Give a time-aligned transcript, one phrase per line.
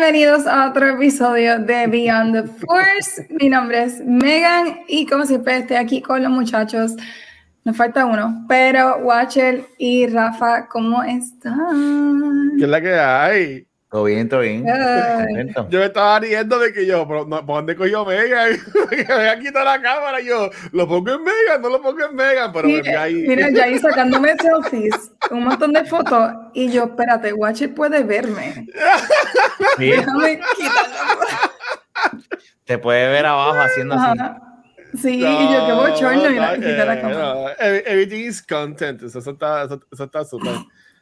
[0.00, 3.26] Bienvenidos a otro episodio de Beyond the Force.
[3.38, 6.92] Mi nombre es Megan y como siempre estoy aquí con los muchachos.
[7.64, 12.52] Nos falta uno, pero Watcher y Rafa, ¿cómo están?
[12.56, 13.66] ¿Qué es la que hay?
[13.90, 14.64] Todo bien, todo bien.
[14.66, 15.52] Ay.
[15.68, 18.52] Yo me estaba riendo de que yo, pero no, ¿por dónde cogió Megan?
[18.90, 20.20] me voy a quitar la cámara.
[20.20, 23.14] Yo, lo pongo en Megan, no lo pongo en Megan, pero me Mira, fui ahí.
[23.28, 28.66] mira, ya ahí sacándome selfies, un montón de fotos, y yo, espérate, Watcher puede verme.
[29.78, 31.50] Sí, Déjame quitarla.
[32.64, 34.18] te puede ver abajo haciendo así.
[35.00, 37.18] Sí, y yo qué bochorno y la no, quité la cámara.
[37.34, 39.02] no, ev- everything is content.
[39.02, 40.52] Eso, eso está eso, eso está súper.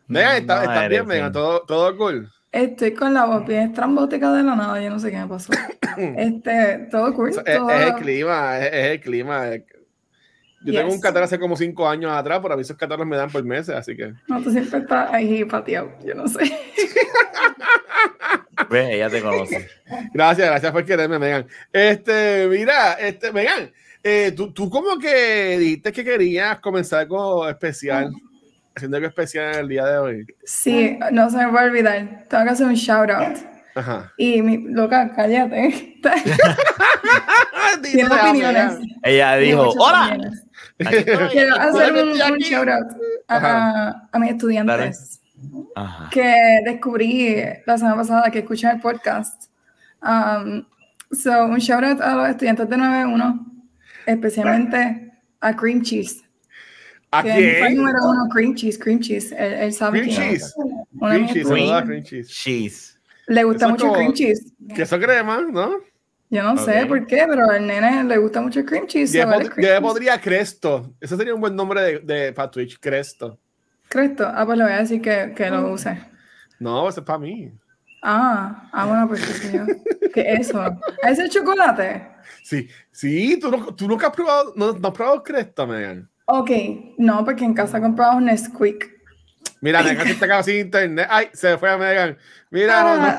[0.08, 1.32] ¿está, No está bien, bien.
[1.32, 2.30] ¿Todo, todo cool?
[2.52, 5.52] Estoy con la voz bien estrambótica de la nada, yo no sé qué me pasó.
[5.96, 7.30] Este, todo cool.
[7.30, 9.48] Eso Es, todo- es el clima, es, es el clima.
[9.48, 9.62] es-
[10.60, 13.16] Yo tengo un catarro hace como cinco años atrás, pero a mí esos catarros me
[13.16, 14.12] dan por meses, así que.
[14.26, 16.40] No, tú siempre estás ahí pateado, yo no sé.
[18.70, 19.68] Ves, ella te conoce.
[20.12, 21.46] Gracias, gracias por quererme, Megan.
[21.72, 28.12] Este, mira, este, Megan, eh, tú, tú como que dijiste que querías comenzar algo especial,
[28.74, 30.26] haciendo algo especial en el día de hoy.
[30.44, 32.24] Sí, no se me va a olvidar.
[32.28, 33.38] Tengo que hacer un shout out.
[33.76, 34.12] Ajá.
[34.16, 36.00] Y mi loca, cállate.
[37.82, 38.78] Tiene opiniones.
[39.04, 40.08] Ella dijo, ¡Hola!
[40.08, 40.47] opiniones.
[41.32, 42.86] Quiero hacer que un, un shout out
[43.28, 45.20] a, a mis estudiantes
[45.74, 46.08] Ajá.
[46.10, 49.50] que descubrí la semana pasada que escuchan el podcast.
[50.02, 50.64] Um,
[51.12, 53.46] so, un shout out a los estudiantes de 91,
[54.06, 56.22] especialmente a Cream Cheese.
[57.10, 57.76] ¿A Que quién?
[57.76, 59.32] número uno, Cream Cheese, Cream Cheese.
[59.32, 60.54] Él, él sabe Cream cheese.
[61.00, 61.48] Cream cheese,
[61.84, 62.98] cream cheese.
[63.28, 64.52] Le gusta Eso es mucho el como- cream cheese.
[64.74, 65.72] Queso crema, ¿no?
[66.30, 69.12] Yo no sé por qué, pero al nene le gusta mucho el cream cheese.
[69.12, 70.92] Yo, es pod- cream yo podría Cresto.
[71.00, 73.38] Eso sería un buen nombre de, de para Twitch, Cresto.
[73.88, 74.26] Cresto.
[74.26, 75.98] Ah, pues le voy a decir que, que lo use.
[76.58, 77.50] No, eso es para mí.
[78.02, 79.64] Ah, ah, bueno, pues yo.
[80.12, 80.60] ¿Qué es eso?
[80.60, 82.08] ¿A ese chocolate?
[82.42, 86.08] Sí, sí, tú, no, tú nunca has probado, no, no has probado Cresto, Megan.
[86.26, 86.50] Ok,
[86.98, 88.96] no, porque en casa compraba un Nesquik.
[89.60, 91.06] Mira, Megan se está sin internet.
[91.10, 92.16] Ay, se fue a Megan.
[92.50, 93.08] Mira, no, no.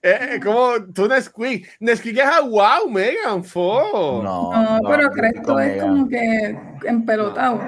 [0.00, 1.68] Eh, eh, como tú Nesquik.
[1.80, 4.22] Nesquik es a wow, Megan, fo.
[4.22, 7.60] No, no, pero yo Cresto es con como que empelotado.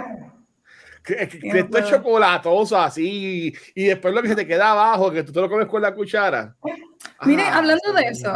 [1.03, 1.97] Que, que- Yo que no esto es puedo.
[1.97, 3.53] chocolatoso así.
[3.75, 5.93] Y después lo que se te queda abajo, que tú te lo comes con la
[5.95, 6.55] cuchara.
[7.25, 8.33] Mire, Ah, hablando de eso,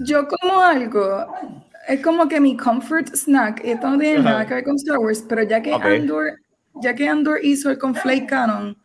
[0.00, 1.26] yo como algo,
[1.86, 4.98] es como que mi comfort snack, y esto no tiene nada que ver con Star
[4.98, 5.84] Wars, pero ya que Ok.
[5.84, 6.32] Andor,
[6.82, 8.76] ya que Andor hizo el conflate canon,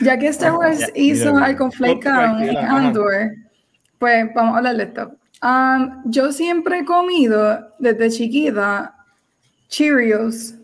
[0.00, 2.56] Ya que Star Wars Ya, hizo mira, canon en.
[2.56, 3.12] Andor,
[3.98, 5.16] pues vamos a hablar de esto.
[5.42, 8.94] Um, yo siempre he comido desde chiquita
[9.68, 10.54] Cheerios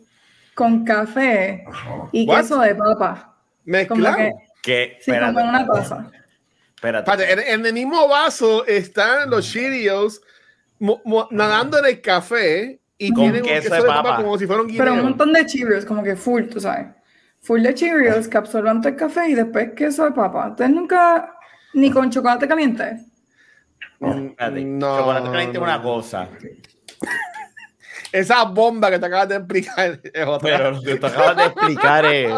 [0.55, 1.65] con café
[2.13, 2.39] y What?
[2.43, 3.35] queso de papa.
[3.65, 4.17] Como Mezclado.
[4.17, 6.11] que, que, sí, como en espérate, una taza.
[6.75, 7.11] espérate.
[7.11, 10.21] Espérate, en, en el mismo vaso están los Cheerios
[10.79, 14.23] mo- mo- nadando en el café y Con tienen queso queso de de papa papa.
[14.23, 16.87] como si fuera un Pero un montón de Cheerios, como que full, tú sabes.
[17.43, 20.51] Full de Cheerios que absorban todo el café y después queso de papa.
[20.51, 21.35] Ustedes nunca,
[21.75, 22.99] ni con chocolate caliente.
[23.99, 24.65] Mm, Espérate.
[24.65, 26.29] no, Chocolate caliente es una cosa.
[28.13, 30.57] Esa bomba que te acabas de explicar es otra.
[30.59, 32.33] Pero lo que te acabas de explicar es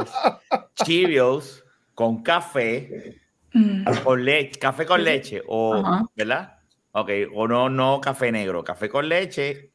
[0.85, 3.21] Cheerios con café,
[3.57, 3.85] Mm.
[4.03, 6.05] con leche, café con leche, o, Ajá.
[6.17, 6.59] ¿verdad?
[6.91, 9.71] Ok, o no, no café negro, café con leche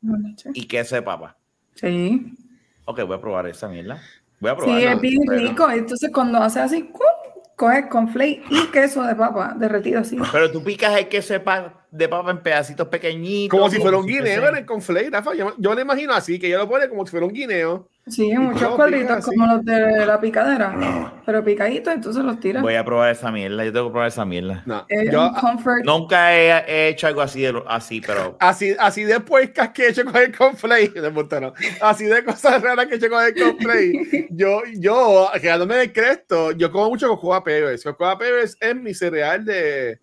[0.54, 1.38] y queso de papa.
[1.76, 2.34] Sí,
[2.84, 4.02] Ok, voy a probar esa mierda.
[4.40, 4.94] Voy a sí, probarla.
[4.94, 5.70] es bien pero, rico.
[5.72, 7.02] Entonces cuando hace así, ¡cum!
[7.56, 10.18] coge conflate y queso de papa derretido así.
[10.32, 13.58] pero tú picas el queso de, pa- de papa en pedacitos pequeñitos.
[13.58, 15.34] Como si fuera un guineo en el conflate, Rafa.
[15.34, 17.88] Yo, yo lo imagino así, que ella lo pone como si fuera un guineo.
[18.08, 21.14] Sí, muchos cuadritos como los de la picadera.
[21.26, 22.64] Pero picaditos, entonces los tiras.
[22.64, 23.64] Voy a probar esa mierda.
[23.64, 24.64] Yo tengo que probar esa mierda.
[24.66, 25.84] No, Es yo, comfort.
[25.86, 29.90] Nunca he, he hecho algo así, de así pero así, así de puercas que he
[29.90, 34.28] hecho con el conflate, de así de cosas raras que he hecho con el conflate.
[34.32, 37.84] Yo, yo, quedándome el cresto, yo como mucho Cocoa Pebbles.
[37.84, 40.00] Cocoa Pebbles es mi cereal de,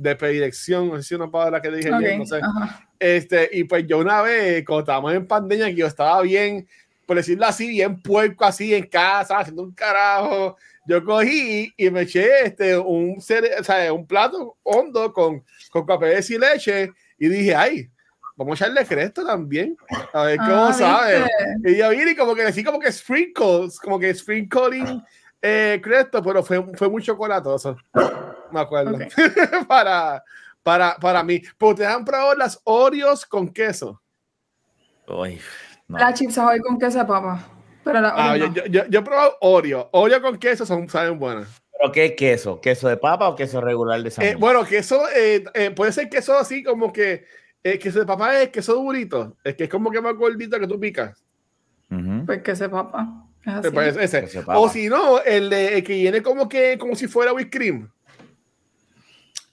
[0.00, 0.88] de predilección.
[0.88, 2.36] No sé si una palabra que dije Ok, bien, no sé.
[2.42, 2.88] ajá.
[2.98, 6.66] Este, y pues yo una vez, cuando estábamos en pandemia, que yo estaba bien,
[7.06, 10.56] por decirlo así, bien puerco, así en casa, haciendo un carajo.
[10.86, 15.84] Yo cogí y me eché este, un, cere- o sea, un plato hondo con, con
[15.86, 17.88] café y leche Y dije, ay,
[18.36, 19.76] vamos a echarle cresto también.
[20.12, 21.18] A ver cómo Ah, sabe.
[21.62, 21.72] ¿viste?
[21.72, 25.02] Y yo vi y como que decía como que sprinkles, como que sprinkling
[25.42, 27.76] eh, cresto, pero fue, fue muy chocolatoso.
[28.52, 28.96] Me acuerdo.
[28.96, 29.02] Ok.
[29.68, 30.22] para,
[30.62, 31.40] para, para mí.
[31.58, 34.00] Pero ustedes han probado las Oreos con queso.
[35.08, 35.40] Uy,
[35.88, 35.98] no.
[35.98, 37.44] La chips ahoy con queso de papa.
[37.82, 38.54] Pero la Ah, yo, no.
[38.54, 39.88] yo, yo, yo he probado Oreo.
[39.92, 41.48] Oreo con queso son, saben buenas.
[41.78, 42.60] ¿Pero qué queso?
[42.60, 44.38] ¿Queso de papa o queso regular de Eh, sándwich?
[44.38, 47.24] bueno, queso, eh, eh, puede ser queso así como que
[47.64, 49.36] eh, queso de papá es queso durito.
[49.42, 51.24] Es que es como que más gordito que tú picas.
[52.26, 53.24] Pues queso de papa.
[53.44, 53.68] Es así.
[53.68, 54.20] Eh, pues ese.
[54.20, 54.58] Queso de papa.
[54.58, 57.90] O si no, el, de- el que viene como que como si fuera whipped cream.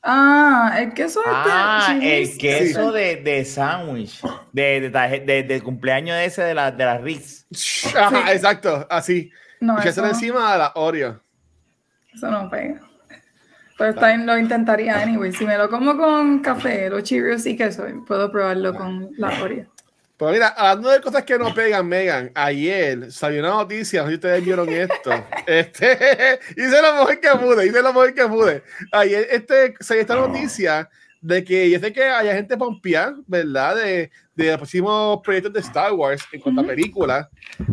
[0.10, 1.32] Ah, el queso este.
[1.36, 4.22] Ah, el queso de, de sándwich,
[4.54, 7.46] de, de, de- de cumpleaños de ese de la, de la Ritz.
[7.94, 9.30] Ajá, exacto, así.
[9.60, 11.22] No, y que eso, se encima de la Oreo.
[12.14, 12.80] eso no pega.
[13.78, 15.34] Pero está bien, lo intentaría anyway.
[15.34, 19.68] Si me lo como con café, los Cheerios y queso, puedo probarlo con la Oreo.
[20.18, 24.14] Pero mira, hablando de cosas que no pegan, Megan, ayer salió una noticia, no sé
[24.14, 25.12] si ustedes vieron esto.
[25.48, 28.64] Este, hice lo mejor que pude, hice lo mejor que pude.
[28.92, 30.90] Ayer este, salió esta noticia
[31.22, 33.76] de que yo sé que hay gente pompear, ¿verdad?
[33.76, 37.28] De, de los próximos proyectos de Star Wars en cuanto a películas.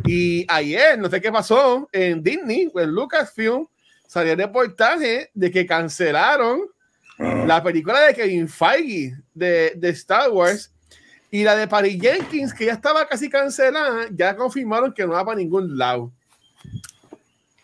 [0.05, 3.67] Y ayer, no sé qué pasó, en Disney, en Lucasfilm,
[4.07, 6.61] salió el reportaje de que cancelaron
[7.19, 10.74] la película de Kevin Feige de, de Star Wars
[11.35, 15.25] y la de Patty Jenkins, que ya estaba casi cancelada, ya confirmaron que no va
[15.25, 16.13] para ningún lado.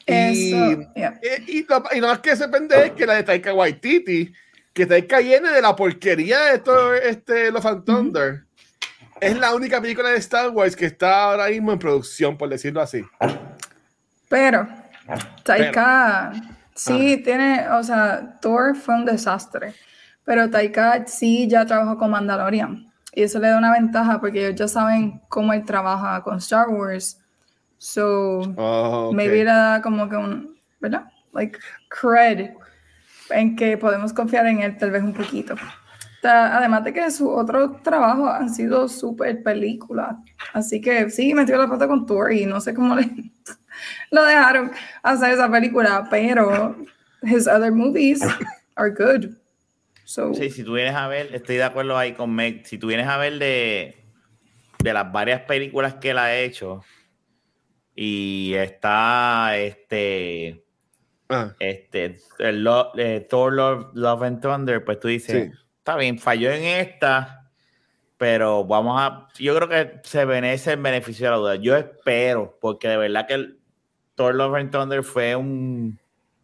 [0.05, 1.21] Y, Eso, yeah.
[1.23, 4.33] eh, y, lo, y lo más que se pende es que la de Taika Waititi,
[4.73, 8.45] que Taika viene de la porquería de todo este Love and Thunder,
[9.21, 12.81] es la única película de Star Wars que está ahora mismo en producción, por decirlo
[12.81, 13.05] así.
[14.29, 14.67] Pero,
[15.45, 16.33] Taika
[16.75, 19.75] sí tiene, o sea, Thor fue un desastre,
[20.25, 24.59] pero Taika sí ya trabajó con Mandalorian y eso le da una ventaja porque ellos
[24.59, 27.19] ya saben cómo él trabaja con Star Wars.
[27.79, 29.15] So, Oh, ok.
[29.15, 31.05] maybe le da como que un, ¿verdad?
[31.33, 31.59] Like,
[31.89, 32.51] cred
[33.31, 35.55] en que podemos confiar en él tal vez un poquito.
[36.23, 40.17] Además de que sus otros trabajos han sido súper películas.
[40.53, 43.09] Así que sí, metió la pata con Thor y no sé cómo le,
[44.11, 44.71] lo dejaron
[45.03, 46.77] hacer esa película, pero
[47.23, 48.21] his other movies
[48.77, 49.35] are good.
[50.11, 52.67] So, Sí, si tú vienes a ver, estoy de acuerdo ahí con Meg.
[52.67, 54.05] Si tú vienes a ver de,
[54.83, 56.83] de las varias películas que él ha hecho,
[57.95, 60.65] y está este,
[61.29, 65.59] Ah, este, el eh, Thor Love, Love and Thunder, pues tú dices, Sí.
[65.79, 67.49] está bien, falló en esta,
[68.17, 71.55] pero vamos a, yo creo que se merece el beneficio de la duda.
[71.55, 73.61] Yo espero, porque de verdad que el
[74.17, 76.00] Thor Love and Thunder fue un,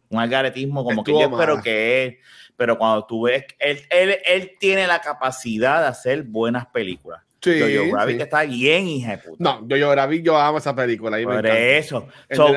[0.09, 2.17] un algaretismo, como que yo espero que él,
[2.55, 7.21] pero cuando tú ves, él, él, él tiene la capacidad de hacer buenas películas.
[7.41, 8.21] sí, Jojo Rabbit sí.
[8.23, 9.43] está bien, hija de puta.
[9.43, 11.17] No, yo, yo, Rabbit, yo amo esa película.
[11.23, 12.07] Por eso.
[12.31, 12.47] So-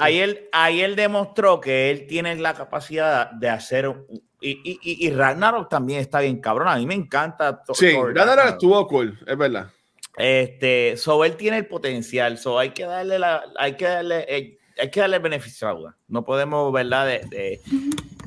[0.00, 3.92] ahí, él, ahí él demostró que él tiene la capacidad de hacer.
[4.40, 6.66] Y, y, y- y Ragnarok también está bien cabrón.
[6.68, 7.62] A mí me encanta.
[7.62, 8.46] Thor- Sí, Ragnarok Ragnarok.
[8.52, 9.68] estuvo cool, es verdad.
[10.16, 12.38] Este, so él tiene el potencial.
[12.38, 15.72] So hay que darle la, hay que darle, eh, hay que darle el beneficio a
[15.72, 15.96] la duda.
[16.08, 17.06] No podemos, ¿verdad?
[17.06, 17.60] De, de-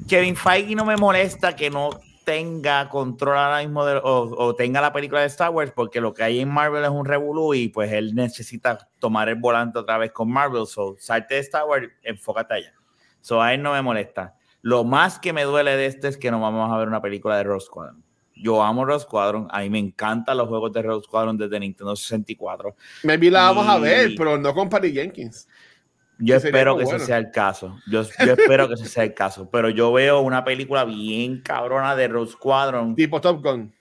[0.07, 1.89] Kevin Feige no me molesta que no
[2.23, 6.13] tenga control ahora mismo de- o, o tenga la película de Star Wars porque lo
[6.13, 9.97] que hay en Marvel es un revolú y pues él necesita tomar el volante otra
[9.97, 10.65] vez con Marvel.
[10.65, 12.73] So salte de Star Wars, enfócate allá.
[13.21, 14.35] So a él no me molesta.
[14.61, 17.37] Lo más que me duele de este es que no vamos a ver una película
[17.37, 18.03] de Rose Squadron.
[18.37, 21.95] Yo amo Rose Squadron, a mí me encantan los juegos de Rose Squadron desde Nintendo
[21.95, 22.75] 64.
[23.03, 25.47] Maybe la vamos a ver, pero no con Patty Jenkins.
[26.19, 26.97] Yo espero que bueno.
[26.97, 27.77] ese sea el caso.
[27.91, 29.49] Yo, yo espero que ese sea el caso.
[29.49, 33.73] Pero yo veo una película bien cabrona de Rose Squadron, Tipo Top Gun.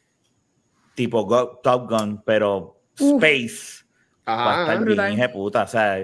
[0.94, 2.80] tipo Go- Top Gun, pero.
[2.98, 3.84] Space.
[4.26, 4.62] Va a Ajá.
[4.72, 5.30] estar brutal.
[5.32, 5.62] puta.
[5.64, 5.98] O sea,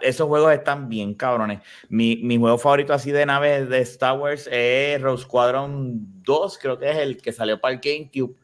[0.00, 1.60] esos juegos están bien cabrones.
[1.88, 6.78] Mi, mi juego favorito así de naves de Star Wars es Rose Squadron 2, creo
[6.78, 8.34] que es el que salió para el GameCube.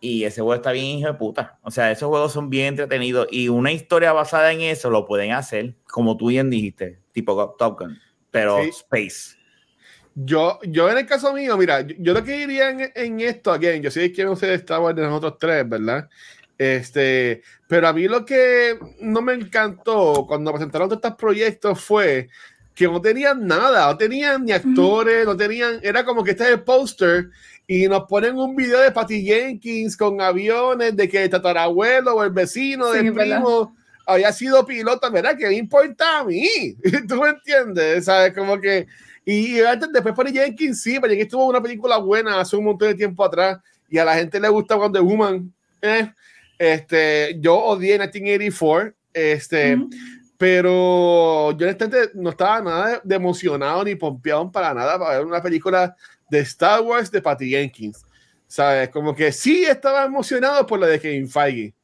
[0.00, 1.58] Y ese juego está bien hijo de puta.
[1.62, 3.28] O sea, esos juegos son bien entretenidos.
[3.30, 7.80] Y una historia basada en eso lo pueden hacer, como tú bien dijiste, tipo Top
[7.80, 7.98] Gun,
[8.30, 8.70] pero Sí.
[8.70, 9.36] Space.
[10.14, 13.52] Yo, yo en el caso mío, mira, yo, yo lo que diría en, en esto,
[13.52, 16.08] again, yo sé que no sé de Star Wars de nosotros tres, ¿verdad?
[16.58, 22.28] Este, pero a mí lo que no me encantó cuando presentaron todos estos proyectos fue
[22.80, 26.50] que no tenían nada, no tenían ni actores, no tenían, era como que este es
[26.52, 27.28] el póster
[27.66, 32.24] y nos ponen un video de Patty Jenkins con aviones de que el tatarabuelo o
[32.24, 33.36] el vecino Sí, del ¿verdad?
[33.36, 35.36] primo había sido piloto, ¿verdad?
[35.38, 36.48] ¿Qué me importa a mí?
[37.06, 38.06] ¿Tú me entiendes?
[38.06, 38.32] ¿Sabes?
[38.32, 38.86] Como que...
[39.26, 42.64] Y, y antes, después Patty Jenkins, sí, Patty Jenkins tuvo una película buena hace un
[42.64, 43.58] montón de tiempo atrás
[43.90, 45.52] y a la gente le gusta Wonder Woman.
[45.82, 46.10] Eh,
[46.58, 49.76] este, yo odié 1984, este,
[50.40, 55.42] pero yo honestamente no estaba nada de emocionado ni pompeado para nada para ver una
[55.42, 55.94] película
[56.30, 58.02] de Star Wars de Patty Jenkins.
[58.46, 58.88] ¿Sabes?
[58.88, 61.74] Como que sí estaba emocionado por la de Kevin Feige.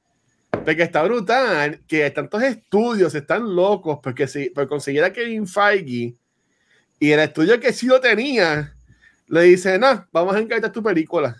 [0.50, 6.14] Porque está brutal que tantos estudios están locos porque si, por conseguir a Kevin Feige
[6.98, 8.74] y el estudio que sí lo tenía
[9.28, 11.36] le dice, no, vamos a encargar tu película.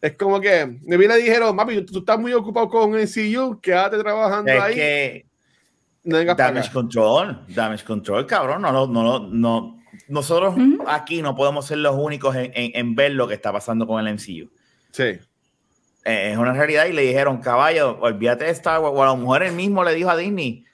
[0.00, 4.50] Es como que me le dijeron, mami, tú estás muy ocupado con MCU, quédate trabajando
[4.50, 4.74] es ahí.
[4.74, 5.31] Que
[6.04, 9.78] no damage control, damage control, cabrón, no, no, no, no.
[10.08, 10.54] Nosotros
[10.86, 14.04] aquí no podemos ser los únicos en, en, en, ver lo que está pasando con
[14.04, 14.50] el MCU.
[14.90, 15.18] Sí.
[16.04, 18.94] Eh, es una realidad y le dijeron, caballo, olvídate de Star Wars.
[18.96, 20.64] O a la mujer él mismo le dijo a Disney,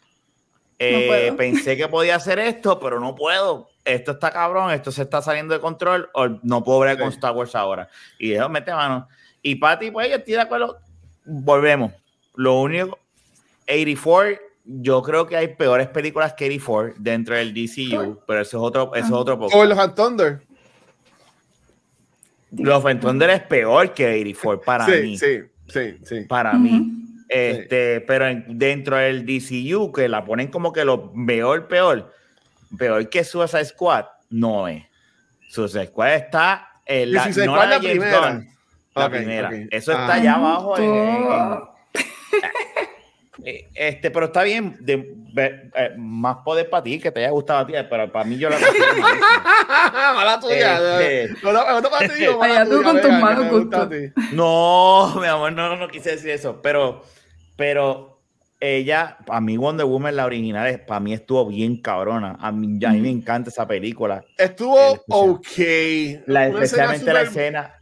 [0.78, 3.68] eh, no pensé que podía hacer esto, pero no puedo.
[3.84, 7.02] Esto está cabrón, esto se está saliendo de control, o no puedo ver sí.
[7.02, 7.88] con Star Wars ahora.
[8.18, 9.08] Y dijo, mete mano.
[9.42, 10.78] Y Patty, pues yo estoy de acuerdo.
[11.24, 11.92] Volvemos.
[12.34, 12.98] Lo único,
[13.64, 18.62] 84, yo creo que hay peores películas que 84 dentro del DCU, pero eso es
[18.62, 19.58] otro, eso es otro poco.
[19.58, 20.42] O los Thunder.
[22.50, 25.18] Los of Thunder es peor que 84 para sí, mí.
[25.18, 26.20] Sí, sí, sí.
[26.28, 26.60] Para uh -huh.
[26.60, 26.92] mí.
[27.28, 28.04] Este, sí.
[28.06, 32.12] pero en, dentro del DCU, que la ponen como que lo peor, peor,
[32.76, 34.84] peor que Suicide Squad, no es.
[35.48, 38.44] Suicide Squad está en la, no la, la primera.
[38.94, 39.48] La okay, primera.
[39.48, 39.68] okay.
[39.70, 40.14] Eso está ah.
[40.14, 40.78] allá abajo.
[40.78, 41.58] En, en, en,
[43.44, 47.60] este, pero está bien, de, de, eh, más poder para ti, que te haya gustado
[47.60, 48.58] a ti, pero para mí yo la
[50.14, 51.00] Mala tuya.
[51.00, 53.88] Este, no, no, no, para ti, no, mala tú con tus malos gustos.
[54.32, 57.04] No, mi amor, no, no quise decir eso, pero,
[57.56, 58.18] pero
[58.60, 62.36] ella, a mí Wonder Woman, la original, para mí estuvo bien cabrona.
[62.40, 64.24] A mí, a mí me encanta esa película.
[64.36, 65.46] Estuvo ok.
[66.26, 67.77] La, especialmente la escena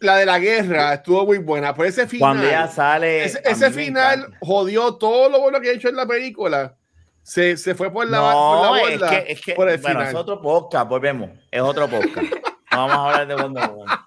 [0.00, 2.20] la de la guerra estuvo muy buena, pero ese final.
[2.20, 3.24] Cuando ella sale.
[3.24, 6.76] Ese, ese final jodió todo lo bueno que ha hecho en la película.
[7.22, 9.18] Se, se fue por la, no, por la borda.
[9.18, 10.14] Es que, es que, por el bueno, final.
[10.14, 11.30] es otro podcast, volvemos.
[11.50, 12.16] Es otro podcast.
[12.70, 13.98] no vamos a hablar de Wonder Woman.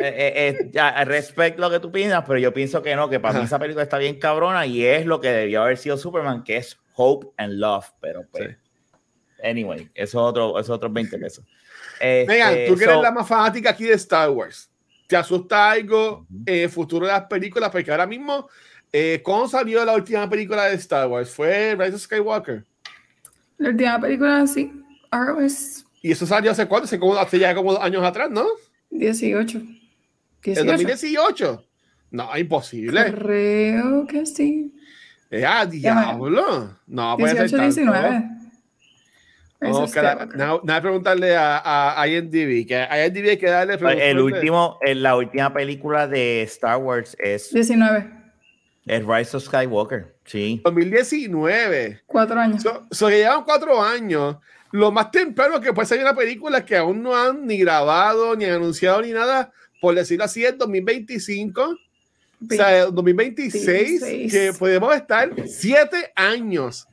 [0.00, 3.38] Eh, eh, respecto a lo que tú piensas, pero yo pienso que no, que para
[3.38, 6.56] mí esa película está bien cabrona y es lo que debió haber sido Superman, que
[6.56, 7.92] es Hope and Love.
[8.00, 9.42] Pero pues, sí.
[9.44, 11.44] anyway, eso es otro, eso es otros 20 pesos.
[12.00, 14.71] Este, Vean, tú que eres so, la más fanática aquí de Star Wars.
[15.12, 17.68] ¿Te asusta algo en el futuro de las películas?
[17.68, 18.48] Porque ahora mismo,
[18.90, 21.28] eh, ¿cómo salió la última película de Star Wars?
[21.28, 22.64] ¿Fue Rise of Skywalker?
[23.58, 24.72] La última película, sí.
[26.00, 26.86] ¿Y eso salió hace cuánto?
[26.86, 28.46] Hace, como, hace ya como dos años atrás, ¿no?
[28.88, 29.60] 18.
[30.44, 30.60] 18.
[30.62, 31.62] ¿En 2018?
[32.10, 33.12] No, imposible.
[33.12, 34.74] Creo que sí.
[35.46, 36.74] ¡Ah, diablo!
[36.86, 37.64] No, 18, puede ser tanto.
[37.66, 38.41] 19.
[39.62, 43.78] No, nada, nada preguntarle a, a IMDb, que a IMDb hay que darle
[44.10, 48.10] el último, la última película de Star Wars es 19.
[48.86, 50.60] Es Rise of Skywalker, sí.
[50.64, 52.02] 2019.
[52.06, 52.62] Cuatro años.
[52.62, 54.36] So, so que llevan cuatro años.
[54.72, 58.46] Lo más temprano que puede salir una película que aún no han ni grabado, ni
[58.46, 61.76] anunciado, ni nada, por decirlo así, es 2025.
[62.40, 64.32] 20, o sea, 2026, 26.
[64.32, 66.88] que podemos estar siete años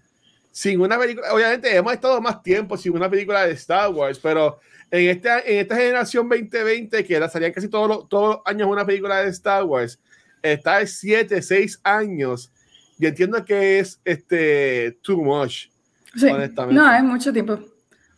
[0.52, 4.60] sin una película, obviamente hemos estado más tiempo sin una película de Star Wars, pero
[4.92, 8.68] en esta, en esta generación 2020, que era, salían casi todos los, todos los años
[8.68, 10.00] una película de Star Wars,
[10.42, 12.52] está de 7, 6 años,
[12.98, 15.68] y entiendo que es este, too much.
[16.16, 16.28] Sí,
[16.72, 17.60] no, es mucho tiempo.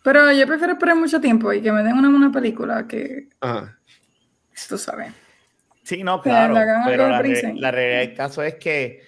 [0.03, 3.27] Pero yo prefiero esperar mucho tiempo y que me den una buena película que...
[3.39, 3.77] Ajá.
[4.67, 5.11] Tú sabes.
[5.83, 6.53] Sí, no, claro.
[6.53, 9.03] La pero la, re, la realidad del caso es que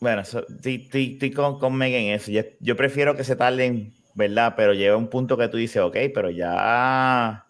[0.00, 2.30] bueno, estoy con, con en eso.
[2.30, 4.54] Yo, yo, prefiero que se tarden, ¿verdad?
[4.56, 7.44] Pero llega un punto que tú dices, ok, pero ya,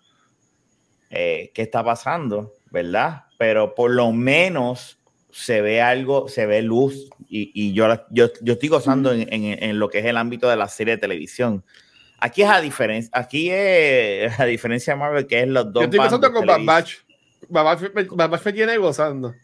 [1.10, 2.54] eh, ¿qué está pasando?
[2.72, 3.24] ¿Verdad?
[3.38, 4.98] Pero por lo menos
[5.30, 9.62] se ve algo, se ve luz y, y yo, yo, yo, estoy gozando en, en,
[9.62, 11.64] en, lo que es el ámbito de la serie de televisión.
[12.18, 15.82] Aquí es a diferencia, aquí es a diferencia de Marvel, que es los dos.
[15.82, 16.96] Yo estoy gozando con Bad Batch.
[17.48, 19.34] Bad Batch me tiene gozando.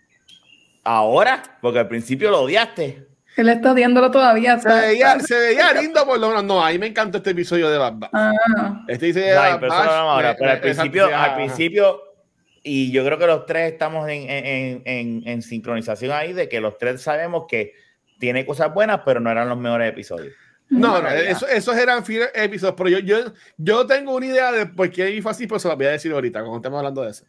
[0.86, 3.08] Ahora, porque al principio lo odiaste.
[3.36, 4.58] Él está odiándolo todavía.
[4.58, 6.44] Se veía, se veía lindo por lo menos.
[6.44, 8.10] No, a mí me encantó este episodio de Bad Batch.
[8.14, 8.84] Ah.
[8.88, 12.00] Este dice Ay, pero, Batch, ahora, me, pero al principio, al principio,
[12.62, 16.60] y yo creo que los tres estamos en, en, en, en, sincronización ahí de que
[16.60, 17.74] los tres sabemos que
[18.18, 20.32] tiene cosas buenas, pero no eran los mejores episodios.
[20.68, 22.02] No, no, eso, esos eran
[22.34, 23.18] episodios, pero yo, yo,
[23.56, 26.12] yo tengo una idea de por qué fue así, pero se la voy a decir
[26.12, 27.24] ahorita, cuando estemos hablando de eso.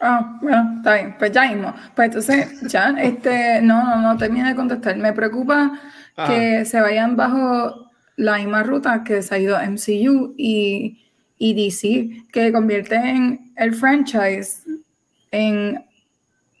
[0.00, 1.74] Ah, bueno, está bien, pues ya mismo.
[1.94, 4.96] Pues entonces, ya, este, no, no, no termina de contestar.
[4.96, 5.72] Me preocupa
[6.16, 6.32] Ajá.
[6.32, 11.04] que se vayan bajo la misma ruta que se ha ido MCU y
[11.38, 14.62] y DC, que convierten el franchise
[15.30, 15.84] en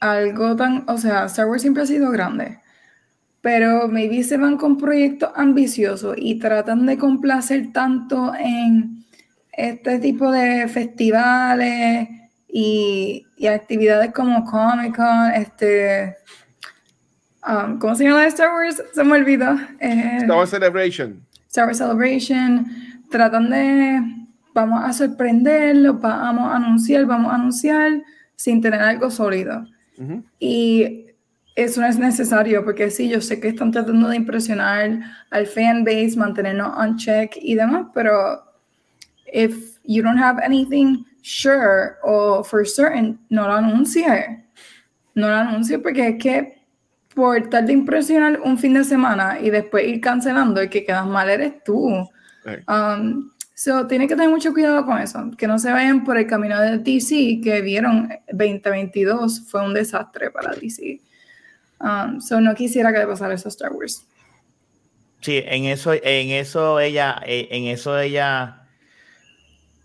[0.00, 2.60] algo tan, o sea, Star Wars siempre ha sido grande,
[3.40, 9.04] pero maybe se van con proyectos ambiciosos y tratan de complacer tanto en
[9.52, 12.08] este tipo de festivales
[12.48, 16.16] y, actividades como Comic Con, este,
[17.46, 18.82] um, ¿cómo se llama Star Wars?
[18.94, 19.52] Se me olvidó.
[19.80, 21.22] Eh, Star Wars Celebration.
[21.48, 22.66] Star Wars Celebration.
[23.10, 24.00] Tratan de,
[24.54, 28.02] vamos a sorprenderlo, vamos a anunciar, vamos a anunciar
[28.36, 29.66] sin tener algo sólido.
[30.38, 31.06] Y
[31.56, 35.00] eso no es necesario porque sí, yo sé que están tratando de impresionar
[35.30, 38.47] al fan base, mantenernos on check y demás, pero
[39.32, 44.44] if you don't have anything sure o for certain, no lo anuncie.
[45.14, 46.58] No lo anuncie porque es que
[47.14, 51.06] por tal de impresionar un fin de semana y después ir cancelando y que quedas
[51.06, 52.08] mal eres tú.
[52.68, 56.26] Um, so, tiene que tener mucho cuidado con eso, que no se vayan por el
[56.26, 61.00] camino de DC, que vieron 2022 fue un desastre para DC.
[61.80, 64.06] Um, so, no quisiera que le pasara eso a Star Wars.
[65.20, 68.67] Sí, en eso, en eso ella, en eso ella,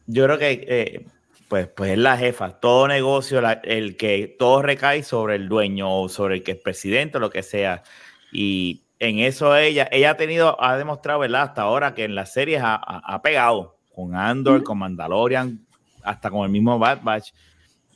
[0.07, 1.05] yo creo que eh,
[1.53, 2.60] pues, pues es la jefa.
[2.60, 7.17] Todo negocio, el que todo recae sobre el dueño o sobre el que es presidente
[7.17, 7.83] o lo que sea.
[8.31, 11.43] Y en eso ella, ella ha tenido, ha demostrado, ¿verdad?
[11.43, 15.63] Hasta ahora que en las series ha, pegado con Andor, con Mandalorian,
[16.01, 17.31] hasta con el mismo Bad Batch.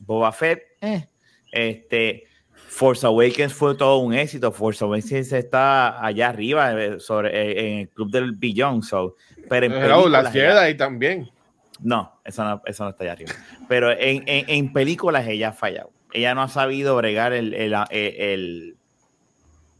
[0.01, 1.07] Boba Fett, eh,
[1.51, 4.51] este, Force Awakens fue todo un éxito.
[4.51, 8.83] Force Awakens está allá arriba eh, sobre, eh, en el club del Beyond.
[8.83, 9.15] So,
[9.49, 11.31] pero en la Jedi también.
[11.79, 13.31] No, eso no, eso no está allá arriba.
[13.67, 15.91] Pero en, en, películas ella ha fallado.
[16.13, 18.77] Ella no ha sabido bregar el, el, el,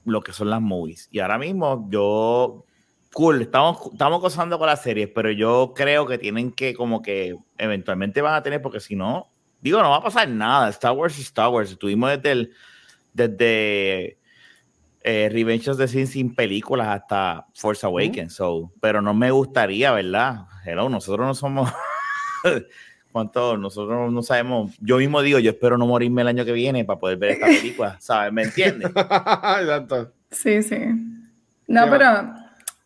[0.05, 1.09] lo que son las movies.
[1.11, 2.65] Y ahora mismo yo,
[3.13, 7.37] cool, estamos, estamos gozando con las series, pero yo creo que tienen que como que
[7.57, 10.69] eventualmente van a tener, porque si no, digo, no va a pasar nada.
[10.69, 11.71] Star Wars y Star Wars.
[11.71, 12.53] Estuvimos desde el,
[13.13, 14.17] desde
[15.01, 18.33] eh, Revenge of the Sin sin películas hasta Force Awakens.
[18.33, 20.45] so, pero no me gustaría, ¿verdad?
[20.65, 21.71] Hello, nosotros no somos.
[23.11, 23.57] ¿Cuánto?
[23.57, 24.75] Nosotros no sabemos.
[24.79, 27.47] Yo mismo digo, yo espero no morirme el año que viene para poder ver esta
[27.47, 28.31] película, ¿sabes?
[28.31, 28.91] ¿Me entiendes?
[30.31, 30.77] sí, sí.
[31.67, 32.33] No, pero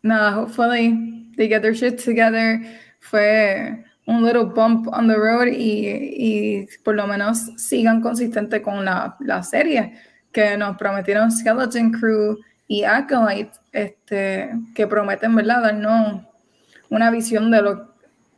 [0.02, 2.60] nada, hopefully they get their shit together.
[3.00, 8.84] Fue un little bump on the road y, y por lo menos sigan consistente con
[8.84, 9.92] la, la serie
[10.32, 16.22] que nos prometieron Skeleton Crew y Acolyte, este, que prometen, ¿verdad?, darnos
[16.88, 17.91] una visión de lo,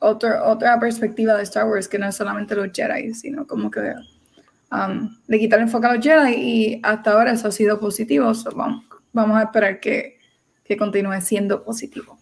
[0.05, 3.95] otra perspectiva de Star Wars, que no es solamente los Jedi, sino como que
[4.71, 8.33] um, le quitar el enfoque a los Jedi y hasta ahora eso ha sido positivo.
[8.55, 10.19] vamos, vamos, a esperar que,
[10.65, 12.19] que, continúe siendo positivo.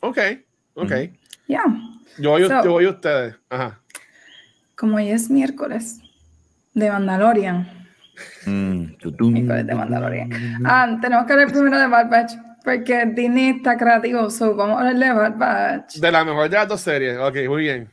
[0.00, 0.18] Ok,
[0.74, 0.92] ok.
[1.48, 1.64] Ya.
[2.18, 3.36] Yo, voy, yo voy a ustedes.
[3.48, 3.80] Ajá.
[4.76, 6.00] Como hoy es miércoles
[6.74, 7.76] de Mandalorian
[8.46, 10.30] Mm, de Mandalorian.
[10.64, 12.32] Ah, tenemos que hablar primero de Bad Batch,
[12.66, 15.94] porque Disney está creativo, so vamos a hablar de Bad Batch.
[15.98, 17.88] De la mejor de las dos series, ok, muy bien.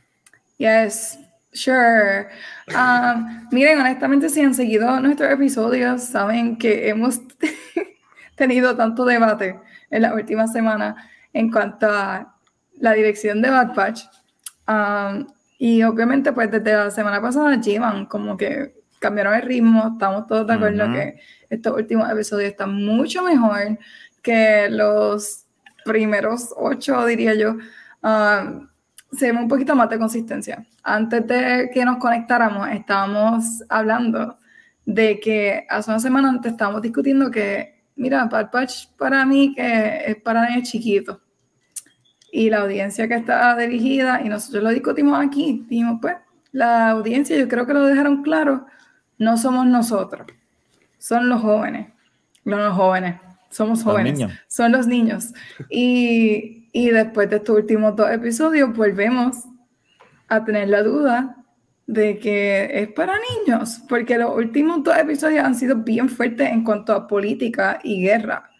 [0.58, 1.16] Yes,
[1.52, 2.26] sure.
[2.74, 7.20] Um, miren, honestamente, si han seguido nuestros episodios, saben que hemos
[8.34, 9.60] tenido tanto debate
[9.92, 12.34] en la última semana en cuanto a
[12.72, 14.00] la dirección de Bad Batch.
[14.66, 15.24] Um,
[15.56, 20.48] y obviamente, pues desde la semana pasada llevan como que cambiaron el ritmo, estamos todos
[20.48, 23.78] de acuerdo que estos últimos episodios están mucho mejor
[24.24, 25.44] que los
[25.84, 27.56] primeros ocho, diría yo.
[28.02, 28.68] Um,
[29.12, 30.66] se ve un poquito más de consistencia.
[30.82, 34.38] Antes de que nos conectáramos, estábamos hablando
[34.84, 40.16] de que hace una semana antes estábamos discutiendo que, mira, Patch para mí que es
[40.16, 41.18] para niños chiquitos.
[42.32, 46.16] Y la audiencia que está dirigida, y nosotros lo discutimos aquí, dijimos, pues,
[46.50, 48.66] la audiencia, yo creo que lo dejaron claro,
[49.18, 50.26] no somos nosotros,
[50.98, 51.92] son los jóvenes,
[52.44, 53.20] no los jóvenes,
[53.54, 55.32] somos jóvenes, son los niños.
[55.70, 59.36] Y, y después de estos últimos dos episodios volvemos
[60.26, 61.36] a tener la duda
[61.86, 63.14] de que es para
[63.46, 68.02] niños, porque los últimos dos episodios han sido bien fuertes en cuanto a política y
[68.02, 68.50] guerra.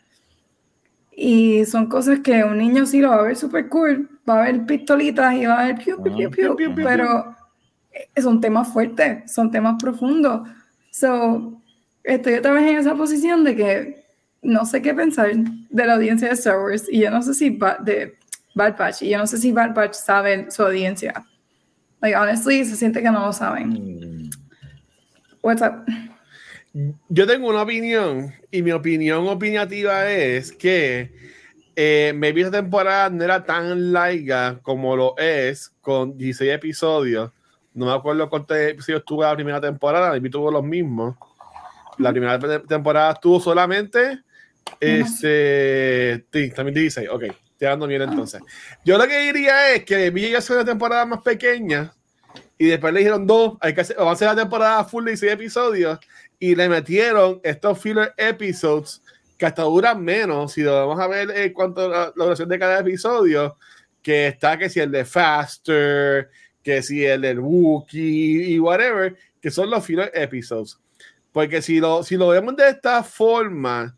[1.11, 4.44] Y son cosas que un niño sí lo va a ver súper cool, va a
[4.44, 7.35] ver pistolitas y va a ver piu, piu, piu, piu, pero
[8.16, 10.48] son temas fuertes, son temas profundos.
[10.92, 11.61] So,
[12.04, 14.03] estoy otra vez en esa posición de que
[14.44, 17.59] no sé qué pensar de la audiencia de Star Wars y yo no sé si
[17.80, 18.16] de
[18.54, 21.26] Bad Batch y yo no sé si Bad Batch sabe su audiencia.
[22.00, 23.70] Like, honestly, se siente que no lo saben.
[23.70, 24.30] Mm.
[25.42, 25.85] What's up?
[27.09, 31.12] Yo tengo una opinión y mi opinión opinativa es que
[31.76, 37.33] eh, maybe esta temporada no era tan larga como lo es con 16 episodios.
[37.72, 41.16] No me acuerdo cuántos episodios tuvo la primera temporada, maybe tuvo los mismos.
[41.98, 44.20] La primera temporada estuvo solamente
[44.81, 48.42] este, sí, también 16, ok, estoy dando bien entonces.
[48.85, 51.92] Yo lo que diría es que vi ya hacer una temporada más pequeña
[52.59, 55.12] y después le dijeron dos, hay que hacer, vamos a hacer la temporada full de
[55.12, 55.98] 16 episodios
[56.38, 59.03] y le metieron estos filler episodes
[59.37, 62.59] que hasta duran menos, si lo vamos a ver en cuanto a la duración de
[62.59, 63.59] cada episodio,
[64.03, 66.31] que está que si el de Faster,
[66.62, 70.79] que si el del Wookiee y whatever, que son los filler episodes.
[71.33, 73.96] Porque si lo, si lo vemos de esta forma,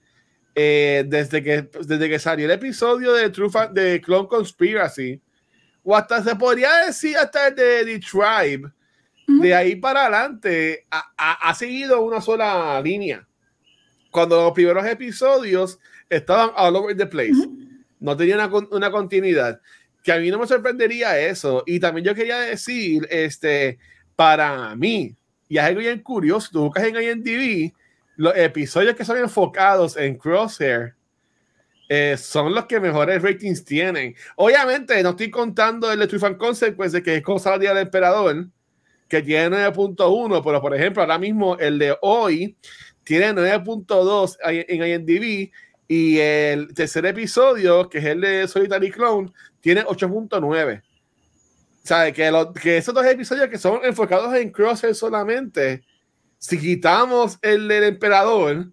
[0.59, 5.21] eh, desde, que, desde que salió el episodio de, True de Clone Conspiracy,
[5.85, 8.73] o hasta se podría decir hasta el de The Tribe,
[9.27, 13.27] de ahí para adelante ha, ha, seguido una sola línea.
[14.11, 17.47] Cuando los primeros episodios estaban all over the place,
[18.01, 19.61] no tenían una, una, continuidad.
[20.03, 21.65] Que a mí no me sorprendería eso.
[21.67, 23.79] Y también yo quería decir, este,
[24.15, 25.15] para mí,
[25.49, 27.75] y es algo bien curioso, tú buscas en IMDb,
[28.17, 30.95] los episodios que son enfocados en Crosshair
[31.89, 34.15] eh, son los que mejores ratings tienen.
[34.37, 37.85] Obviamente, no estoy contando el de Truth and Consequences, que es cosa del Día del
[37.85, 38.49] Emperador,
[39.09, 42.57] que tiene 9.1, pero por ejemplo, ahora mismo el de hoy
[43.05, 45.53] tiene 9.2 en IMDb
[45.87, 50.83] y el tercer episodio, que es el de Solitary Clone, tiene 8.9.
[50.83, 55.85] O sea, que, que esos dos episodios que son enfocados en Crosshair solamente,
[56.47, 58.71] si quitamos el del emperador,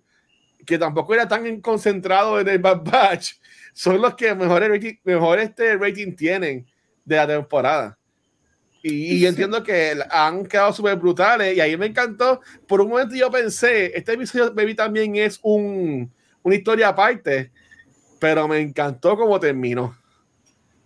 [0.64, 3.32] que tampoco era tan concentrado en el Bad Batch,
[3.74, 4.64] son los que mejor,
[5.04, 6.68] mejor este rating tienen
[7.04, 7.98] de la temporada.
[8.84, 12.42] Y, entiendo que han quedado súper brutales y ahí me encantó.
[12.68, 16.12] Por un momento yo pensé, este episodio Baby también es un,
[16.44, 17.52] una historia aparte,
[18.20, 19.98] pero me encantó cómo terminó.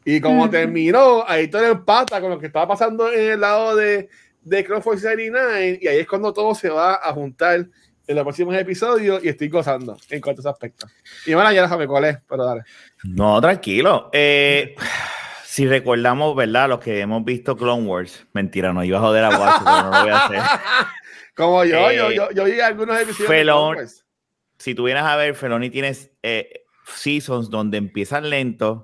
[0.06, 4.08] Y como terminó, ahí todo empata con lo que estaba pasando en el lado de,
[4.47, 7.67] de Force 99 y ahí es cuando todo se va a juntar
[8.07, 10.88] en los próximos episodios y estoy gozando en cuanto a ese aspecto.
[11.25, 12.63] Y bueno, ya déjame cuál es, pero dale.
[13.03, 14.10] No, tranquilo.
[14.13, 14.75] Eh,
[15.45, 16.69] si recordamos, ¿verdad?
[16.69, 19.91] Los que hemos visto Clone Wars, mentira, no iba a joder a Watch, pero no
[19.91, 20.41] lo voy a hacer.
[21.36, 23.27] Como yo, yo, yo, yo, vi algunos episodios.
[23.27, 23.77] Felon,
[24.57, 28.83] si tú vienes a ver, Feloni tienes eh, seasons donde empiezan lentos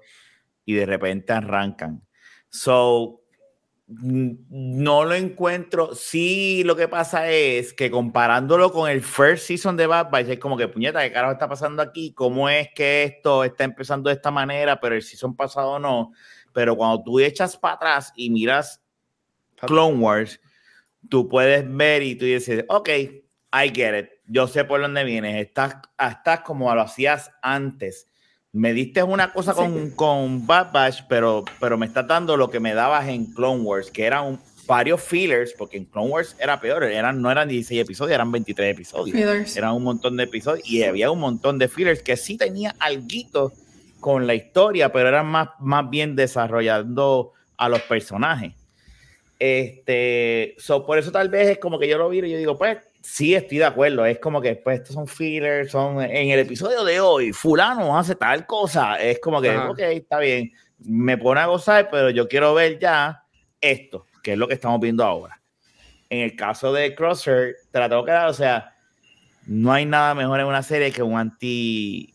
[0.65, 2.05] y de repente arrancan.
[2.49, 3.22] So,
[4.01, 5.95] no lo encuentro.
[5.95, 10.39] Sí, lo que pasa es que comparándolo con el first season de Bad Batch, es
[10.39, 12.13] como que puñeta, ¿qué carajo está pasando aquí?
[12.13, 16.11] ¿Cómo es que esto está empezando de esta manera, pero el season pasado no?
[16.53, 18.81] Pero cuando tú echas para atrás y miras
[19.57, 20.39] Clone Wars,
[21.09, 24.09] tú puedes ver y tú dices, ok, I get it.
[24.25, 25.45] Yo sé por dónde vienes.
[25.45, 28.07] Estás, estás como lo hacías antes
[28.53, 32.59] me diste una cosa con, con Bad Batch, pero, pero me está dando lo que
[32.59, 36.83] me dabas en Clone Wars, que eran varios fillers, porque en Clone Wars era peor,
[36.83, 39.57] eran, no eran 16 episodios, eran 23 episodios.
[39.57, 43.51] Eran un montón de episodios y había un montón de fillers que sí tenía algo
[43.99, 48.53] con la historia, pero eran más, más bien desarrollando a los personajes.
[49.39, 52.57] Este, so, por eso tal vez es como que yo lo vi y yo digo,
[52.57, 54.05] pues sí estoy de acuerdo.
[54.05, 58.15] Es como que pues estos son fillers, son en el episodio de hoy, fulano hace
[58.15, 58.95] tal cosa.
[58.95, 60.51] Es como que, ok, está bien.
[60.79, 63.23] Me pone a gozar, pero yo quiero ver ya
[63.61, 65.39] esto, que es lo que estamos viendo ahora.
[66.09, 68.73] En el caso de Crosser, te la tengo que dar, o sea,
[69.45, 72.13] no hay nada mejor en una serie que un anti,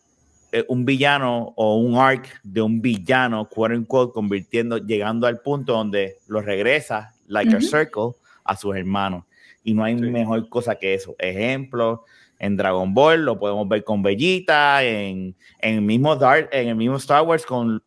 [0.52, 5.72] eh, un villano o un arc de un villano, quote unquote, convirtiendo, llegando al punto
[5.72, 8.12] donde lo regresa, like a circle,
[8.44, 9.24] a sus hermanos
[9.64, 11.14] y no hay mejor cosa que eso.
[11.18, 12.04] Ejemplo,
[12.38, 16.76] en Dragon Ball lo podemos ver con Bellita, en, en, el mismo Dark, en el
[16.76, 17.82] mismo Star Wars con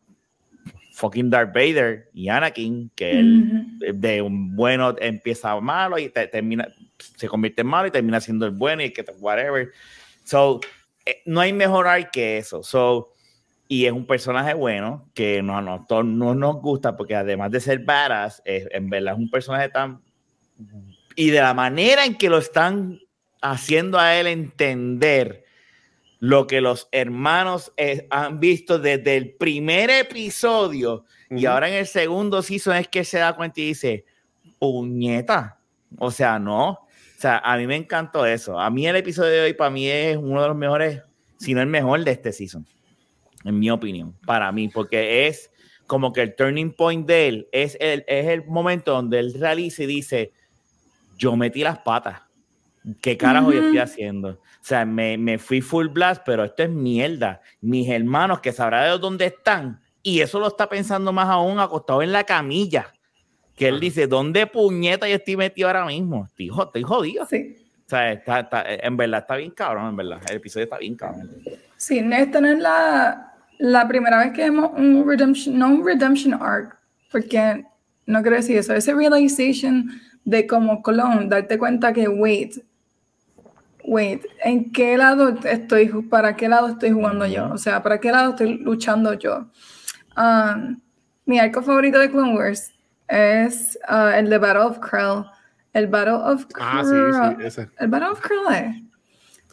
[0.92, 7.28] fucking Darth Vader y Anakin, que él de un bueno empieza malo y termina, se
[7.28, 9.70] convierte en malo y termina siendo el bueno y que whatever.
[10.24, 10.60] So,
[11.04, 12.62] eh, no hay mejor que eso.
[12.62, 13.10] So,
[13.66, 17.78] y es un personaje bueno que no, no, no nos gusta porque además de ser
[17.80, 20.00] badass, es, en verdad es un personaje tan
[21.16, 23.00] y de la manera en que lo están
[23.40, 25.44] haciendo a él entender
[26.20, 31.86] lo que los hermanos eh, han visto desde el primer episodio y ahora en el
[31.86, 34.04] segundo season es que se da cuenta y dice,
[34.58, 35.58] puñeta,
[35.98, 38.58] o sea, no, o sea, a mí me encantó eso.
[38.58, 41.02] A mí el episodio de hoy para mí es uno de los mejores,
[41.38, 42.66] si no el mejor de este season,
[43.44, 45.50] en mi opinión, para mí, porque es
[45.86, 49.82] como que el turning point de él es el, es el momento donde él realiza
[49.82, 50.32] y dice,
[51.22, 52.20] yo metí las patas.
[53.00, 54.30] ¿Qué carajo yo estoy haciendo?
[54.30, 57.40] O sea, me, me, fui full blast, pero esto es mierda.
[57.60, 62.02] Mis hermanos, que sabrá de dónde están, y eso lo está pensando más aún acostado
[62.02, 62.92] en la camilla.
[63.54, 66.24] Que él dice, ¿dónde puñeta yo estoy metido ahora mismo?
[66.24, 67.24] Estoy, estoy jodido.
[67.26, 67.56] Sí.
[67.86, 70.20] O sea, está, está, en verdad está bien cabrón, en verdad.
[70.28, 71.30] El episodio está bien cabrón.
[71.76, 76.34] Sí, esta no es la, la primera vez que vemos un redemption, no un redemption
[76.34, 76.76] arc,
[77.12, 77.64] porque
[78.06, 79.88] no quiero decir eso, ese realization
[80.24, 82.64] de como clone, darte cuenta que, wait,
[83.84, 87.50] wait, ¿en qué lado estoy, para qué lado estoy jugando yo?
[87.52, 89.50] O sea, ¿para qué lado estoy luchando yo?
[90.16, 90.80] Um,
[91.24, 92.72] mi arco favorito de Clone Wars
[93.08, 95.24] es uh, el de Battle of Krell.
[95.72, 96.66] El Battle of Krell.
[96.68, 97.68] Ah, sí, sí, ese.
[97.78, 98.54] El Battle of Krell.
[98.54, 98.82] Eh.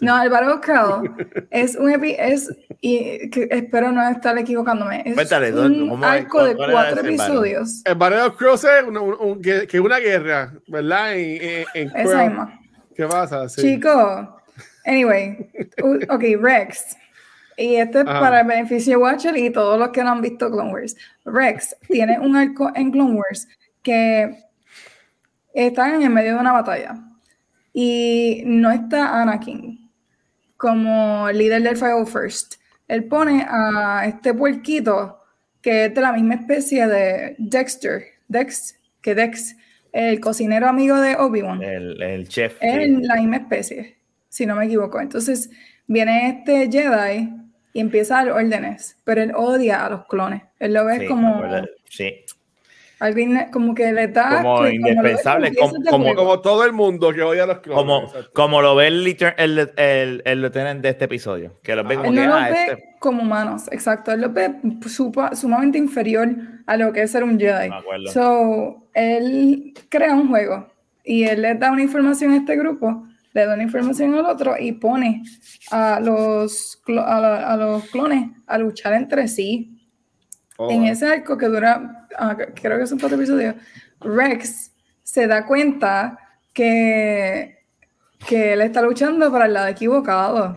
[0.01, 0.31] No, el
[0.62, 2.49] Krell es un epi es
[2.81, 5.03] y que espero no estar equivocándome.
[5.05, 7.81] Es un arco de cuatro episodios.
[7.85, 8.53] El Battle Krell
[9.43, 11.15] es que, una guerra, ¿verdad?
[11.15, 12.59] En, en, Esa misma.
[12.95, 13.47] ¿Qué pasa?
[13.47, 14.41] Chico,
[14.85, 15.49] anyway,
[16.09, 16.97] ok, Rex.
[17.57, 20.49] Y esto es para el beneficio de Watcher y todos los que no han visto
[20.49, 20.95] Clone Wars.
[21.25, 23.47] Rex tiene un arco en Clone Wars
[23.83, 24.45] que
[25.53, 26.95] está en el medio de una batalla
[27.73, 29.78] y no está Anakin
[30.59, 32.55] como líder del Fire First.
[32.89, 35.17] Él pone a este puerquito
[35.61, 39.55] que es de la misma especie de Dexter, Dex, que Dex,
[39.93, 41.63] el cocinero amigo de Obi-Wan.
[41.63, 42.57] El, el, chef.
[42.59, 44.99] Es la misma especie, si no me equivoco.
[44.99, 45.49] Entonces
[45.87, 47.29] viene este Jedi
[47.71, 50.43] y empieza a dar órdenes, pero él odia a los clones.
[50.59, 51.41] Él lo ve como...
[51.85, 52.15] Sí.
[52.99, 54.41] Alguien como que le da...
[54.41, 57.81] Como indispensable, como, como, todo el mundo que odia a los clones.
[57.81, 61.95] Como, como lo ve el, el, el, el lieutenant de este episodio, que los ve
[61.95, 64.12] como él no los ah, ve este como humanos, exacto.
[64.12, 64.53] Él los ve
[65.33, 66.29] sumamente inferior
[66.65, 67.69] a lo que es ser un Jedi.
[68.12, 70.67] So, él crea un juego
[71.03, 74.55] y él le da una información a este grupo le da una información al otro
[74.59, 75.23] y pone
[75.71, 79.75] a los, a, los clones a luchar entre sí.
[80.57, 83.55] Oh, en ese arco que dura, ah, creo que son cuatro episodios,
[84.01, 84.71] Rex
[85.03, 86.19] se da cuenta
[86.53, 87.57] que,
[88.27, 90.55] que él está luchando para el lado equivocado.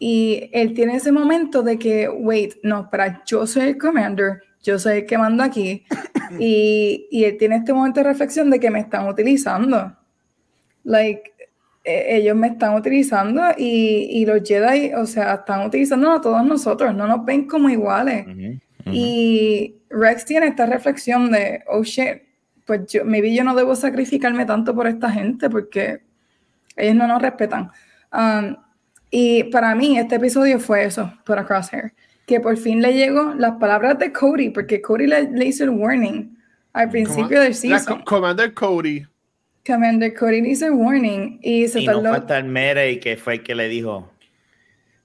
[0.00, 4.78] Y él tiene ese momento de que, wait, no, espera, yo soy el commander, yo
[4.78, 5.84] soy el que manda aquí.
[6.38, 9.96] y, y él tiene este momento de reflexión de que me están utilizando.
[10.84, 11.32] Like,
[11.84, 16.44] e, ellos me están utilizando y, y, los Jedi, o sea, están utilizando a todos
[16.44, 18.26] nosotros, no nos ven como iguales.
[18.92, 22.22] Y Rex tiene esta reflexión de, oh shit,
[22.66, 26.02] pues yo, maybe yo no debo sacrificarme tanto por esta gente porque
[26.76, 27.70] ellos no nos respetan.
[28.12, 28.56] Um,
[29.10, 31.94] y para mí este episodio fue eso, para Crosshair,
[32.26, 36.36] que por fin le llegó las palabras de Cody, porque Cody le, hizo el warning
[36.72, 38.02] al principio del season.
[38.02, 39.06] Commander Cody.
[39.66, 43.54] Commander Cody dice warning y se y no fue tal Mere que fue el que
[43.54, 44.10] le dijo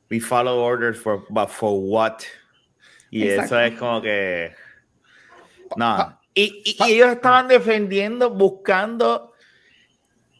[0.09, 2.23] we follow orders for but for what
[3.13, 4.53] y eso es como que
[5.75, 6.19] no.
[6.33, 9.33] Y, y, ellos estaban defendiendo buscando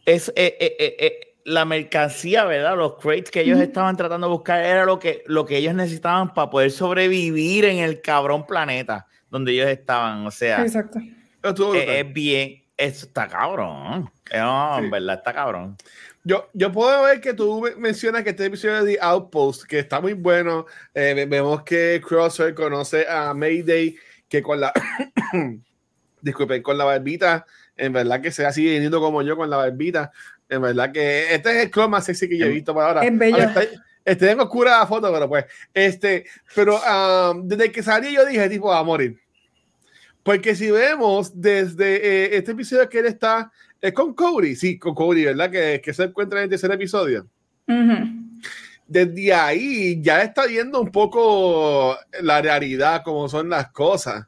[0.04, 4.62] es, eh, eh, eh, la mercancía verdad los crates que ellos estaban tratando de buscar
[4.62, 9.52] era lo que lo que ellos necesitaban para poder sobrevivir en el cabrón planeta donde
[9.52, 10.26] ellos estaban.
[10.26, 10.98] O sea exacto.
[11.74, 14.10] es bien eso está cabrón.
[14.34, 15.76] No, en verdad está cabrón.
[16.26, 20.00] Yo, yo puedo ver que tú mencionas que este episodio de The Outpost, que está
[20.00, 20.64] muy bueno.
[20.94, 23.94] Eh, vemos que Crosser conoce a Mayday,
[24.28, 24.72] que con la.
[26.22, 27.44] disculpen, con la barbita,
[27.76, 30.10] en verdad que se así viniendo como yo con la barbita.
[30.48, 33.04] En verdad que este es el clon más sexy que yo he visto para ahora.
[33.04, 33.38] Es bello.
[34.04, 38.48] este, tengo oscura la foto, pero pues, este, pero um, desde que salí yo dije,
[38.48, 39.18] tipo, va a morir.
[40.22, 43.52] Porque si vemos desde eh, este episodio que él está,
[43.84, 45.50] es con Cody, sí, con Cody, ¿verdad?
[45.50, 47.26] Que, que se encuentra en el tercer episodio.
[48.86, 54.26] Desde ahí ya está viendo un poco la realidad, cómo son las cosas.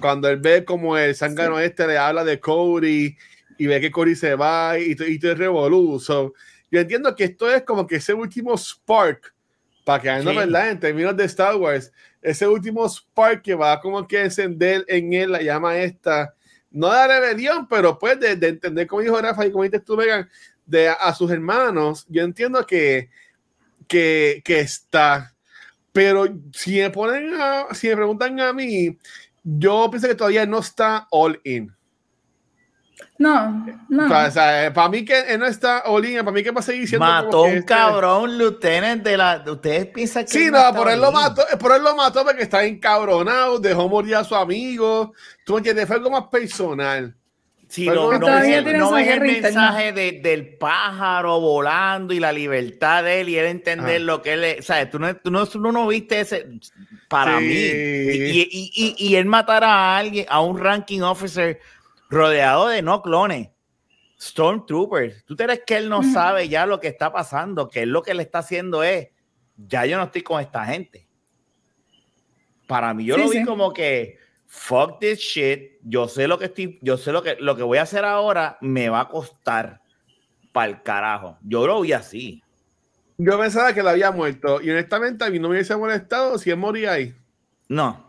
[0.00, 3.16] Cuando él ve como el zángano este le habla de Cody
[3.58, 6.32] y ve que Cody se va y, y te revoluzo.
[6.70, 9.34] Yo entiendo que esto es como que ese último spark
[9.84, 10.70] para que no, ¿verdad?
[10.70, 15.32] En términos de Star Wars, ese último spark que va como que encender en él
[15.32, 16.34] la llama esta,
[16.70, 19.96] no de rebelión, pero pues de, entender, como dijo Rafa y como dices tú,
[20.66, 23.10] de a, sus hermanos, yo entiendo que,
[23.86, 25.34] que, que está,
[25.92, 27.32] pero si me ponen
[27.72, 28.98] si me preguntan a mí,
[29.42, 31.75] yo pienso que todavía no está all in.
[33.18, 34.08] No, no.
[34.08, 37.06] para mí que él no está Olin, para mí que va a seguir siendo.
[37.06, 39.42] Mató un este cabrón, lieutenant de la.
[39.46, 40.32] Ustedes piensan que.
[40.32, 44.16] Sí, no, por él, lo mató, por él lo mató porque está encabronado, dejó morir
[44.16, 45.14] a su amigo.
[45.44, 47.14] Tú me entiendes, fue algo más personal.
[47.68, 53.02] Si no, no, ves, no ves el mensaje de, del pájaro volando y la libertad
[53.02, 54.88] de él y él entender lo que él es, ¿sabes?
[54.88, 56.46] Tú no, tú no, tú no viste ese,
[57.08, 57.46] para mí.
[57.46, 61.58] Y, y, y, y, él matar a alguien, a un ranking officer
[62.08, 63.50] rodeado de no clones.
[64.20, 65.24] Stormtroopers.
[65.24, 67.68] ¿Tú crees que él no sabe ya lo que está pasando?
[67.68, 69.08] Que él lo que le está haciendo es,
[69.56, 71.06] ya yo no estoy con esta gente.
[72.66, 76.78] Para mí, yo lo vi como que, fuck this shit, yo sé lo que estoy,
[76.82, 79.82] yo sé lo que, lo que voy a hacer ahora me va a costar
[80.52, 81.38] para el carajo.
[81.42, 82.42] Yo lo vi así.
[83.18, 86.50] Yo pensaba que él había muerto y honestamente a mí no me hubiese molestado si
[86.50, 87.14] él moría ahí.
[87.68, 88.05] No,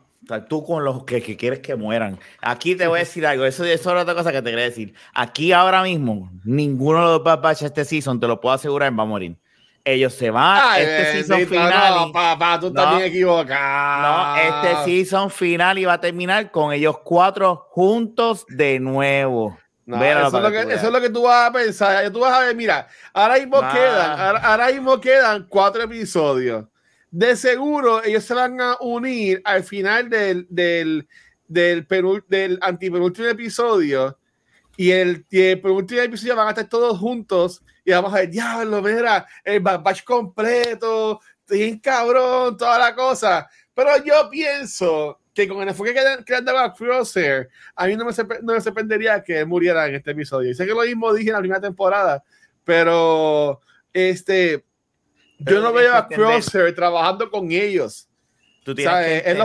[0.48, 2.20] tú con los que, quieres que mueran.
[2.42, 4.94] Aquí te voy a decir algo, eso, eso es otra cosa que te quería decir.
[5.14, 9.06] Aquí ahora mismo, ninguno de los Batch este season, te lo puedo asegurar, va a
[9.06, 9.38] morir.
[9.84, 11.96] Ellos se van, este season final.
[11.96, 14.36] No, papá, tú estás bien equivocado.
[14.36, 19.58] No, este season final iba a terminar con ellos cuatro juntos de nuevo.
[19.88, 22.12] eso, es lo que, eso, es lo que, tú vas a pensar.
[22.12, 26.66] Tú vas a ver, mira, ahora mismo, quedan, ahora mismo quedan cuatro episodios
[27.12, 31.08] de seguro ellos se van a unir al final del, del,
[31.48, 31.88] del,
[32.28, 34.18] del antipenúltimo episodio
[34.78, 38.82] y el, el penúltimo episodio van a estar todos juntos y vamos a ver, diablo,
[38.82, 43.50] mira, el batch completo, bien cabrón, toda la cosa.
[43.74, 48.12] Pero yo pienso que con el enfoque que, que daba Crosshair, a mí no me,
[48.44, 50.52] no me sorprendería que muriera en este episodio.
[50.52, 52.24] Y sé que lo mismo dije en la primera temporada,
[52.66, 53.62] pero
[53.94, 54.66] este
[55.40, 58.08] yo no veo a Crosshair trabajando con ellos.
[58.64, 59.38] Tú él,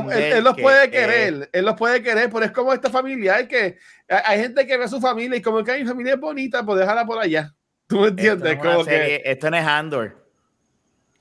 [0.42, 3.78] los, puede querer, él los puede querer, pero es como esta familia, hay que
[4.09, 6.81] hay gente que ve a su familia y como que mi familia es bonita, pues
[6.81, 7.55] déjala por allá.
[7.87, 8.52] ¿Tú me entiendes?
[8.52, 10.26] Esto, esto no es Andor.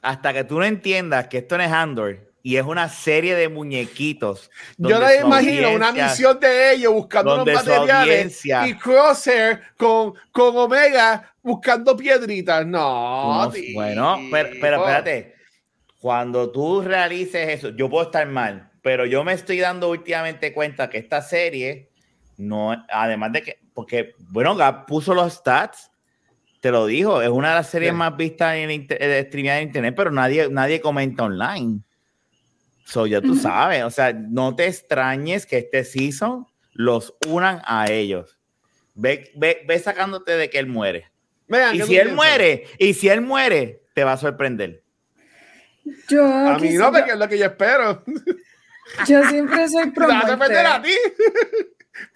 [0.02, 3.50] Hasta que tú no entiendas que esto no es Andor, y es una serie de
[3.50, 4.50] muñequitos.
[4.78, 11.34] Yo le imagino una misión de ellos buscando los materiales y Crosshair con, con Omega
[11.42, 12.66] buscando piedritas.
[12.66, 15.36] No, bueno, pero, pero, espérate.
[16.00, 20.90] Cuando tú realices eso, yo puedo estar mal, pero yo me estoy dando últimamente cuenta
[20.90, 21.92] que esta serie
[22.42, 25.92] no, además de que, porque, bueno, Gap puso los stats,
[26.60, 30.12] te lo dijo, es una de las series más vistas en, en, en internet, pero
[30.12, 31.82] nadie, nadie comenta online.
[32.92, 37.90] So, ya tú sabes, o sea, no te extrañes que este season los unan a
[37.90, 38.38] ellos.
[38.96, 41.10] Ve, ve, ve sacándote de que él muere.
[41.72, 44.84] y si él muere, y si él muere, te va a sorprender.
[46.10, 48.04] Yo a mí no, porque es lo que yo espero.
[49.08, 50.58] Yo siempre soy pro muerte.
[50.58, 50.92] a ti?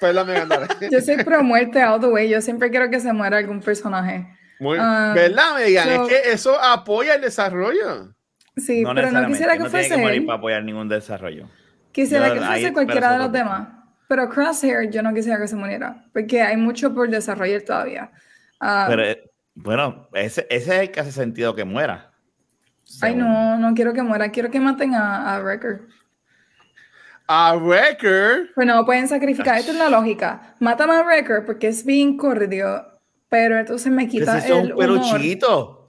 [0.92, 2.28] yo soy pro muerte all the way.
[2.28, 4.28] Yo siempre quiero que se muera algún personaje.
[4.60, 5.90] Muy, um, ¿Verdad, Megan?
[5.90, 8.15] es que eso apoya el desarrollo.
[8.58, 9.88] Sí, pero no quisiera que no fuese.
[9.88, 11.48] Tiene que morir para apoyar ningún desarrollo.
[11.92, 13.68] Quisiera que fuese cualquiera de los demás.
[14.08, 18.12] Pero Crosshair yo no quisiera que se muriera, porque hay mucho por desarrollar todavía.
[18.60, 22.12] Ah, pero eh, bueno, ese, ese, es el que hace sentido que muera.
[23.02, 25.82] Ay, no, no quiero que muera, quiero que maten a, a Wrecker.
[27.28, 28.52] A Wrecker.
[28.56, 30.56] Bueno, pueden sacrificar, esta es la lógica.
[30.60, 32.86] Mátame a Wrecker porque es bien cordio,
[33.30, 34.74] pero entonces me quita si el.
[34.74, 35.85] Un chiquito.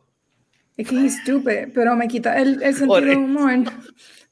[0.77, 3.65] Es que es estúpido, pero me quita el, el sentido de humor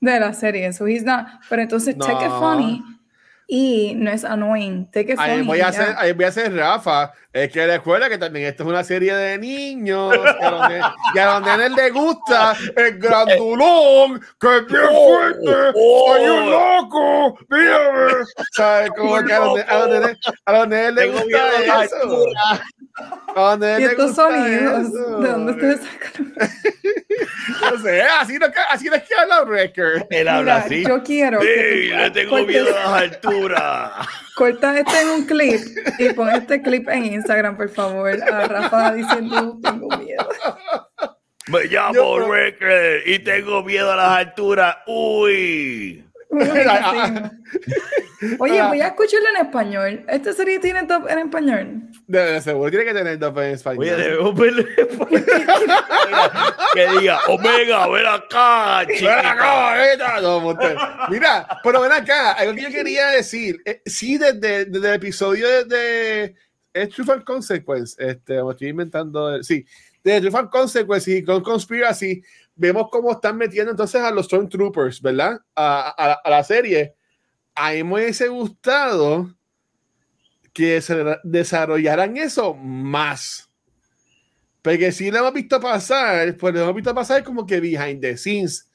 [0.01, 0.73] de la serie.
[0.73, 1.27] So he's not.
[1.49, 2.07] Pero entonces, no.
[2.07, 2.83] take it funny
[3.47, 4.87] y no es annoying.
[4.91, 5.31] Take it funny.
[5.33, 7.13] Ahí voy, a hacer, ahí voy a hacer Rafa.
[7.33, 10.13] Es que recuerda que también esto es una serie de niños.
[10.13, 10.81] Que a donde,
[11.15, 15.73] que a donde él le gusta el grandulón, que es bien oh, fuerte.
[15.75, 17.39] Oh, ¡Soy un loco!
[17.51, 18.25] ¡Mírame!
[18.53, 18.91] ¿Sabes?
[18.97, 22.27] Como que a donde, a donde, a donde él le gusta eso.
[23.79, 24.93] ¿Y estos sonidos?
[24.93, 26.35] ¿De dónde ustedes sacan?
[27.73, 30.07] no sé, así no, así no es que habla Wrecker.
[30.11, 30.85] Él habla así.
[30.87, 31.41] Yo quiero.
[31.41, 34.09] Sí, le tengo miedo a las alturas.
[34.37, 35.61] Corta este en un clip
[35.99, 38.11] y pon este clip en Instagram, por favor.
[38.23, 40.29] A Rafa diciendo: Tengo miedo.
[41.49, 44.77] Me llamo Wrecker y tengo miedo a las alturas.
[44.87, 46.05] Uy.
[48.39, 50.05] Oye, voy a escucharlo en español.
[50.09, 51.83] ¿Esta serie tiene top en español?
[52.07, 53.81] De, seguro tiene que tener top en español.
[53.81, 55.25] Oye, debemos verlo en español.
[56.75, 59.17] que diga, Omega, ven acá, chica.
[59.17, 60.57] Ven acá, no,
[61.11, 63.61] Mira, pero ven acá, algo que yo quería decir.
[63.65, 66.35] Eh, sí, desde, desde, el episodio de,
[66.73, 69.65] de Truth and Consequence, este, me estoy inventando, sí,
[70.03, 72.23] de Truth and Consequence y con Conspiracy,
[72.57, 75.41] vemos cómo están metiendo entonces a los Stormtroopers, ¿verdad?
[75.55, 76.95] A, a, a la serie
[77.57, 79.33] a mí me hubiese gustado
[80.53, 83.49] que se desarrollaran eso más.
[84.63, 88.17] Porque si lo hemos visto pasar, pues lo hemos visto pasar como que behind the
[88.17, 88.69] scenes.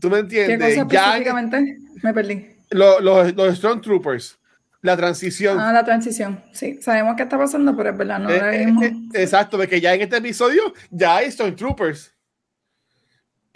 [0.00, 0.74] ¿Tú me entiendes?
[0.74, 1.78] ¿Qué cosa específicamente?
[2.02, 2.46] Me perdí.
[2.70, 4.38] Los, los, los Stormtroopers.
[4.82, 5.58] La transición.
[5.58, 6.44] Ah, la transición.
[6.52, 8.84] Sí, sabemos qué está pasando, pero es verdad, no Eh, eh, vimos.
[8.84, 12.12] eh, exacto, porque ya en este episodio ya hay Stormtroopers.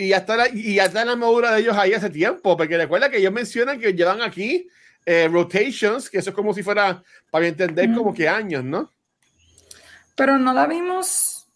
[0.01, 2.77] Y ya está la, y ya está la armadura de ellos ahí hace tiempo, porque
[2.79, 4.67] recuerda que ellos mencionan que llevan aquí
[5.05, 7.99] eh, rotations, que eso es como si fuera, para entender, Ujú.
[7.99, 8.91] como que años, ¿no?
[10.15, 11.47] Pero no la vimos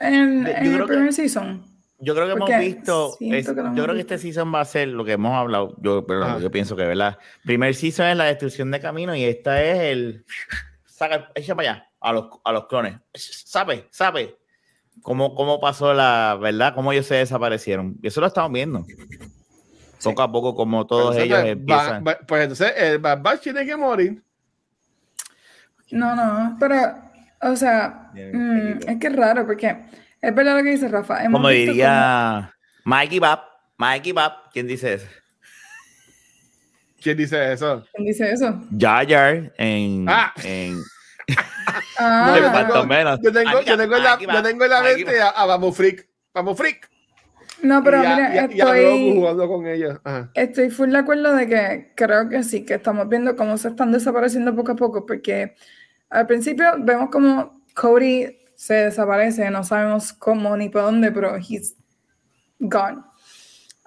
[0.00, 1.64] en, Yo en el que- primer season.
[2.00, 4.60] Yo creo que Porque hemos visto, es- que hemos yo creo que este season va
[4.60, 6.38] a ser lo que hemos hablado, yo, perdón, Ajá.
[6.40, 7.16] yo pienso que, ¿verdad?
[7.44, 10.24] Primer season es la destrucción de camino y esta es el,
[10.84, 14.36] saca, echa para allá, a los, a los clones, sabe, sabe,
[15.02, 16.74] cómo, cómo pasó la, ¿verdad?
[16.74, 18.86] Cómo ellos se desaparecieron, y eso lo estamos viendo.
[20.02, 22.04] Poco a poco, como todos ellos entonces, empiezan.
[22.04, 24.22] va- va- pues entonces el Bad Batch tiene que morir.
[25.90, 26.74] No, no, pero,
[27.42, 28.32] o sea, Bien,
[28.78, 29.76] mm, es que es raro porque
[30.20, 31.22] es verdad lo que dice Rafa.
[31.22, 32.52] hemos como visto diría
[32.84, 33.42] Mikey Bap,
[33.76, 35.06] Mikey Bap, ¿quién dice eso?
[37.00, 37.84] ¿Quién dice eso?
[37.94, 38.60] ¿Quién dice eso?
[38.78, 40.32] Jar Jar en, Ah.
[40.44, 40.78] en
[41.98, 43.20] Ah, yo tengo- menos.
[43.22, 45.76] Yo tengo, Aquí yo tengo en la, yo tengo en la mente a, a Vamos
[45.76, 46.08] Freak.
[46.34, 46.90] Vamos Freak.
[47.62, 50.00] no, pero y mira, a- y estoy, jugando con ellos.
[50.04, 50.30] Ajá.
[50.34, 53.92] estoy full de acuerdo de que creo que sí, que estamos viendo cómo se están
[53.92, 55.54] desapareciendo poco a poco, porque
[56.10, 61.74] al principio vemos como Cody se desaparece, no sabemos cómo ni por dónde, pero he's
[62.58, 62.98] gone.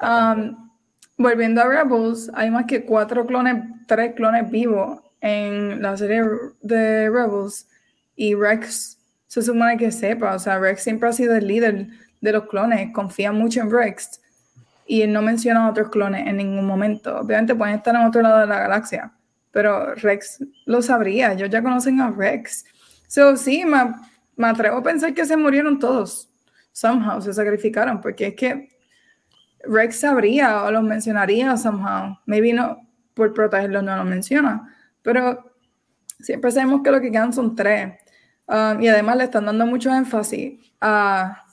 [0.02, 0.70] Um,
[1.18, 6.24] volviendo a Rebels, hay más que cuatro clones, tres clones vivos en la serie
[6.62, 7.68] de Rebels
[8.16, 11.88] y Rex se supone que sepa, o sea, Rex siempre ha sido el líder
[12.22, 14.22] de los clones, confía mucho en Rex
[14.86, 17.20] y él no menciona a otros clones en ningún momento.
[17.20, 19.12] Obviamente pueden estar en otro lado de la galaxia,
[19.50, 22.64] pero Rex lo sabría, ellos ya conocen a Rex.
[23.08, 23.96] So, sí, me,
[24.36, 26.30] me atrevo a pensar que se murieron todos,
[26.72, 28.70] somehow, se sacrificaron, porque es que
[29.64, 32.16] Rex sabría o los mencionaría somehow.
[32.28, 32.78] Maybe no,
[33.16, 34.72] por protegerlos no los menciona,
[35.06, 35.54] pero
[36.20, 37.94] siempre sabemos que lo que quedan son tres.
[38.48, 41.46] Um, y además le están dando mucho énfasis a,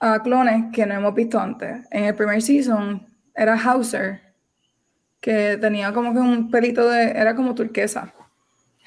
[0.00, 1.86] a clones que no hemos visto antes.
[1.90, 3.04] En el primer season
[3.34, 4.22] era Hauser,
[5.20, 8.12] que tenía como que un pelito de, era como turquesa.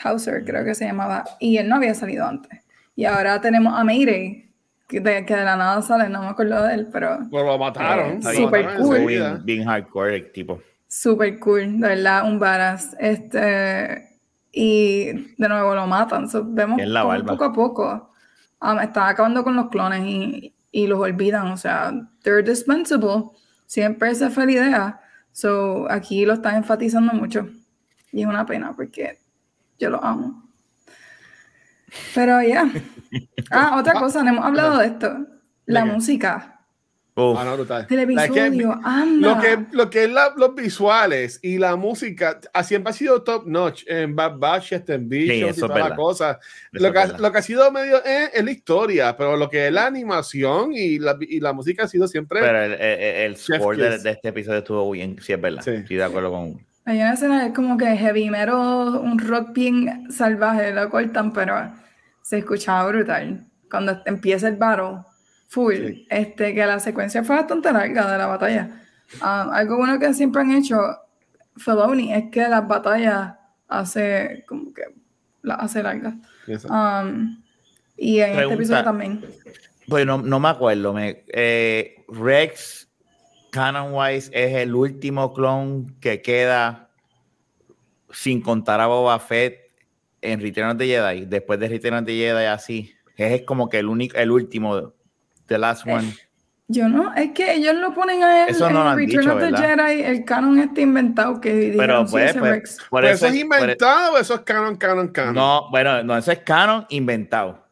[0.02, 2.60] Hauser creo que se llamaba, y él no había salido antes.
[2.96, 4.50] Y ahora tenemos a Mayday,
[4.88, 7.58] que de, que de la nada sale, no me acuerdo de él, pero Pues lo
[7.58, 8.20] mataron.
[8.20, 9.06] Bien, Super mataron cool.
[9.06, 10.62] bien, bien hardcore tipo.
[10.90, 12.96] Súper cool, de verdad, un badass.
[13.00, 14.20] Este,
[14.52, 16.28] y de nuevo lo matan.
[16.28, 18.12] So, vemos la poco a poco
[18.62, 21.48] um, están acabando con los clones y, y los olvidan.
[21.48, 23.30] O sea, they're dispensable.
[23.68, 25.02] Siempre esa fue la idea.
[25.32, 27.48] So, aquí lo están enfatizando mucho.
[28.12, 29.20] Y es una pena porque
[29.78, 30.50] yo lo amo.
[32.14, 32.70] Pero ya.
[33.50, 35.26] Ah, otra cosa, no hemos hablado de esto.
[35.66, 36.59] La música
[37.20, 37.66] Uf, Ah, no, que-.
[39.20, 43.46] Lo que, lo que es la- los visuales y la música siempre ha sido top
[43.48, 45.96] notch en Bad Batch, en Visions y eso es toda la verdad.
[45.98, 46.40] cosa.
[46.72, 49.68] eso Lo que, lo que ha sido medio eh, es la historia, pero lo que
[49.68, 52.40] es la animación y la, y la música ha sido siempre.
[52.40, 55.62] Pero el, el, el score de, de este episodio estuvo bien, sí es verdad.
[55.64, 55.72] Sí.
[55.72, 56.60] Estoy de acuerdo con.
[56.86, 61.72] Hay una escena es como que heavy metal, un rock bien salvaje, lo cortan, pero
[62.24, 63.46] se escuchaba brutal.
[63.70, 65.02] Cuando empieza el battle,
[65.50, 66.08] full, Sí.
[66.10, 68.82] este, que la secuencia fue bastante larga de la batalla.
[69.20, 70.78] Ah, algo bueno que siempre han hecho
[71.58, 73.34] Filoni es que las batallas
[73.68, 74.84] hace como que
[75.42, 76.14] las hace largas.
[76.70, 77.44] Um,
[77.98, 79.26] y en este episodio también.
[79.88, 80.94] Pues no, no me acuerdo.
[80.94, 82.88] Me, eh, Rex,
[83.52, 86.90] Canon Wise, es el último clon que queda
[88.12, 89.72] sin contar a Boba Fett
[90.22, 91.26] en Return of the Jedi.
[91.26, 92.94] Después de Return of the Jedi, así.
[93.18, 94.94] Es como que el único, el último,
[95.50, 96.14] The Last Eh, One.
[96.72, 99.22] Yo no, es que ellos lo ponen a él Eso no en lo han Return
[99.22, 99.88] dicho, of the ¿verdad?
[99.88, 102.78] Jedi, el canon está inventado que Pero pues, pues, Rex.
[102.92, 105.34] por ¿Pero eso es por- inventado o eso es canon, canon, canon?
[105.34, 107.68] No, bueno, no, eso es canon inventado.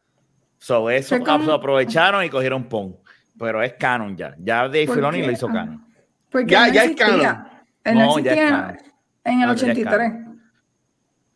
[0.57, 2.97] So, eso como- lo aprovecharon y cogieron pon.
[3.37, 4.33] Pero es canon ya.
[4.39, 5.53] Ya Dave ¿Por Filoni lo hizo Ah.
[5.53, 5.85] canon.
[6.31, 7.47] Porque Ya- no ya es canon.
[7.83, 8.77] Él no, No, ya es canon.
[9.25, 10.11] en el No, ya es 83.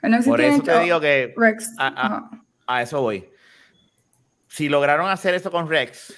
[0.01, 1.75] Él no existía Por en eso te el- digo que Rex.
[1.77, 2.31] a-
[2.65, 3.29] a eso voy.
[4.47, 6.13] Si lograron hacer eso con Rex,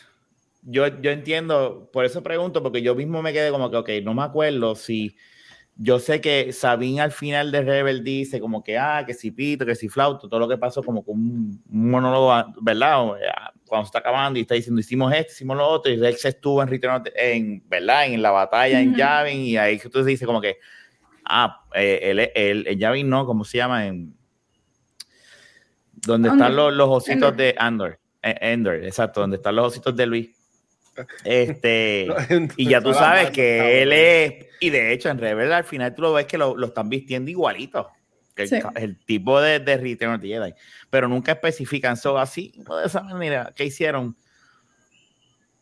[0.66, 4.14] yo, yo entiendo, por eso pregunto, porque yo mismo me quedé como que, ok, no
[4.14, 5.16] me acuerdo si.
[5.76, 9.66] Yo sé que Sabine al final de Rebel dice como que, ah, que si pito,
[9.66, 13.03] que si flauto, todo lo que pasó como con un, un monólogo, ¿verdad?
[13.03, 13.22] O, eh,
[13.66, 16.61] Cuando se está acabando y está diciendo, hicimos esto, hicimos lo otro, y Rex estuvo
[16.61, 18.05] en, Return en ¿verdad?
[18.05, 18.95] En la batalla en.
[18.95, 20.59] Yavin, y ahí que tú dices como que,
[21.26, 23.88] ah, eh, el, el, el Yavin no, ¿cómo se llama?
[23.88, 24.16] En,
[26.05, 26.47] donde Andor.
[26.47, 27.99] están los, los ositos de Andor.
[28.22, 30.43] Eh, exacto, donde están los ositos de Luis.
[31.24, 32.08] Este,
[32.58, 36.04] y ya tú sabes que él es, y de hecho en Rebel al final tú
[36.04, 37.89] lo ves que lo, lo están vistiendo igualito.
[38.36, 40.54] Que el, el, tipo de, de Return of the Jedi,
[40.89, 44.18] pero nunca especifican eso así, de esa manera, ¿qué hicieron?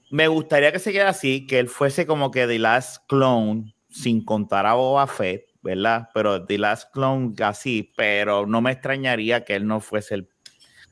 [0.09, 4.23] Me gustaría que se quede así, que él fuese como que The Last Clone, sin
[4.23, 6.09] contar a Boba Fett, ¿verdad?
[6.13, 10.29] Pero The Last Clone así, pero no me extrañaría que él no fuese el...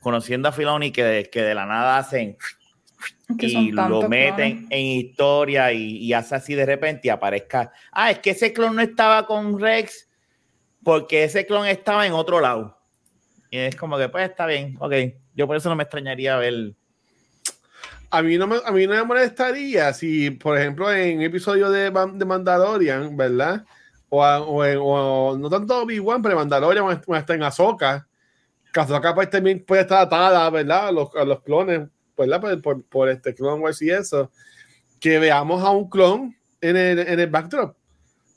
[0.00, 2.38] Conociendo a Filoni, que de, que de la nada hacen
[3.38, 8.18] y lo meten en historia y, y, hace así de repente y aparezca, ah, es
[8.18, 10.08] que ese clon no estaba con Rex
[10.82, 12.78] porque ese clon estaba en otro lado.
[13.50, 14.92] Y es como que, pues está bien, ok.
[15.34, 16.74] Yo por eso no me extrañaría ver.
[18.10, 21.70] A mí no me, a mí no me molestaría si, por ejemplo, en un episodio
[21.70, 23.64] de, de Mandalorian, ¿verdad?
[24.08, 28.06] O, o, o, no tanto Obi-Wan, pero Mandalorian está en Ahsoka.
[28.72, 30.88] Que Ahsoka pues, también puede estar atada, ¿verdad?
[30.88, 31.88] A los, a los clones
[32.20, 32.40] ¿verdad?
[32.40, 34.30] Por, por, por, este Clone Wars y eso,
[35.00, 37.76] que veamos a un clon en el, en el backdrop.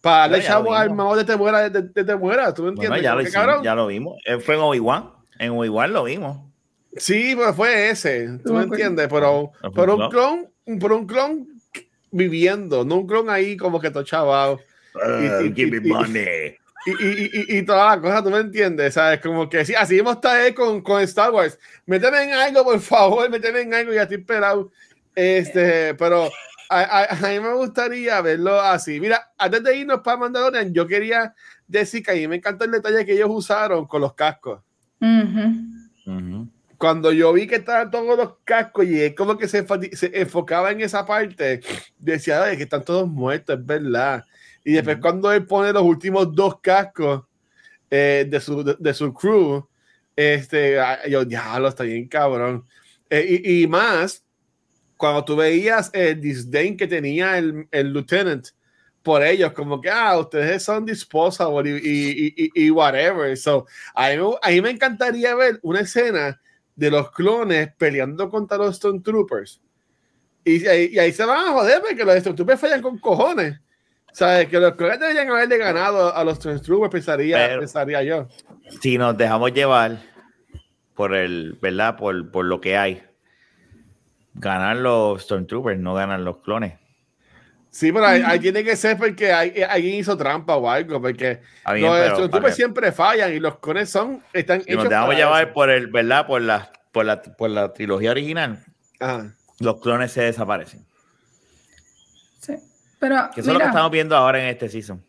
[0.01, 2.89] Para darle chavo al mago de te muera, de, de te muera, ¿tú me entiendes?
[2.89, 4.17] Bueno, ya, lo hicimos, ya, lo vimos.
[4.43, 5.11] Fue en Obi-Wan.
[5.39, 6.39] En Obi-Wan lo vimos.
[6.97, 9.07] Sí, pero fue ese, ¿tú me entiendes?
[9.09, 11.47] Pero, pero un clon, por un clon
[12.11, 14.59] viviendo, no un clon ahí como que todo chaval.
[14.93, 16.55] Uh, y, give me money.
[16.85, 19.21] Y, y, y, y, toda la cosa, tú me entiendes, ¿sabes?
[19.21, 21.57] Como que sí, así hemos estado con, con Star Wars.
[21.85, 24.71] Méteme en algo, por favor, méteme en algo, ya estoy esperado.
[25.15, 26.29] Este, pero
[26.69, 28.99] a, a, a, mí me gustaría verlo así.
[28.99, 31.33] Mira, antes de irnos para Mandalorian, yo quería
[31.67, 34.61] decir que a mí me encantó el detalle que ellos usaron con los cascos.
[34.99, 35.67] Uh -huh.
[36.05, 36.49] Uh -huh.
[36.77, 39.65] Cuando yo vi que estaban todos los cascos y es como que se,
[39.95, 41.61] se enfocaba en esa parte,
[41.97, 44.25] decía, Oye, que están todos muertos, es verdad.
[44.63, 45.01] Y después, uh -huh.
[45.01, 47.23] cuando él pone los últimos dos cascos
[47.89, 49.67] eh, de, su, de, de, su crew,
[50.15, 50.77] este,
[51.09, 52.65] yo, diablo, está bien cabrón.
[53.09, 54.23] Eh, y, y, más,
[54.97, 58.47] cuando tú veías el disdain que tenía el, el lieutenant
[59.01, 63.35] por ellos, como que, ah, ustedes son disposable y, y, y, y whatever.
[63.35, 66.39] So, a mí, a mí me encantaría ver una escena
[66.75, 69.61] de los clones peleando contra los Stormtroopers.
[70.45, 73.59] Y, y, ahí se van a joder porque los Stormtroopers fallan con cojones.
[74.13, 74.47] ¿Sabes?
[74.47, 78.27] Que los clones deberían haberle ganado a los Stormtroopers, pensaría, Pero, pensaría yo.
[78.81, 79.97] Si nos dejamos llevar
[80.93, 81.97] por el, ¿verdad?
[81.97, 83.03] Por, por lo que hay.
[84.35, 86.73] Ganan los Stormtroopers, no ganan los clones.
[87.71, 91.41] Sí, pero ahí, ahí, tiene que ser porque hay, alguien hizo trampa o algo, porque
[91.73, 95.45] bien, los Stormtroopers siempre fallan y los clones son, están si hechos nos dejamos llevar
[95.45, 95.53] eso.
[95.53, 96.27] por el, ¿verdad?
[96.27, 98.63] Por la, por la, por la trilogía original.
[98.99, 99.33] Ajá.
[99.59, 100.85] Los clones se desaparecen.
[103.03, 105.03] Pero, que eso mira, es lo que estamos viendo ahora en este season.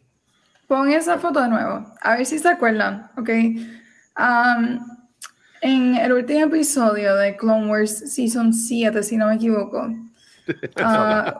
[0.66, 3.30] Pon esa foto de nuevo, a ver si se acuerdan, ¿ok?
[4.18, 4.80] Um,
[5.60, 9.86] en el último episodio de Clone Wars Season 7, si no me equivoco,
[10.46, 11.30] Uh,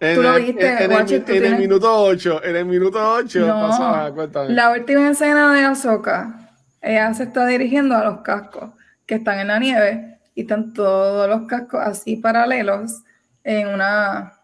[0.14, 4.70] tú lo viste, en, en el minuto 8, en el minuto 8 no, pasaba, La
[4.70, 6.50] última escena de Ahsoka,
[6.80, 8.70] ella se está dirigiendo a los cascos
[9.04, 13.02] que están en la nieve y están todos los cascos así paralelos
[13.44, 14.37] en una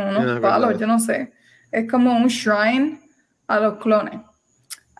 [0.00, 1.32] unos no, palos, yo no sé.
[1.70, 3.00] Es como un shrine
[3.46, 4.20] a los clones.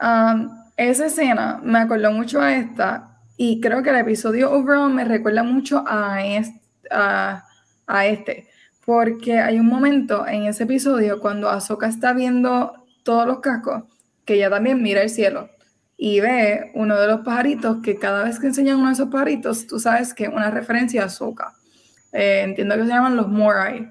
[0.01, 5.05] Um, esa escena me acordó mucho a esta y creo que el episodio overall me
[5.05, 7.45] recuerda mucho a este a,
[7.87, 8.49] a, este,
[8.85, 13.85] porque hay un momento en ese episodio cuando Ahsoka está viendo todos los cascos,
[14.25, 15.49] que ella también mira el cielo
[16.05, 19.69] y ve uno de los pajaritos que cada vez que enseñan uno de esos pajaritos,
[19.69, 21.55] tú sabes que es una referencia a Ahsoka.
[22.13, 23.89] Eh, entiendo que se llaman los Morai.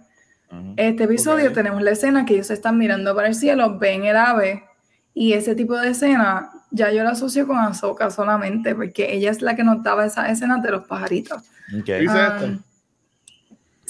[0.52, 0.74] Uh -huh.
[0.78, 1.56] Este episodio okay.
[1.56, 4.64] tenemos la escena que ellos están mirando para el cielo, ven el ave
[5.14, 9.42] y ese tipo de escena ya yo la asocio con Ahsoka solamente porque ella es
[9.42, 11.44] la que notaba esa escena de los pajaritos.
[11.82, 12.08] Okay.
[12.08, 12.62] Um,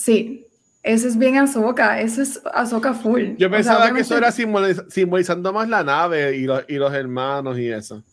[0.02, 0.48] Sí,
[0.82, 3.36] eso es bien Azoka, eso es Azoka full.
[3.38, 6.76] Yo pensaba o sea, que eso era simboliz simbolizando más la nave y, lo, y,
[6.78, 8.04] los hermanos y eso.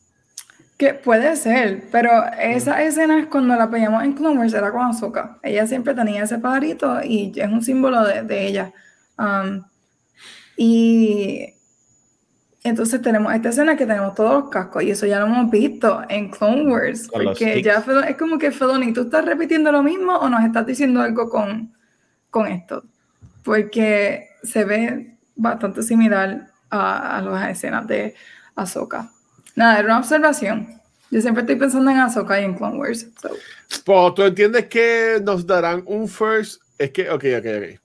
[0.78, 2.78] Que puede ser, pero mm.
[2.78, 5.38] escena es cuando la peleamos en Clone Wars era con Azoka.
[5.42, 8.72] Ella siempre tenía ese pajarito y es un símbolo de, de ella.
[9.18, 9.64] Um,
[10.56, 11.52] y
[12.62, 16.02] entonces tenemos esta escena que tenemos todos los cascos y eso ya lo hemos visto
[16.08, 17.08] en Clone Wars.
[17.08, 20.64] Con porque ya es como que Feloni, ¿tú estás repitiendo lo mismo o nos estás
[20.64, 21.74] diciendo algo con,
[22.30, 22.84] con esto?
[23.42, 28.14] Porque se ve bastante similar a, a las escenas de
[28.54, 29.10] Ahsoka.
[29.58, 30.80] Nada, era una observación.
[31.10, 33.06] Yo siempre estoy pensando en Ahsoka y en Clone Wars.
[33.20, 33.30] So.
[33.84, 36.62] Pues, ¿Tú entiendes que nos darán un first?
[36.78, 37.80] Es que, ok, ok, ok.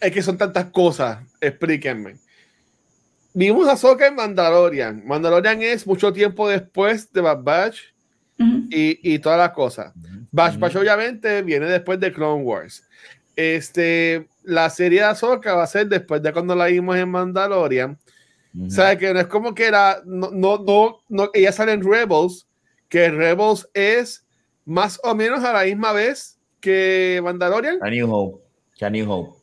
[0.00, 1.18] Es que son tantas cosas.
[1.40, 2.16] Explíquenme
[3.38, 5.02] vimos a Soka en Mandalorian.
[5.06, 7.80] Mandalorian es mucho tiempo después de Bad Batch
[8.38, 8.66] uh -huh.
[8.68, 9.92] y, y todas las cosas.
[9.94, 10.16] Uh -huh.
[10.16, 10.58] Ujú.
[10.58, 12.82] Bash obviamente viene después de Clone Wars.
[13.36, 17.96] Este, la serie de Ahsoka va a ser después de cuando la vimos en Mandalorian.
[18.66, 21.82] O sea, que no es como que era, no, no, no, no, ella sale en
[21.84, 22.48] Rebels,
[22.88, 24.26] que Rebels es
[24.64, 27.78] más o menos a la misma vez que Mandalorian.
[27.82, 28.44] A New Hope.
[28.84, 29.38] A New Hope.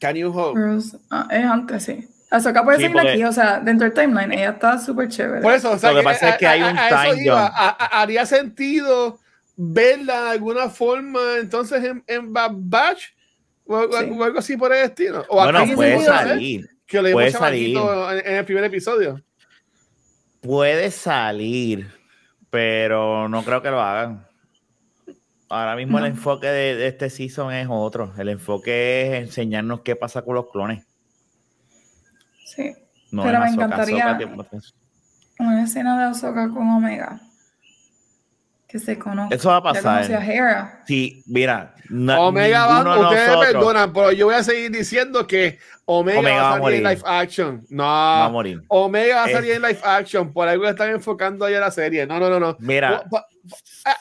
[0.00, 0.58] Can you hope?
[0.58, 2.08] Bruce, ah, es antes, sí.
[2.30, 5.40] Ahsoka puede Sí, seguir porque- aquí, o sea, dentro del timeline, ella está súper chévere.
[5.42, 7.52] Por eso, o sea, Lo que pasa es que hay un eso time iba, jump.
[7.56, 9.18] a- a- haría sentido
[9.56, 13.02] verla de alguna forma entonces en, en Bad Batch
[13.66, 14.10] o, Sí.
[14.16, 15.24] o algo así por el estilo.
[15.28, 16.64] O Bueno, puede ¿eh?
[16.88, 17.02] Salir.
[17.02, 19.22] que le puede dimos chamaquito en, en el primer episodio.
[20.40, 21.90] Puede salir,
[22.50, 24.26] pero no creo que lo hagan.
[25.50, 26.04] Ahora mismo No.
[26.04, 28.12] el enfoque de, de este season es otro.
[28.18, 30.84] El enfoque es enseñarnos qué pasa con los clones.
[32.44, 32.74] Sí.
[33.10, 34.46] No Pero me encantaría- Ahsoka.
[35.38, 37.20] Una escena de Ahsoka con Omega.
[38.68, 39.34] Que se conoce.
[39.34, 40.04] Eso va a pasar.
[40.10, 40.82] Hera.
[40.86, 41.74] Sí, mira.
[42.18, 46.42] Omega va, ustedes me nosotros perdonan, pero yo voy a seguir diciendo que Omega, Omega
[46.42, 46.98] va a salir en morir.
[46.98, 47.66] live action.
[47.70, 48.62] No, va a morir.
[48.68, 50.32] Omega va a Es- salir en live action.
[50.34, 52.06] Por algo están enfocando ahí a la serie.
[52.06, 52.56] No, no, no, no.
[52.60, 53.04] Mira,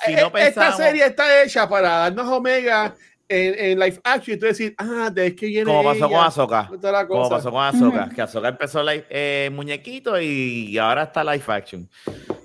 [0.05, 2.93] si eh, no Esta serie está hecha para darnos Omega
[3.30, 6.91] en, en live action y tú decir, ah, de que viene como pasó con ella,
[6.91, 7.88] la Como pasó con.
[7.88, 8.15] Ujú.
[8.15, 11.89] Que Ahsoka empezó live, eh, muñequito y ahora está live action.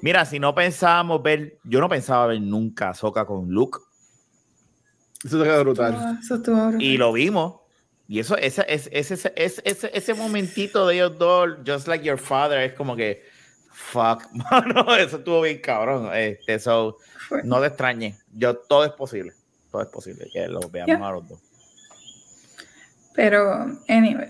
[0.00, 3.78] Mira, si no pensábamos ver, yo no pensaba ver nunca Ahsoka con Luke.
[5.24, 5.94] Eso te queda brutal.
[5.96, 6.82] Ah, Eso estuvo brutal.
[6.82, 7.60] Y lo vimos.
[8.08, 12.18] Y eso, ese, ese, ese, ese, ese, ese momentito de ellos dos, just like your
[12.18, 13.22] father, es como que,
[13.70, 16.10] fuck, mano, eso estuvo bien cabrón.
[16.12, 16.98] Este, so,
[17.44, 18.22] no te extrañes.
[18.32, 19.32] Yo, todo es posible.
[19.72, 21.08] Todo es posible que lo veamos Yeah.
[21.08, 21.40] a los dos.
[23.14, 24.28] Pero, anyway.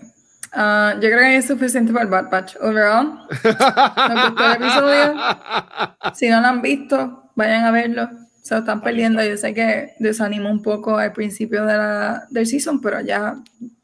[0.52, 2.56] ah, yo creo que es suficiente para el Bad Batch.
[2.60, 5.14] Overall, ¿les gustó el episodio?
[6.14, 8.08] Si no lo han visto, vayan a verlo.
[8.42, 9.22] Se lo están perdiendo.
[9.24, 13.36] Yo sé que desanimó un poco al principio de la, del season, pero ya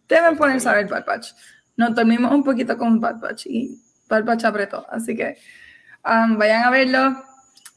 [0.09, 1.33] deben ponerse a ver Bad Batch.
[1.77, 4.85] Nos dormimos un poquito con Bad Batch y Bad Batch apretó.
[4.91, 5.39] Así que
[6.05, 7.23] um, vayan a verlo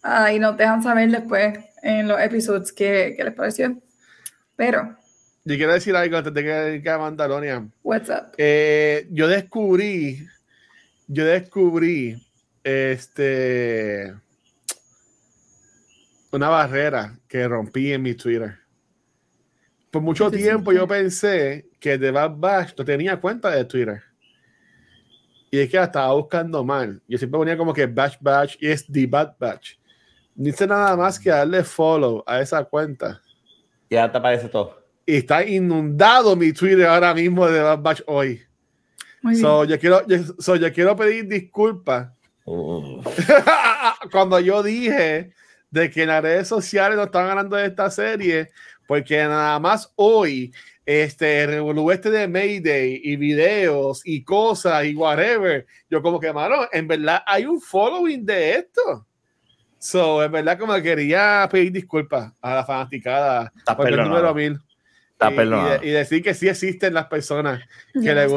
[0.04, 3.78] ah, y nos dejan saber después en los episodios qué, qué les pareció.
[4.56, 4.98] Pero,
[5.44, 7.72] Yo quiero decir algo antes de que, que a Mandalorian.
[7.84, 8.34] what's up?
[8.38, 10.28] Eh, yo descubrí,
[11.08, 12.16] yo descubrí
[12.64, 14.14] este
[16.32, 18.58] una barrera que rompí en mi Twitter.
[19.90, 23.66] Por mucho ¿Qué te tiempo yo pensé que The Bad Batch no tenía cuenta de
[23.66, 24.02] Twitter.
[25.50, 27.02] Y es que la estaba buscando mal.
[27.10, 29.74] Yo siempre ponía como que Batch Batch y es The Bad Batch.
[30.36, 33.22] No hice nada más que darle follow a esa cuenta.
[33.90, 34.82] Ya te aparece todo.
[35.06, 38.42] Y está inundado mi Twitter ahora mismo de Bad Batch hoy.
[39.22, 39.42] Muy bien.
[39.42, 42.10] So, yo, quiero, yo, so, yo quiero pedir disculpas
[42.46, 43.02] Uh,
[44.12, 45.32] cuando yo dije
[45.70, 48.50] de que en las redes sociales no estaban hablando de esta serie,
[48.88, 50.52] porque nada más hoy,
[50.86, 56.68] este, revolú este de Mayday y videos y cosas y whatever, yo como que, mano,
[56.72, 59.08] en verdad hay un following de esto.
[59.84, 64.16] So, en verdad como que quería pedir disculpas a la fanaticada Estás por el perdonado.
[64.16, 64.54] número mil.
[64.54, 65.70] Y- y, perdonado.
[65.80, 67.62] de- y decir que sí existen las personas
[67.96, 68.32] Yo que no les.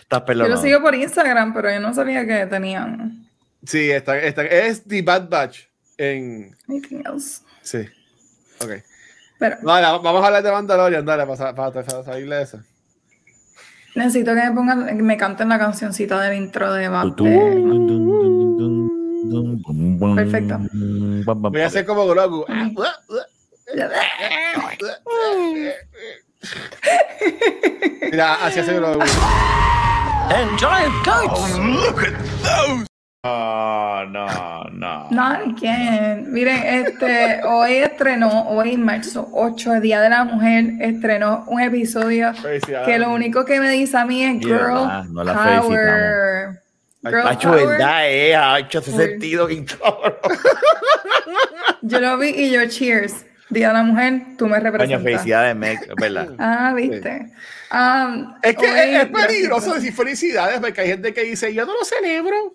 [0.00, 3.24] Estás Yo lo sigo por Instagram, pero yo no sabía que tenían
[3.64, 5.60] Sí, está, está, es The Bad Batch
[5.96, 6.56] en...
[6.68, 7.42] anything else.
[7.62, 7.78] Sí.
[8.64, 8.70] Ok.
[9.38, 12.60] Pero Vale, vamos a hablar de Mandalorian, dale, para, para, para salir de eso.
[13.94, 17.14] necesito que me pongan, que me canten la cancioncita del intro de Bad
[20.14, 20.60] Perfecto.
[21.24, 22.44] Voy a hacer como Grogu.
[28.10, 29.00] Mira, así hace Grogu.
[33.26, 35.08] No, no, no.
[35.10, 36.32] Not again.
[36.32, 42.32] Miren, este, hoy estrenó, hoy marzo 8, Día de la Mujer, estrenó un episodio
[42.84, 46.62] que lo único que me dice a mí es Girl no la Power.
[47.14, 47.66] Ha hecho Power.
[47.66, 50.14] verdad, eh, ha hecho ese sentido bien cabrón.
[51.82, 53.24] Yo lo vi y yo, cheers.
[53.48, 55.02] Día de la Mujer, tú me Coño, representas.
[55.04, 56.28] felicidades, Meg, verdad.
[56.38, 57.30] Ah, viste.
[57.72, 61.64] Um, Es que hoy- es, es peligroso decir felicidades porque hay gente que dice, yo
[61.64, 62.54] no lo celebro.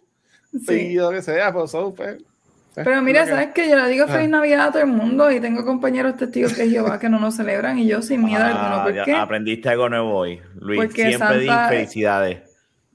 [0.67, 0.73] Sí.
[0.73, 2.17] Y lo que sea, pues son, pues.
[2.17, 3.69] eh, Pero mira, que- ¿sabes qué?
[3.69, 4.31] Yo le digo feliz Ah.
[4.31, 7.79] Navidad a todo el mundo y tengo compañeros testigos de Jehová que no nos celebran
[7.79, 8.75] y yo sin miedo alguno.
[8.75, 9.15] Ah, ¿Por ya qué?
[9.15, 10.77] Aprendiste algo nuevo hoy, Luis.
[10.81, 12.39] Porque Siempre di Santa- felicidades.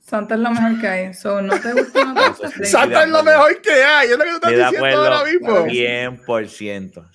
[0.07, 1.15] Santa es lo mejor que hay.
[1.15, 2.53] So, no te gusta, no te sí.
[2.53, 2.71] feliz.
[2.71, 5.25] Santa es lo mejor que hay, es lo que tú estás de diciendo acuerdo ahora
[5.33, 5.67] mismo.
[5.67, 7.11] 100%.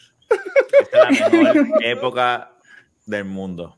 [0.82, 2.52] Esta es la mejor época
[3.06, 3.78] del mundo.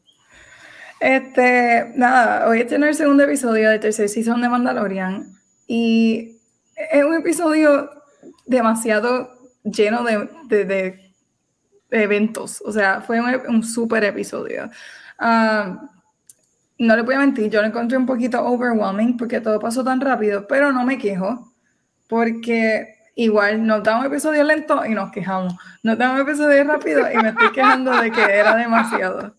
[0.99, 5.27] Este, nada, hoy este es el segundo episodio del tercer season de Mandalorian
[5.67, 6.39] y
[6.75, 7.91] es un episodio
[8.45, 9.29] demasiado
[9.63, 11.13] lleno de, de, de
[11.91, 12.63] eventos.
[12.65, 14.71] O sea, fue un, un super episodio.
[15.19, 15.92] Ah,
[16.79, 20.01] no le voy a mentir, yo lo encontré un poquito overwhelming porque todo pasó tan
[20.01, 21.53] rápido, pero no me quejo
[22.07, 25.55] porque igual nos da un episodio lento y nos quejamos.
[25.83, 29.35] Nos da un episodio rápido y me estoy quejando de que era demasiado.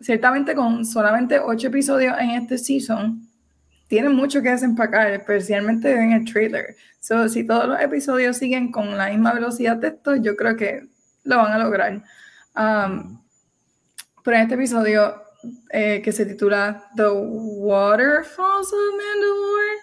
[0.00, 3.28] Ciertamente con solamente ocho episodios en este season,
[3.86, 6.76] tienen mucho que desempacar, especialmente en el trailer.
[7.00, 10.88] So, si todos los episodios siguen con la misma velocidad de esto, yo creo que
[11.24, 12.02] lo van a lograr.
[12.54, 15.22] Pero en este episodio
[15.70, 19.76] eh, que se titula The Waterfalls of Mandalore,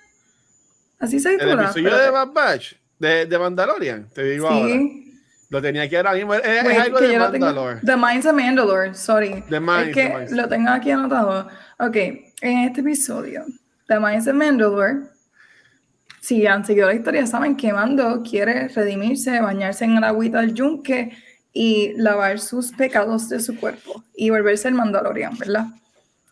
[0.99, 1.53] así se titula.
[1.53, 4.53] El episodio de Bad Batch, de, de, Mandalorian, te digo sí.
[4.53, 4.79] ahora.
[5.49, 6.33] Lo tenía aquí ahora mismo.
[6.33, 7.79] Es, Wait, es algo de Mandalore.
[7.85, 9.43] The Minds of Mandalore, sorry.
[9.49, 10.31] The Minds, es que the Minds.
[10.33, 11.47] lo tengo aquí anotado.
[11.79, 13.45] Ok, en este episodio,
[13.87, 15.17] The Minds of Mandalore,
[16.27, 20.53] si han seguido la historia, saben que Mando quiere redimirse, bañarse en el agüita del
[20.53, 21.17] yunque
[21.59, 25.65] y lavar sus pecados de su cuerpo y volverse el Mandalorian, ¿verdad?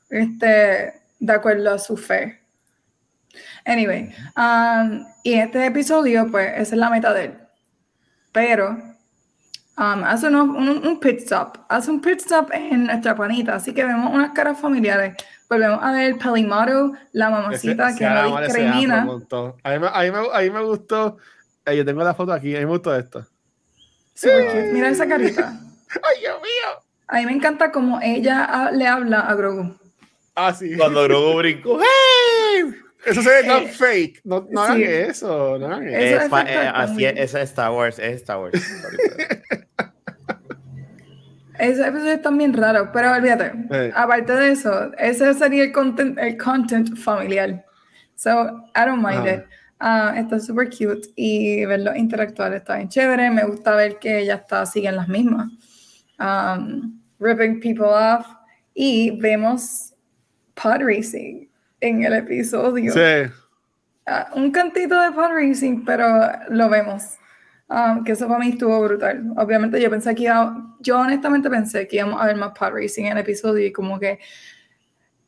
[0.07, 2.41] Este, de acuerdo a su fe.
[3.65, 7.33] Anyway, um, y este episodio, pues, esa es la meta de él.
[8.31, 8.69] Pero,
[9.79, 13.73] um, hace un, un, un, pit stop, hace un pit stop en nuestra panita, así
[13.73, 15.15] que vemos unas caras familiares.
[15.49, 19.01] Volvemos a ver Pelimato, la mamacita ese, que no discrimina.
[19.63, 21.17] A mí, me, a, mí me, a mí me gustó,
[21.65, 23.25] eh, yo tengo la foto aquí, a mí me gustó esto.
[24.15, 24.73] Super cute.
[24.73, 25.59] Mira esa carita.
[26.01, 26.81] ¡Ay, Dios mío!
[27.07, 29.77] A mí me encanta como ella le habla a Grogu.
[30.33, 30.75] Ah, sí.
[30.75, 31.79] Cuando Grogu brincó.
[31.81, 32.73] ¡Hey!
[33.05, 34.21] Eso se ve tan eh, fake.
[34.23, 35.59] No, no hagan eso.
[35.59, 36.25] No hagan eso.
[36.25, 37.99] Es, eh, así es, esa es Star Wars.
[37.99, 38.59] Es Star Wars.
[41.59, 43.53] Ese episodio es también raro, pero olvídate.
[43.71, 43.91] Eh.
[43.95, 47.63] Aparte de eso, ese sería el content, el content familiar.
[48.15, 48.31] So,
[48.75, 49.45] I don't mind it.
[49.81, 53.29] Uh, está súper cute y verlo interactuar está bien chévere.
[53.29, 55.51] Me gusta ver que ella está, siguen las mismas.
[56.19, 58.25] Um, ripping people off.
[58.73, 59.93] Y vemos
[60.53, 61.47] pod racing
[61.81, 62.93] en el episodio.
[62.93, 63.31] Sí.
[64.07, 66.07] Uh, un cantito de pod racing, pero
[66.49, 67.17] lo vemos.
[67.67, 69.33] Um, que eso para mí estuvo brutal.
[69.37, 73.05] Obviamente yo pensé que iba, yo honestamente pensé que íbamos a ver más pod racing
[73.05, 74.19] en el episodio y como que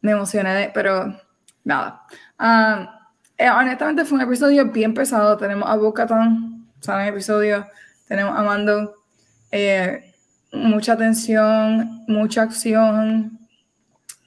[0.01, 1.19] me emocioné, pero
[1.63, 2.03] nada.
[2.39, 2.96] Um,
[3.37, 5.37] eh, honestamente fue un episodio bien pesado.
[5.37, 7.07] Tenemos a Bo-Katan, ¿saben?
[7.07, 7.67] Episodio.
[8.07, 8.95] Tenemos a Mando.
[9.51, 10.13] Eh,
[10.51, 13.39] mucha tensión, mucha acción.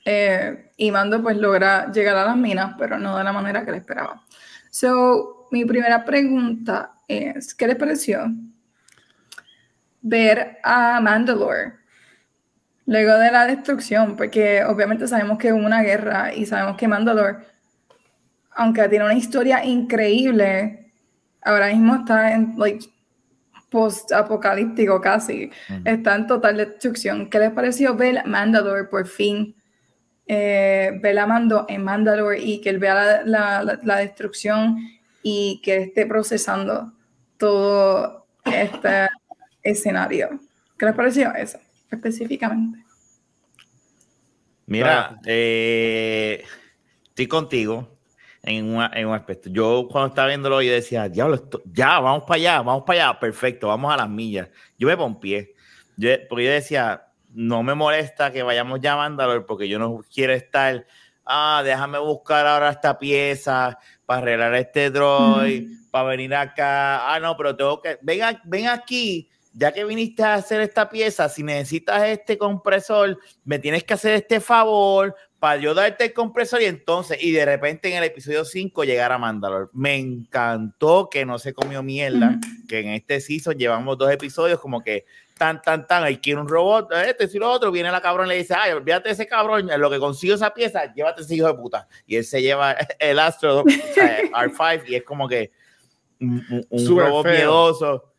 [0.05, 3.73] Eh, y Mando pues logra llegar a las minas, pero no de la manera que
[3.73, 4.23] le esperaba.
[4.71, 8.33] So, mi primera pregunta es, ¿qué les pareció
[10.01, 11.75] ver a Mandalore
[12.87, 14.17] luego de la destrucción?
[14.17, 17.39] Porque obviamente sabemos que hubo una guerra y sabemos que Mandalore
[18.61, 20.93] aunque tiene una historia increíble,
[21.41, 22.85] ahora mismo está en like,
[23.71, 25.83] post-apocalíptico casi, uh -huh.
[25.87, 27.31] está en total destrucción.
[27.31, 29.55] ¿Qué les pareció ver Mandalore por fin?
[30.27, 34.77] Eh, ver a Mando en Mandalore y que él vea la, la, la, la, destrucción
[35.23, 36.93] y que esté procesando
[37.39, 39.09] todo este
[39.63, 40.39] escenario.
[40.79, 41.59] ¿Qué les pareció eso
[41.91, 42.85] específicamente?
[44.67, 46.45] Mira, eh,
[47.09, 48.00] estoy contigo
[48.43, 49.51] en, una, en un aspecto.
[49.51, 53.21] Yo cuando estaba viéndolo, yo decía, diablo, esto, ya, vamos para allá, vamos para allá,
[53.21, 54.49] perfecto, vamos a las millas.
[54.79, 55.55] Yo me pompié,
[55.97, 60.01] yo, porque yo decía, no me molesta que vayamos ya a Mandalore, porque yo no
[60.13, 60.87] quiero estar,
[61.25, 67.21] ah, déjame buscar ahora esta pieza para arreglar este droid, mm para venir acá, ah,
[67.21, 71.43] no, pero tengo que, ven, ven aquí, ya que viniste a hacer esta pieza, si
[71.43, 76.67] necesitas este compresor, me tienes que hacer este favor para yo darte el compresor y
[76.67, 79.71] entonces, y de repente en el episodio 5 llegar a Mandalore.
[79.73, 82.67] Me encantó que no se comió mierda, uh -huh.
[82.69, 86.49] que en este season llevamos dos episodios como que tan, tan, tan, hay quiere un
[86.49, 89.27] robot, este y lo otro, viene la cabrón y le dice, ay, olvídate de ese
[89.27, 91.89] cabrón, lo que consigo esa pieza, llévate ese hijo de puta.
[92.07, 95.51] Y él se lleva el Astro, o sea, R5, y es como que
[96.21, 97.33] un, un robot feo.
[97.35, 98.10] miedoso.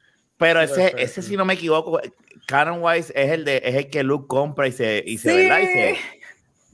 [0.42, 2.02] Pero ese, ese, si no me equivoco,
[2.48, 5.38] Canon Wise es el, de, es el que Luke compra y se, y se, sí.
[5.38, 5.60] ¿verdad?
[5.60, 5.98] Y se,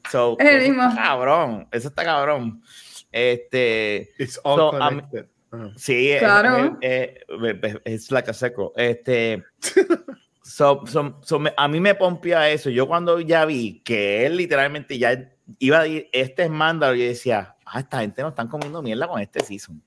[0.09, 2.63] So, el eso está cabrón, eso está cabrón.
[3.11, 5.28] Este, It's all so, connected.
[5.51, 5.74] Um, uh -huh.
[5.76, 6.78] Sí, claro.
[6.80, 8.72] es, es, es, es like a seco.
[8.78, 9.43] Este,
[10.43, 12.70] so, so, so me, a mí me pompía eso.
[12.70, 17.03] Yo cuando ya vi que él literalmente ya iba a ir, este es Mandalor, yo
[17.03, 19.84] decía, ah, esta gente no están comiendo mierda con este season.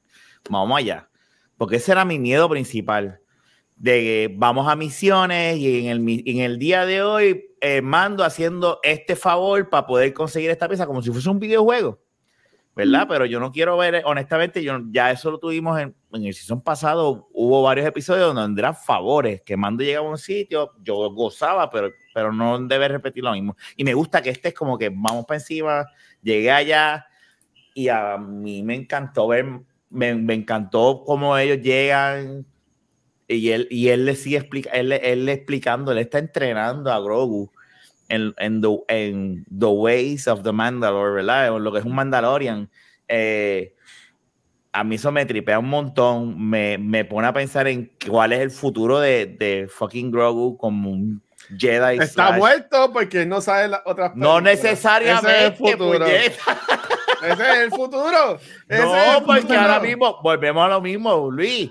[0.50, 1.08] Vamos allá.
[1.56, 3.20] Porque ese era mi miedo principal.
[3.80, 8.24] De que vamos a misiones y en el, en el día de hoy eh, mando
[8.24, 11.98] haciendo este favor para poder conseguir esta pieza como si fuese un videojuego,
[12.76, 13.06] ¿verdad?
[13.08, 16.60] Pero yo no quiero ver, honestamente, yo, ya eso lo tuvimos en, en el season
[16.60, 21.70] pasado hubo varios episodios donde eran favores, que Mando llegaba a un sitio, yo gozaba,
[21.70, 23.56] pero, pero no debe repetir lo mismo.
[23.76, 25.86] Y me gusta que este es como que vamos para encima,
[26.22, 27.06] llegué allá
[27.72, 29.46] y a mí me encantó ver,
[29.88, 32.46] me, me encantó cómo ellos llegan
[33.36, 37.50] y él, y él le sigue explica, él, él explicando, él está entrenando a Grogu
[38.08, 41.56] en, en, the, en the ways of the Mandalore, ¿verdad?
[41.58, 42.68] Lo que es un Mandalorian.
[43.08, 43.74] Eh,
[44.72, 48.40] a mí eso me tripea un montón, me, me, pone a pensar en cuál es
[48.40, 51.22] el futuro de, de fucking Grogu como un
[51.56, 51.98] Jedi.
[51.98, 55.28] Está muerto porque no sabe las otras No necesariamente.
[55.28, 56.06] Ese es el futuro.
[57.22, 58.38] Ese es el futuro.
[58.68, 59.60] Ese no, es el porque futuro.
[59.60, 61.70] ahora mismo volvemos a lo mismo, Luis.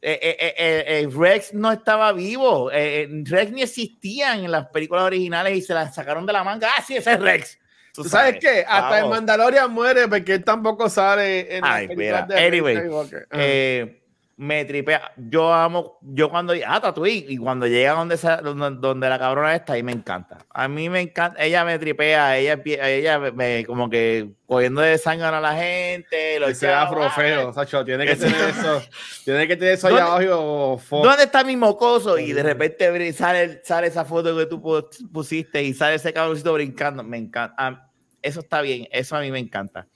[0.00, 2.70] Eh, eh, eh, Rex no estaba vivo.
[2.70, 6.68] Rex ni existían en las películas originales y se las sacaron de la manga.
[6.76, 7.58] Ah, sí, ese es Rex.
[7.92, 8.60] ¿Tú sabes, sabes qué?
[8.60, 9.02] Hasta Vamos.
[9.04, 12.40] el Mandalorian muere porque él tampoco sale en Ay, las películas mira.
[12.40, 13.97] de Anyway, Skywalker.
[14.40, 15.10] Me tripea.
[15.16, 19.72] Yo amo, yo cuando ah, Tatooine, y cuando llega donde, donde, donde la cabrona está,
[19.72, 20.38] ahí me encanta.
[20.50, 25.26] A mí me encanta, ella me tripea, ella, ella me, como que cogiendo de sangre
[25.26, 26.38] a la gente.
[26.38, 28.80] Lo Ese afro ah, feo, Sacho, tiene que tener eso.
[29.24, 30.80] Tiene que tener eso allá ¿Dónde- abajo.
[31.02, 32.16] ¿Dónde está mi mocoso?
[32.16, 36.52] Y de repente sale, sale esa foto que tú pu- pusiste y sale ese cabroncito
[36.54, 37.02] brincando.
[37.02, 37.56] Me encanta.
[37.58, 37.88] Ah,
[38.22, 38.86] eso está bien.
[38.92, 39.88] Eso a mí me encanta.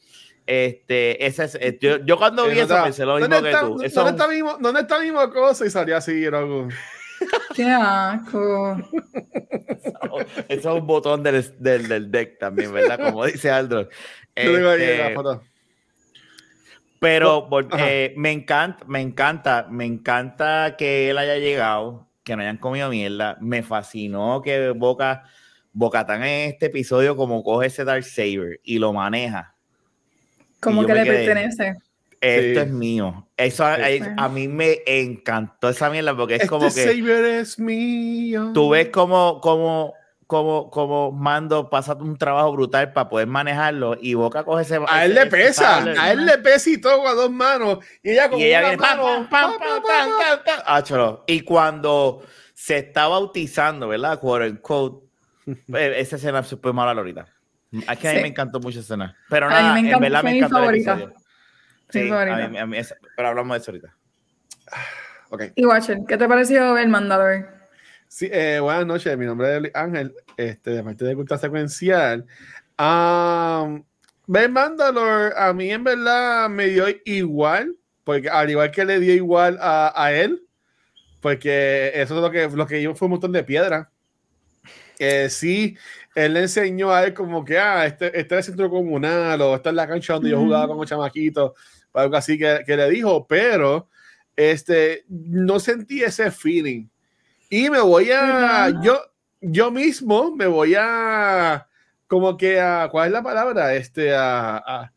[0.53, 3.67] Este, ese es, eh, yo, yo cuando vi eso pensé lo ¿Dónde mismo que está-
[3.67, 3.83] tú.
[3.83, 5.65] Eso ¿Dónde es está mismo, ¿Dónde está mi mocoso?
[5.65, 6.69] Y salía así, Grogu.
[7.55, 8.77] Qué asco.
[10.49, 13.01] eso es un botón del, del, del deck también, ¿verdad?
[13.01, 13.89] Como dice Aldro.
[14.35, 15.43] Este, la foto.
[17.01, 17.49] Pero
[17.79, 22.91] eh, me encanta, me encanta, me encanta que él haya llegado, que no hayan comido
[22.91, 23.39] mierda.
[23.41, 25.25] Me fascinó que Boca,
[25.73, 29.52] Bocatán en este episodio como coge ese Dark Saber y lo maneja.
[30.63, 31.77] Como que le quedé- pertenece.
[32.21, 32.67] Esto Sí.
[32.67, 33.27] es mío.
[33.37, 34.01] Eso a, Sí.
[34.17, 38.53] a- a mí me encantó esa mierda porque es Este como que Saber es mío.
[38.55, 39.95] tú ves como, como,
[40.29, 44.79] como, como Mando pasa un trabajo brutal para poder manejarlo y Boca coge ese.
[44.89, 47.79] A él le pesa, a él le pesa y todo a dos manos.
[48.05, 49.29] Y ella con y ella una viene pam, mano.
[49.29, 50.65] pam, pam, pa, pam, pa, pam, pa, pam, pam.
[50.65, 51.25] Ah, cholo.
[51.27, 52.23] Y cuando
[52.55, 54.21] se está bautizando, ¿verdad?
[54.21, 55.07] Quote unquote,
[55.75, 57.27] eh, esa escena es súper mala ahorita.
[57.73, 58.23] Es que a mí Sí.
[58.23, 59.17] me encantó mucho esa escena.
[59.29, 60.93] Pero nada, me en encanta, verdad me encantó Sí, favorita.
[62.45, 63.97] a mí- a mí esa- pero hablamos de eso ahorita.
[65.31, 65.43] Ok.
[65.55, 67.47] Y Watcher, ¿qué te pareció el Mandalore?
[68.09, 72.27] Sí, eh, buenas noches, mi nombre es Ángel, este, de parte de Cultura Secuencial.
[72.79, 73.83] Um,
[74.27, 79.15] Ben Mandalore, a mí en verdad me dio igual, porque al igual que le dio
[79.15, 80.43] igual a, a él,
[81.21, 83.91] porque eso es lo que, lo que yo fue un montón de piedra.
[84.99, 85.77] Eh, sí,
[86.15, 89.55] él le enseñó a él como que, ah, este, este es el centro comunal, o
[89.55, 91.53] esta es la cancha donde yo jugaba con los chamaquitos,
[91.93, 93.89] o algo así que, que le dijo, pero
[94.37, 96.87] este, no sentí ese feeling.
[97.51, 98.99] Y me voy a, yo,
[99.41, 101.67] yo mismo me voy a,
[102.07, 103.75] como que a, ¿cuál es la palabra?
[103.75, 104.93] Este, a, a-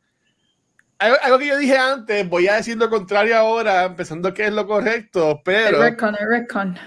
[0.98, 4.54] algo, algo que yo dije antes, voy a decir lo contrario ahora, empezando que es
[4.54, 6.78] lo correcto, pero Redcon, el Redcon.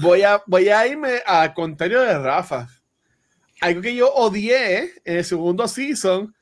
[0.00, 2.66] voy a, voy a irme al contrario de Rafa.
[3.60, 6.34] Algo que yo odié en el segundo season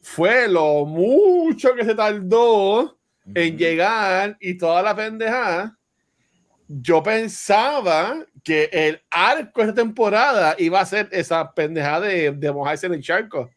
[0.00, 2.98] fue lo mucho que se tardó
[3.34, 5.78] en llegar y toda la pendejada.
[6.66, 12.52] Yo pensaba que el arco de esta temporada iba a ser esa pendejada de, de
[12.52, 13.48] mojarse en el charco.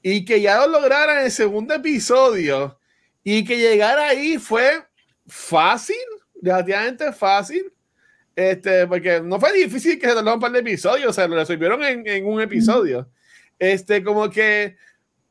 [0.00, 2.78] Y que ya lo lograran en el segundo episodio
[3.22, 4.84] y que llegar ahí fue
[5.26, 5.96] fácil,
[6.40, 7.73] relativamente fácil.
[8.36, 11.36] Este, porque no fue difícil que se tardaron un par de episodios, o sea, lo
[11.36, 13.08] resolvieron en, en un episodio.
[13.58, 14.76] Este, como que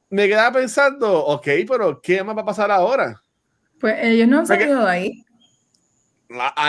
[0.09, 3.21] me quedaba pensando, ok, pero ¿qué más va a pasar ahora?
[3.79, 5.25] Pues ellos no han Porque- salido de ahí.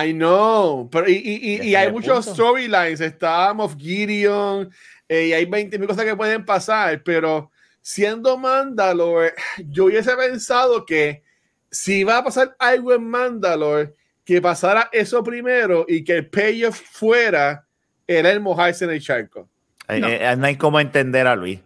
[0.06, 3.00] I know, pero y, y, y- y hay muchos storylines.
[3.00, 4.70] Está Moff Gideon
[5.08, 9.32] eh, y hay 20 mil cosas que pueden pasar, pero siendo Mandalore,
[9.70, 11.22] yo hubiese pensado que
[11.70, 13.94] si iba a pasar algo en Mandalore,
[14.24, 17.66] que pasara eso primero y que el payoff fuera
[18.06, 19.48] era el mojarse en el charco.
[19.88, 20.08] Eh, No.
[20.08, 21.60] eh, no hay cómo entender a Luis.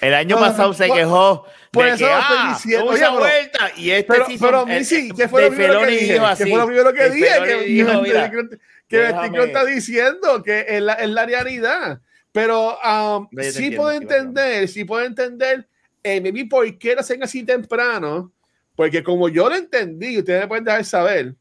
[0.00, 2.52] El año No, pasado no, se por- quejó por de eso que lo estoy ah,
[2.54, 2.84] diciendo.
[2.86, 5.86] tuvo Oye, vuelta y este Pero, season, pero Missy, eh, ¿qué fue lo primero que
[5.88, 6.12] dije?
[6.14, 6.42] dijo ¿Qué así.
[6.50, 7.28] fue lo primero que dije?
[7.44, 11.26] Que, dijo, que- mira, que- que déjame- Vertigo está diciendo que es la, es la
[11.26, 12.00] realidad.
[12.32, 15.68] Pero um, No, sí entiendo, puedo sí, entender, sí puedo entender,
[16.02, 18.32] eh, maybe por qué lo hacen así temprano,
[18.74, 21.34] porque como yo lo entendí, ustedes me pueden dejar saber,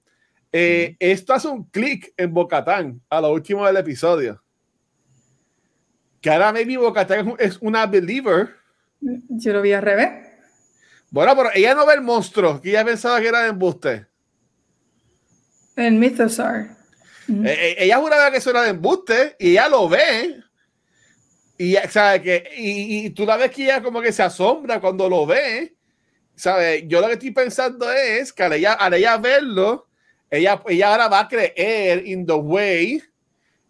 [0.52, 4.41] eh, esto hace un clic en Bocatán a lo último del episodio.
[6.22, 8.56] Que ahora maybe Bocatán es un- es una believer.
[9.02, 10.10] Yo lo vi al revés.
[11.12, 14.06] Bueno, pero ella no ve el monstruo, que ella pensaba que era de embuste.
[15.76, 16.68] El Mythosaur.
[17.30, 20.43] Eh, eh, ella juraba que eso era de embuste y ella lo ve.
[21.58, 22.22] Y, ¿sabe?
[22.22, 25.76] Que, y, y, tú la ves que ella como que se asombra cuando lo ve.
[26.36, 26.88] ¿Sabe?
[26.88, 29.89] Yo lo que estoy pensando es que al ella, al ella verlo,
[30.30, 33.02] ella, ella ahora va a creer in the way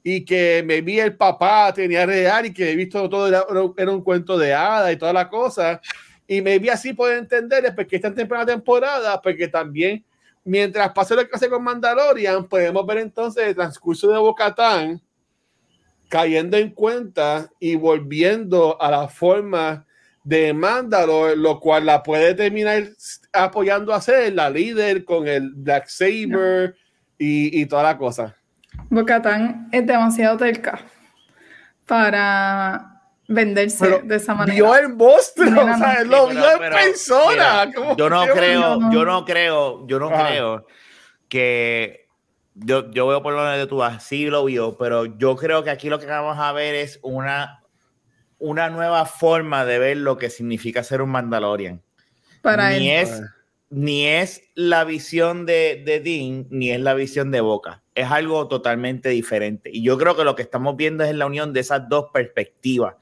[0.04, 3.46] y que me vi el papá tenía real y que he visto todo era,
[3.78, 5.82] era, un cuento de hada y toda la cosa.
[6.28, 10.04] Y me vi así puede entender porque está en temporada temporada, porque también
[10.44, 15.02] mientras pasa lo que hace con Mandalorian, podemos ver entonces el transcurso de Bocatán
[16.08, 19.86] cayendo en cuenta y volviendo a la forma
[20.24, 22.84] de Mandalor, lo cual la puede terminar
[23.34, 26.76] apoyando a ser la líder con el Black Saber
[27.18, 28.36] y, y toda la cosa.
[28.90, 30.80] Bocatán es demasiado terca
[31.86, 34.56] para venderse de esa manera.
[34.56, 37.72] Vio el monstruo, o sea, él lo vio en persona.
[37.98, 40.66] yo no creo, yo no creo, yo no creo
[41.28, 42.08] que
[42.56, 45.90] yo, yo veo por lo de tú así lo vio, pero yo creo que aquí
[45.90, 47.59] lo que vamos a ver es una,
[48.40, 51.82] una nueva forma de ver lo que significa ser un Mandalorian.
[52.42, 53.04] Para ni él.
[53.04, 53.22] es
[53.70, 57.84] ni es la visión de, de Dean, ni es la visión de Boca.
[57.94, 59.70] Es algo totalmente diferente.
[59.72, 62.96] Y yo creo que lo que estamos viendo es la unión de esas dos perspectivas.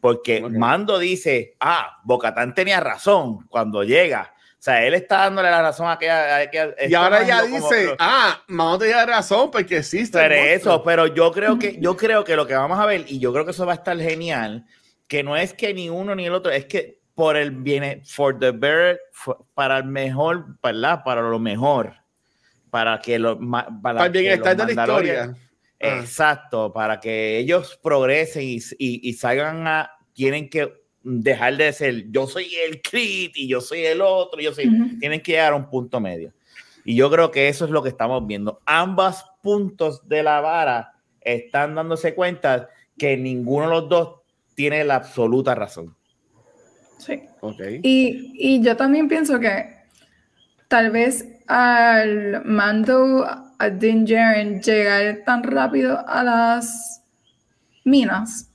[0.00, 4.34] Porque Mando dice, ah, Bocatán tenía razón cuando llega.
[4.52, 6.50] O sea, él está dándole la razón a aquella.
[6.86, 10.18] y ahora ya dice, ah, Mando tenía razón porque existe.
[10.18, 13.18] Pero eso, pero yo creo que yo creo que lo que vamos a ver, y
[13.18, 14.66] yo creo que eso va a estar genial,
[15.10, 18.38] que no es que ni uno ni el otro, es que por el bien, for
[18.38, 19.00] the better,
[19.54, 21.02] para el mejor, ¿verdad?
[21.04, 21.96] Para lo mejor,
[22.70, 25.36] para que lo, para, para el bienestar de la historia.
[25.82, 25.98] Ah.
[25.98, 32.28] Exacto, para que ellos progresen y, y, salgan a, tienen que dejar de ser yo
[32.28, 35.68] soy el crit y yo soy el otro, yo soy, tienen que llegar a un
[35.68, 36.32] punto medio.
[36.84, 38.60] Y yo creo que eso es lo que estamos viendo.
[38.64, 44.19] Ambos puntos de la vara están dándose cuenta que ninguno de los dos
[44.60, 45.96] tiene la absoluta razón.
[46.98, 47.22] Sí.
[47.40, 47.80] Okay.
[47.82, 49.74] Y, y, yo también pienso que
[50.68, 53.26] tal vez al mando
[53.58, 57.02] a Din Djarin llegar tan rápido a las
[57.84, 58.52] minas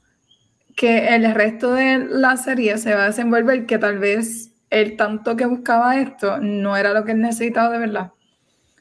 [0.76, 5.36] que el resto de la serie se va a desenvolver que tal vez el tanto
[5.36, 8.12] que buscaba esto no era lo que él necesitaba de verdad.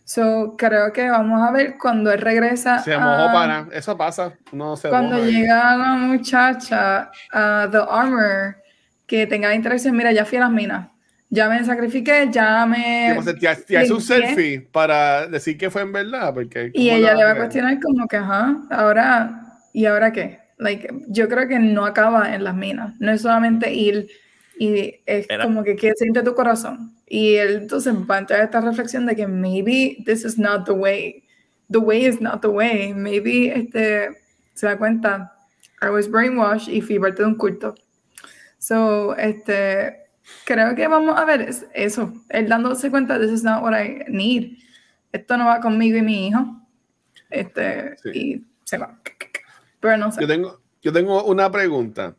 [0.05, 2.79] So, creo que vamos a ver cuando él regresa.
[2.81, 3.67] Se mojó para.
[3.73, 4.35] Eso pasa.
[4.53, 8.57] No se Cuando llega la muchacha a The Armor
[9.07, 10.89] que tenga interacción, mira, ya fui a las minas,
[11.29, 13.17] ya me sacrifiqué, ya me...
[13.39, 16.71] te, hace un selfie para decir que fue en verdad, porque...
[16.73, 20.41] Y ella le va a cuestionar como que, ajá, ahora, ¿y ahora qué?
[20.59, 24.09] Like, yo creo que no acaba en las minas, no es solamente ir
[24.59, 26.94] y es como que qué siente tu corazón.
[27.07, 30.73] Y él entonces va a entrar esta reflexión de que maybe this is not the
[30.73, 31.25] way,
[31.71, 34.11] the way is not the way, maybe este,
[34.55, 35.33] se da cuenta,
[35.83, 37.75] I was brainwashed y fui parte de un culto.
[38.59, 40.05] So, este,
[40.47, 44.59] creo que vamos a ver eso, él dándose cuenta, this is not what I need.
[45.13, 46.61] Esto no va conmigo y mi hijo.
[47.31, 48.99] Este, y se va.
[49.81, 50.21] Pero no sé.
[50.23, 52.17] Yo tengo, yo tengo una pregunta.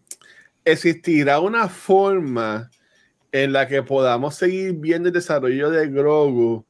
[0.64, 2.70] ¿Existirá una forma
[3.44, 6.66] en la que podamos seguir viendo el desarrollo de Grogu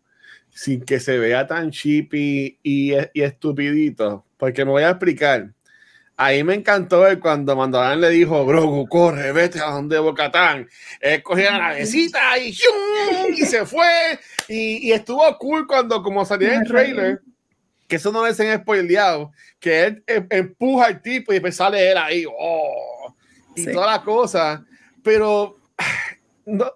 [0.49, 4.25] sin que se vea tan chippy y, y estupidito?
[4.37, 5.51] Porque me voy a explicar.
[6.17, 10.67] Ahí me encantó cuando Mandalorian le dijo, Grogu, corre, vete a donde Bocatán.
[11.01, 12.55] Él cogió la navecita y,
[13.29, 14.17] y se fue.
[14.47, 17.21] Y, y, estuvo cool cuando, como salía el trailer,
[17.87, 21.91] que eso no les han spoileado, que él em, empuja al tipo y después sale
[21.91, 23.13] él ahí, oh,
[23.55, 24.65] y toda la cosa.
[25.03, 25.59] Pero
[26.45, 26.71] no,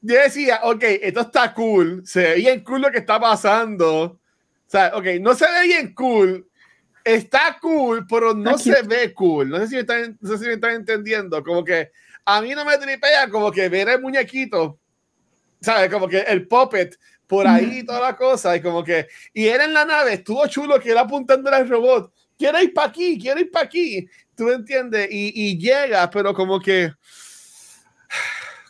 [0.00, 4.02] yo decía, ok, esto está cool, se ve bien cool lo que está pasando.
[4.02, 4.20] O
[4.66, 6.48] sea, ok, no se ve bien cool,
[7.04, 9.48] está cool, pero no se ve cool.
[9.48, 11.42] No sé, si me están, no sé si me están entendiendo.
[11.42, 11.90] Como que
[12.24, 14.78] a mí no me tripea como que ver el muñequito,
[15.60, 15.90] ¿sabes?
[15.90, 18.56] Como que el puppet por ahí y toda la cosa.
[18.56, 22.12] Y como que, y era en la nave, estuvo chulo que era apuntando al robot.
[22.36, 24.08] Quiero ir para aquí, quiero ir para aquí.
[24.34, 25.08] ¿Tú me entiendes?
[25.10, 26.92] Y, y, llega, pero como que,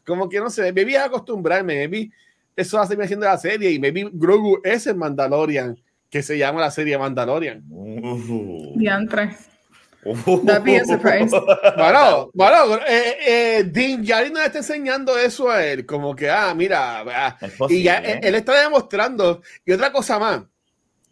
[0.06, 2.12] como que no sé, me vi a acostumbrarme, me vi,
[2.54, 5.76] eso hace me haciendo la serie y me vi Grogu es el Mandalorian
[6.12, 7.64] que se llama la serie Mandalorian.
[7.70, 8.74] Uh.
[8.76, 9.30] Diantre.
[10.04, 10.44] Uh.
[10.44, 11.30] That'd be a surprise.
[11.76, 16.52] Bueno, bueno, eh, eh, Dean Yari nos está enseñando eso a él, como que, ah,
[16.54, 17.38] mira, ah,
[17.70, 18.20] y ya ¿eh?
[18.22, 19.40] él, está demostrando.
[19.64, 20.42] Y otra cosa más,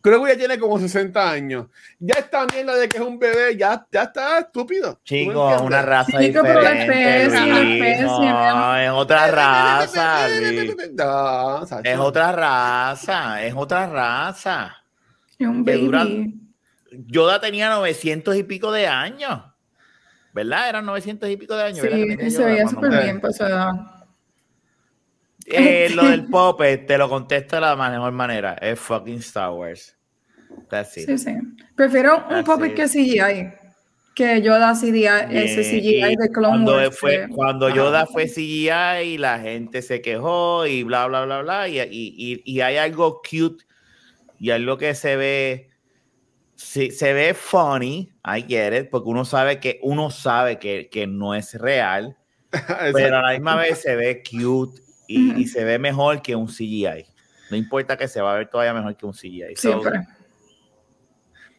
[0.00, 1.66] creo que ya tiene como 60 años.
[1.98, 4.98] Ya está bien la de que es un bebé, ya, ya está estúpido.
[5.04, 6.62] Chico, una raza Chico, diferente.
[6.62, 8.04] la especie, la especie.
[8.06, 10.28] No, es otra raza.
[11.84, 14.76] es otra raza, es otra raza.
[15.40, 15.84] Un que baby.
[15.86, 16.34] duran-
[17.06, 19.42] Yoda tenía 900 y pico de años.
[20.32, 20.68] ¿Verdad?
[20.68, 21.86] Eran 900 y pico de años.
[22.20, 23.72] Sí, se veía súper bien edad.
[25.52, 28.54] Eh, lo del Puppet, te lo contesto de la mejor manera.
[28.54, 29.96] Es fucking Star Wars.
[30.68, 31.06] That's it.
[31.06, 31.34] Sí, sí.
[31.76, 32.76] Prefiero un That's puppet it.
[32.76, 33.52] que CGI.
[34.14, 36.98] Que Yoda CGI, ese CGI y de Clone cuando Wars.
[36.98, 41.68] fue, que- cuando fue CGI y la gente se quejó y bla bla bla bla
[41.68, 43.64] y, y, y- y hay algo cute
[44.38, 45.70] y algo que se ve
[46.56, 51.06] sí, se ve funny I get it porque uno sabe que uno sabe que, que
[51.06, 52.16] no es real
[52.92, 55.48] pero a la misma vez se ve cute y, y Ujú.
[55.48, 57.06] se ve mejor que un CGI
[57.50, 60.06] no importa que se va a ver todavía mejor que un CGI So, Siempre.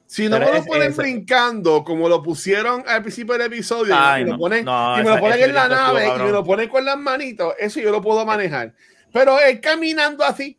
[0.06, 4.22] Si no me lo ponen es- brincando, como lo pusieron al principio del episodio, Ay,
[4.22, 4.40] y, me lo no.
[4.42, 6.26] ponen, No, y me esa- lo ponen en la nave y cabrón.
[6.28, 8.74] me lo ponen con las manitos, eso yo lo puedo manejar.
[9.14, 10.58] Pero él caminando así,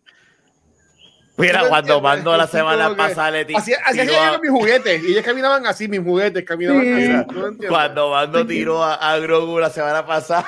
[1.36, 5.03] mira ¿Tú cuando mando la semana pasada le ti- así, así tiró a- mis juguetes,
[5.05, 7.12] y ellos caminaban así, mis juguetes caminaban Sí.
[7.12, 7.26] así.
[7.28, 7.57] ¿tú?
[7.68, 10.47] Cuando Mando tiró a, a Grogu la semana pasada.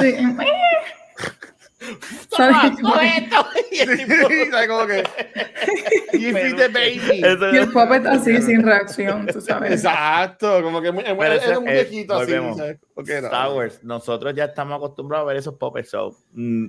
[0.00, 0.14] Sí.
[2.36, 2.56] ¿Sabes?
[3.70, 4.28] Y el tipo-.
[4.68, 5.02] Como que,
[6.18, 7.22] you feed the baby.
[7.24, 9.72] Eso- Y el puppet así, sin reacción, tú sabes.
[9.72, 12.32] Exacto, como que ese- un muñequito así.
[12.32, 12.78] ¿sabes?
[12.94, 13.26] Ok, no.
[13.26, 16.66] Star Wars, nosotros ya estamos acostumbrados a ver esos puppets, so mm,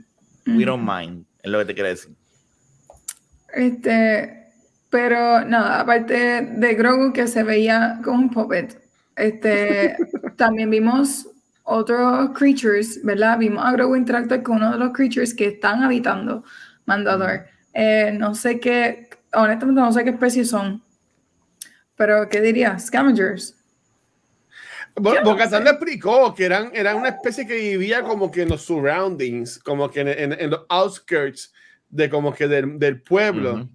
[0.58, 2.12] we don't mind, es lo que te quiero decir.
[3.54, 4.52] Este,
[4.90, 8.82] pero nada, aparte de Grogu que se veía como un puppet,
[9.16, 9.96] este,
[10.38, 11.28] también vimos
[11.70, 13.38] otros creatures, ¿verdad?
[13.38, 16.44] Vimos a Grogu interactuar con uno de los creatures que están habitando
[16.86, 17.46] Mandalore.
[17.74, 20.82] Eh, no sé qué, honestamente no sé qué especie son,
[21.96, 22.86] pero ¿qué dirías?
[22.88, 23.54] Scavengers.
[24.96, 25.64] Bo- Yo no Bo-Katan sé.
[25.66, 29.90] le explicó que eran, eran una especie que vivía como que en los surroundings, como
[29.92, 31.54] que en, en- en los outskirts
[31.90, 33.68] de como que del, del pueblo,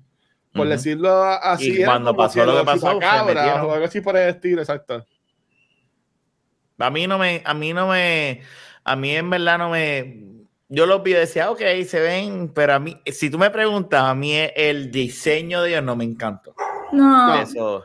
[0.54, 1.80] por decirlo así.
[1.80, 3.60] Y cuando pasó lo que pasó, se metieron.
[3.66, 5.06] o algo así por el estilo, exacto.
[6.82, 8.42] A mí no me, a mí no me,
[8.84, 10.24] a mí en verdad no me,
[10.68, 14.02] yo los vi y decía, ok, se ven, pero a mí, si tú me preguntas,
[14.02, 16.54] a mí el diseño de ellos no me encantó.
[16.92, 17.82] No, Eso, O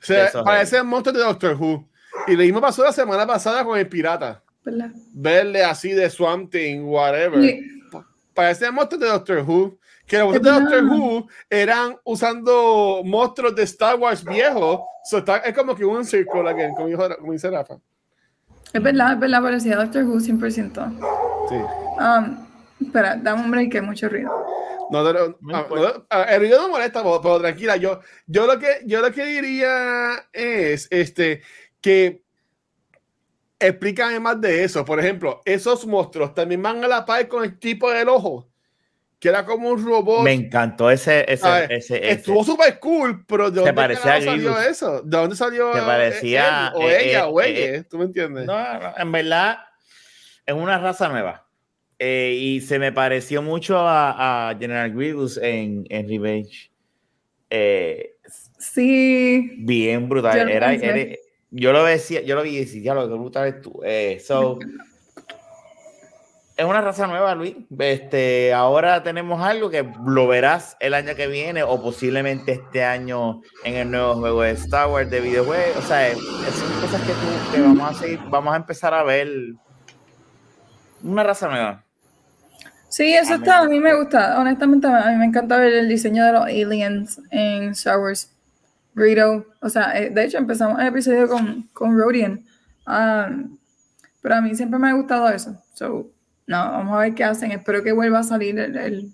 [0.00, 1.88] sea, Eso es parecen monstruos de Doctor Who.
[2.26, 4.42] Y lo mismo pasó la semana pasada con el pirata.
[4.64, 4.90] ¿verdad?
[5.12, 7.42] Verle así de Swamp Thing, whatever.
[7.42, 7.60] Y-
[8.34, 9.78] Parecen monstruos de Doctor Who.
[10.06, 10.84] Que los monstruos de Doctor.
[10.84, 14.80] Who eran usando monstruos de Star Wars viejos.
[15.04, 17.78] So, está- es como que un círculo, again, como, dijo, como dice Rafa.
[18.72, 20.98] Es verdad, es verdad, parecía Doctor Who 100%.
[21.48, 21.54] Sí.
[22.00, 22.46] Um,
[22.80, 24.30] espera, dame un break que hay mucho ruido.
[24.90, 28.46] No, no, no, No ah, ah, el ruido no molesta, pero, pero tranquila, yo, yo,
[28.46, 31.42] lo que, yo lo que diría es este,
[31.80, 32.22] que
[33.58, 34.84] explícame más de eso.
[34.84, 38.48] Por ejemplo, esos monstruos también van a la par con el tipo del ojo,
[39.18, 40.22] que era como un robot.
[40.24, 42.10] me encantó ese, ese, ese, ese.
[42.10, 45.02] Estuvo súper cool, pero ¿de dónde parecía a salió eso?
[45.02, 47.84] ¿De dónde salió eh, parecía, él, o eh, ella eh, o eh, ella?
[47.88, 48.46] ¿Tú me entiendes?
[48.46, 49.58] No, no, en verdad
[50.46, 51.46] es una raza nueva.
[51.98, 56.70] Eh, y se me pareció mucho a, a General Grievous en, en Revenge.
[57.50, 58.14] Eh,
[58.58, 60.46] Sí, bien Yo brutal.
[60.46, 61.16] lo Era, era-
[61.50, 63.80] yo lo decía, yo lo vi y decía, lo que brutal es tú.
[63.84, 64.58] Eh, so,
[66.58, 67.54] es una raza nueva, Luis.
[67.78, 73.40] Este, ahora tenemos algo que lo verás el año que viene o posiblemente este año
[73.64, 75.76] en el nuevo juego de Star Wars de videojuegos.
[75.76, 79.02] O sea, es- son cosas que, tú- que vamos a seguir, vamos a empezar a
[79.04, 79.28] ver
[81.02, 81.84] una raza nueva.
[82.88, 84.40] sí, eso A mí está, a mí me gusta.
[84.40, 88.34] Honestamente, a mí me encanta ver el diseño de los aliens en Star Wars.
[88.94, 92.44] Greedo, o sea, eh, de hecho empezamos el episodio con, con Rodian.
[92.84, 93.56] Um,
[94.20, 95.54] pero a mí siempre me ha gustado eso.
[95.74, 96.10] So,
[96.48, 97.52] no, vamos a ver qué hacen.
[97.52, 99.08] Espero que vuelva a salir el, el,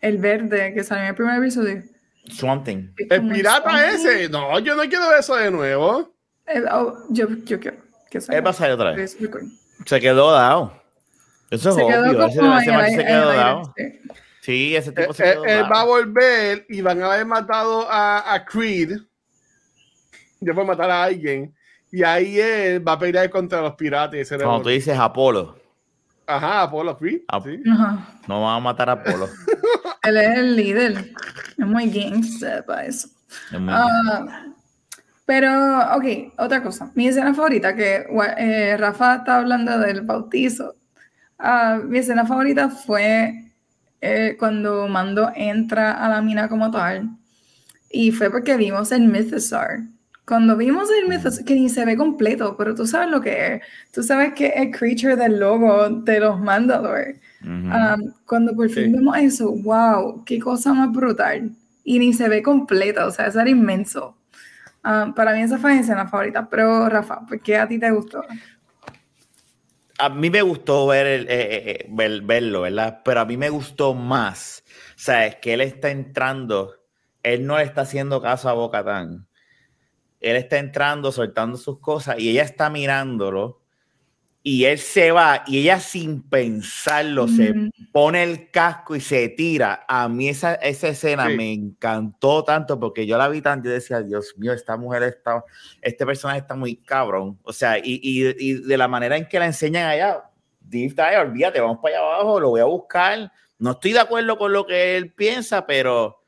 [0.00, 1.82] el verde que salió en el primer episodio.
[2.28, 2.88] Swamp Thing.
[3.10, 6.14] El pirata ese, no, yo no quiero ver eso de nuevo.
[6.46, 7.78] Eh, oh, yo, yo quiero
[8.10, 8.38] que salga.
[8.38, 9.16] Él va a salir otra vez.
[9.86, 10.82] Se quedó dado.
[11.50, 12.26] Eso es Se quedó obvio.
[12.26, 13.74] Ese, ese aire- se quedó aire, dado.
[13.76, 14.00] sí.
[14.40, 15.70] Sí, ese Él, tipo se quedó él dado.
[15.70, 18.98] va a volver y van a haber matado a, a Creed.
[20.40, 21.54] Ya por matar a alguien.
[21.90, 24.16] Y ahí él va a pelear contra los piratas.
[24.16, 25.56] y ese Cuando tú dices Apolo,
[26.26, 27.22] Ajá, Apolo Creed.
[27.28, 27.40] Ah.
[27.44, 27.60] sí.
[27.70, 28.08] Ajá.
[28.28, 29.28] no van a matar a Apolo.
[30.02, 31.12] Él es el líder.
[31.58, 33.08] Es muy gangster para eso.
[33.52, 34.46] Es muy- Ah,
[35.26, 35.50] pero,
[35.96, 36.90] ok, otra cosa.
[36.94, 38.06] Mi escena favorita, que
[38.38, 40.74] eh, Rafa está hablando del bautizo.
[41.38, 43.50] Ah, mi escena favorita fue
[44.00, 47.08] eh, cuando Mando entra a la mina como tal.
[47.90, 49.80] Y fue porque vimos el Mythosaur.
[50.26, 53.62] Cuando vimos el Mythosaur, que ni se ve completo, pero tú sabes lo que es.
[53.92, 57.20] Tú sabes que es el creature del logo de los Mandalore.
[57.42, 57.76] Ujú.
[57.76, 58.92] Um, cuando por fin Sí.
[58.92, 61.52] vemos eso, wow, qué cosa más brutal.
[61.86, 64.16] y ni se ve completa, o sea, eso era inmenso.
[64.84, 67.90] Ah, para mí esa fue mi escena favorita, pero Rafa, ¿por qué a ti te
[67.92, 68.22] gustó?
[69.98, 73.00] A mí me gustó ver, el, eh, eh, verlo, ¿verdad?
[73.04, 74.64] Pero a mí me gustó más,
[74.96, 75.36] ¿sabes?
[75.36, 76.74] Que él está entrando,
[77.22, 79.28] él no le está haciendo caso a Bocatán.
[80.30, 83.60] Él está entrando, soltando sus cosas y ella está mirándolo
[84.46, 89.86] y él se va y ella sin pensarlo se pone el casco y se tira.
[89.88, 94.02] A mí esa, esa escena me encantó tanto porque yo la vi tanto y decía,
[94.02, 95.42] Dios mío, esta mujer está,
[95.80, 97.38] este personaje está muy cabrón.
[97.42, 100.24] O sea, y, y, y de la manera en que la enseñan allá,
[100.60, 103.32] Deep olvídate, vamos para allá abajo, lo voy a buscar.
[103.58, 106.23] No estoy de acuerdo con lo que él piensa, pero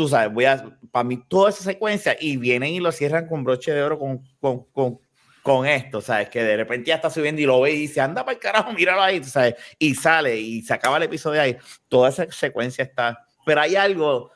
[0.00, 3.44] tú sabes, voy a, para mí toda esa secuencia y vienen y lo cierran con
[3.44, 4.98] broche de oro con, con, con
[5.42, 6.30] con esto, ¿sabes?
[6.30, 8.72] Que de repente ya está subiendo y lo ve y dice, anda para el carajo,
[8.72, 9.56] míralo ahí, ¿sabes?
[9.78, 11.54] Y sale y se acaba el episodio ahí.
[11.88, 13.26] Toda esa secuencia está.
[13.44, 14.30] Pero hay algo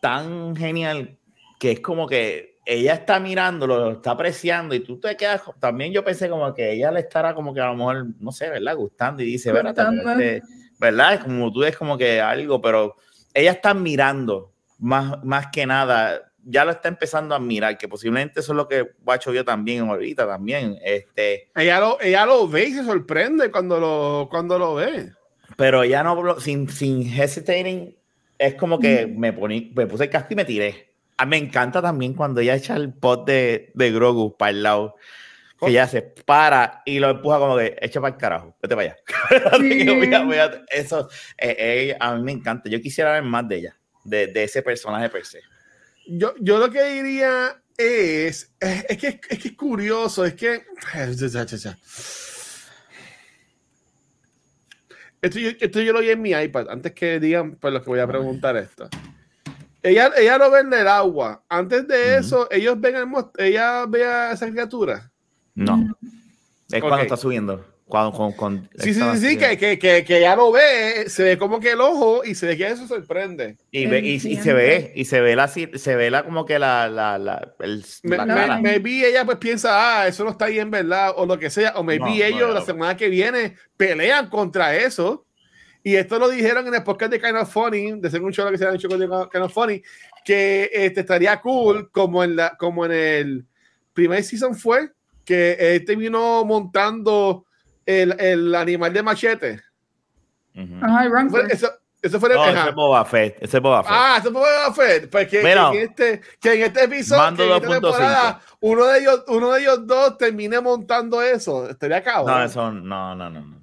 [0.00, 1.18] tan genial
[1.58, 5.42] que es como que ella está mirándolo, lo está apreciando y tú te quedas.
[5.58, 8.50] También yo pensé como que ella le estará como que a lo mejor, no sé,
[8.50, 8.76] ¿verdad?
[8.76, 9.90] Gustando y dice, ¿verdad?
[10.78, 11.14] ¿verdad?
[11.14, 12.94] Es como tú ves como que algo, pero
[13.34, 18.40] ella está mirando más, más que nada ya lo está empezando a admirar, que posiblemente
[18.40, 20.78] eso es lo que Guacho vio también ahorita también.
[20.82, 25.10] Este, ella, lo, ella lo ve y se sorprende cuando lo, cuando lo ve.
[25.56, 27.96] Pero ya no, sin, sin hesitating,
[28.38, 30.94] es como que me, poní, me puse el casco y me tiré.
[31.16, 34.96] Ah, me encanta también cuando ella echa el pot de, de Grogu para el lado.
[35.58, 38.90] Que ella se para y lo empuja como que echa para el carajo, vete para
[38.90, 40.56] allá.
[40.70, 41.08] eso
[41.38, 42.68] eh, a mí me encanta.
[42.68, 43.76] Yo quisiera ver más de ella,
[44.06, 45.40] de, de ese personaje per se.
[46.06, 50.64] Yo, yo lo que diría es, es, que, es que es curioso, es que...
[55.20, 57.90] Esto yo, esto yo lo vi en mi iPad, antes que digan pues lo que
[57.90, 58.88] voy a preguntar esto.
[59.82, 61.44] Ella, ella lo ve en el agua.
[61.48, 63.06] Antes de eso, ellos ven el,
[63.38, 65.10] ella ve a esa criatura.
[65.54, 65.96] No.
[66.70, 67.64] Es cuando está subiendo.
[67.88, 71.60] Cuando, con, sí, sí, sí, que, que, que, que, ya lo ve, se ve como
[71.60, 73.58] que el ojo y se ve que eso sorprende.
[73.70, 76.58] Y, ve, y, y, se ve, y se ve la, se ve la como que
[76.58, 80.68] la, la, la, el, me, la maybe ella pues piensa, ah, eso no está bien,
[80.68, 81.12] ¿verdad?
[81.16, 85.24] O lo que sea, o maybe ellos la semana que viene pelean contra eso.
[85.84, 88.50] Y esto lo dijeron en el podcast de Kind of Funny, de ser un show
[88.50, 89.80] que se ha hecho con Kind of Funny,
[90.24, 93.46] que este, estaría cool como en, la, como en el
[93.92, 94.90] primer season fue,
[95.24, 97.45] que este vino montando
[97.86, 99.62] el, el animal de machete.
[100.82, 101.70] Ajá, el Eso,
[102.02, 103.36] eso fue el, no, ese es Boba Fett.
[103.40, 103.92] Ese es Boba Fett.
[103.94, 105.10] Ah, ese es Boba Fett.
[105.10, 108.98] Pues que, Bueno, que, en, este, que en este episodio, en esta temporada, uno de,
[108.98, 111.68] ellos, uno de ellos dos termine montando eso.
[111.68, 112.38] Estaría cabrón.
[112.38, 113.40] No, eso no, no, no.
[113.40, 113.62] no.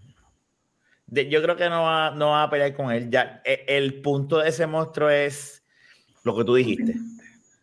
[1.07, 3.09] De, yo creo que no va, no va a pelear con él.
[3.09, 5.63] Ya, el, el punto de ese monstruo es
[6.23, 6.95] lo que tú dijiste.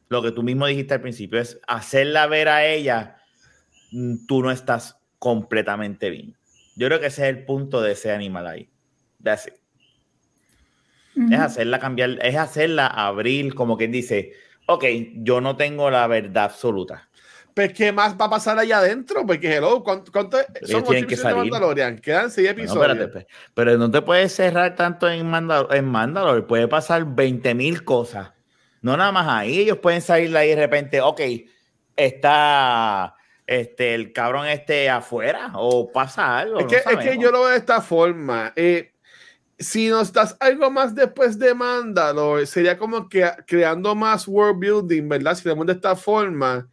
[0.09, 3.17] Lo que tú mismo dijiste al principio es hacerla ver a ella,
[3.93, 6.37] mm, tú no estás completamente bien.
[6.81, 8.71] Yo creo que ese es el punto de ese animal ahí.
[9.19, 9.51] De así.
[11.31, 14.33] Es hacerla cambiar, es hacerla abrir, como quien dice,
[14.65, 14.85] ok,
[15.17, 17.11] yo no tengo la verdad absoluta.
[17.53, 19.27] Pues, ¿qué más va a pasar allá adentro?
[19.27, 21.53] Porque, hello, ¿cuánto, cuánto son tienen que salir.
[22.01, 23.11] Quedan seis episodios.
[23.13, 25.75] Pues, pero no te puedes cerrar tanto en Mandalor.
[25.75, 28.33] En Mandalor puede pasar 20 mil cosas.
[28.81, 29.59] No nada más ahí.
[29.59, 31.21] Ellos pueden salir ahí de repente, ok,
[31.95, 33.17] está
[33.51, 36.61] este, el cabrón esté afuera o pasa algo.
[36.61, 38.53] Es que, es que yo lo veo de esta forma.
[38.55, 38.93] Eh,
[39.59, 45.09] si nos das algo más después de Mandalore, sería como que creando más world building,
[45.09, 45.35] ¿verdad?
[45.35, 46.69] Si vemos de esta forma.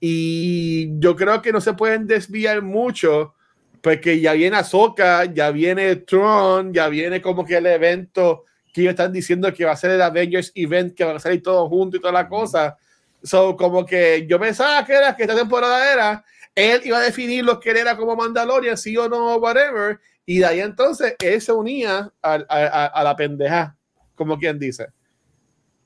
[0.00, 3.34] Y yo creo que no se pueden desviar mucho,
[3.82, 8.92] porque ya viene Ahsoka, ya viene Tron, ya viene como que el evento que ellos
[8.92, 11.98] están diciendo que va a ser el Avengers Event, que van a salir todos juntos
[11.98, 12.78] y toda la cosa.
[13.24, 16.24] So, como que yo pensaba que era que esta temporada era,
[16.54, 20.46] él iba a definir lo que era como Mandalorian, sí o no, whatever, y de
[20.46, 23.76] ahí entonces él se unía a, a, a la pendeja,
[24.14, 24.88] como quien dice.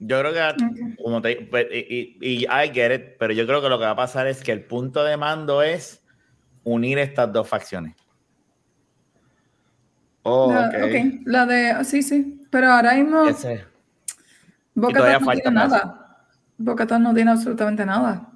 [0.00, 3.68] Yo creo que, como te, pues, y, y, I get it, pero yo creo que
[3.68, 6.02] lo que va a pasar es que el punto de mando es
[6.62, 7.96] unir estas dos facciones.
[10.22, 11.20] Oh, la, okay.
[11.24, 13.24] La de, sí, sí, pero ahora mismo.
[13.24, 13.64] Ese.
[14.74, 15.97] Boca no tiene nada.
[16.58, 18.30] Bocatán no tiene absolutamente nada.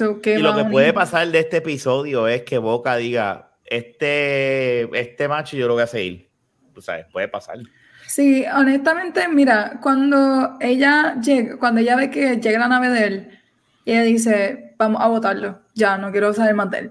[0.00, 5.56] y lo que puede pasar de este episodio es que Boca diga, este, este macho
[5.56, 6.30] yo lo voy a seguir.
[6.74, 7.58] Tú sabes, puede pasar.
[8.06, 13.38] Sí, honestamente, mira, cuando ella llega, cuando ella ve que llega la nave de él,
[13.84, 16.90] ella dice, vamos a votarlo, ya, no quiero saber más de él.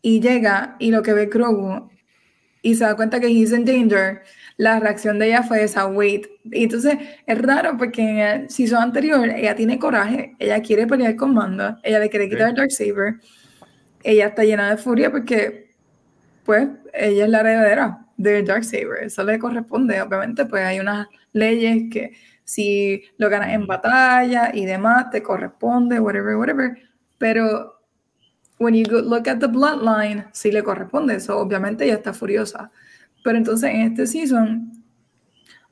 [0.00, 1.90] Y llega y lo que ve Grogu,
[2.62, 4.22] y se da cuenta que he's in danger,
[4.58, 6.26] la reacción de ella fue esa, wait.
[6.44, 11.16] Y entonces es raro porque en el season anterior ella tiene coraje, ella quiere pelear
[11.16, 13.20] con Manda, ella le quiere quitar el Darksaber,
[14.02, 15.74] ella está llena de furia porque,
[16.44, 21.84] pues, ella es la heredera del Darksaber, eso le corresponde, obviamente, pues hay unas leyes
[21.92, 22.12] que
[22.42, 26.76] si lo ganas en batalla y demás, te corresponde, whatever, whatever,
[27.16, 27.80] pero
[28.58, 32.72] when you look at the bloodline, sí le corresponde eso, obviamente ella está furiosa.
[33.22, 34.72] Pero entonces en este season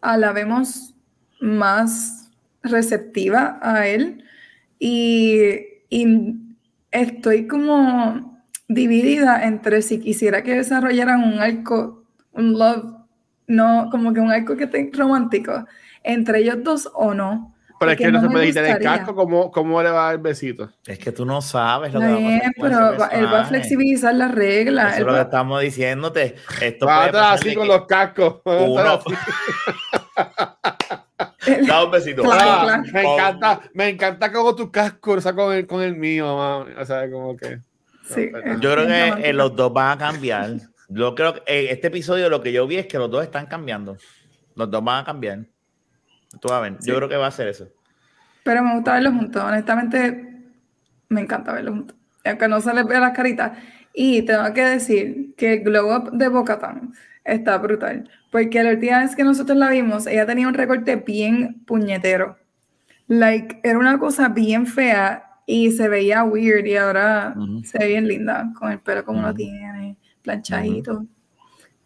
[0.00, 0.94] a la vemos
[1.40, 2.30] más
[2.62, 4.24] receptiva a él
[4.78, 5.40] y,
[5.88, 6.34] y,
[6.90, 12.94] estoy como dividida entre si quisiera que desarrollaran un arco, un love,
[13.46, 15.66] no como que un arco que esté romántico
[16.06, 17.55] entre ellos dos o no.
[17.78, 20.70] Pero es que no, se puede quitar el casco, ¿cómo, ¿cómo, le va el besito?
[20.86, 22.20] Es que tú no sabes lo que va a
[22.58, 24.94] pasar pero él va a flexibilizar las reglas.
[24.94, 26.36] Eso es lo que estamos diciéndote.
[26.60, 28.40] Esto va a estar así con los cascos.
[28.44, 29.00] Uno...
[31.66, 32.22] da un besito.
[32.30, 36.36] Ah, me, encanta, me encanta como tu casco o sea, con, el, con el mío,
[36.36, 36.72] mami.
[36.78, 37.60] O sea, como que...
[38.08, 38.30] Sí,
[38.60, 40.52] yo creo que eh, los dos van a cambiar.
[40.88, 43.46] Yo creo que eh, este episodio lo que yo vi es que los dos están
[43.46, 43.96] cambiando.
[44.54, 45.40] Los dos van a cambiar.
[46.40, 46.76] Tú vas a ver.
[46.82, 47.68] Yo creo que va a ser eso.
[48.44, 49.42] Pero me gusta verlos juntos.
[49.42, 50.44] Honestamente,
[51.08, 51.96] me encanta verlos juntos.
[52.24, 53.58] Aunque no se les vea las caritas.
[53.92, 56.92] Y tengo que decir que el glow up de Bocatan
[57.24, 58.08] está brutal.
[58.30, 62.36] Porque la última vez que nosotros la vimos, ella tenía un recorte bien puñetero.
[63.08, 67.34] Like, era una cosa bien fea y se veía weird y ahora
[67.64, 71.06] se ve bien linda con el pelo como lo tiene, planchadito.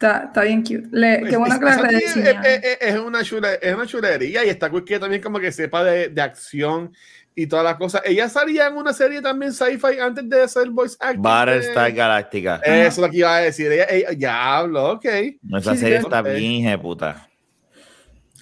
[0.00, 0.88] Está, está, bien cute.
[0.92, 4.70] Le, qué bueno que la es, es, es, una chula, es una chulería y está
[4.70, 6.90] cool que también como que sepa de, de, acción
[7.34, 8.00] y todas las cosas.
[8.06, 11.22] Ella salía en una serie también sci-fi antes de ser voice actor.
[11.22, 12.62] Battlestar Galáctica.
[12.64, 13.70] Eso es lo que iba a decir.
[13.70, 15.04] Ella, ella ya habló, ok.
[15.04, 16.38] Esa sí, serie sí, está okay.
[16.38, 17.28] bien puta.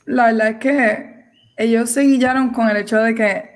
[0.05, 1.25] La verdad es que
[1.57, 3.51] ellos se guiaron con el hecho de que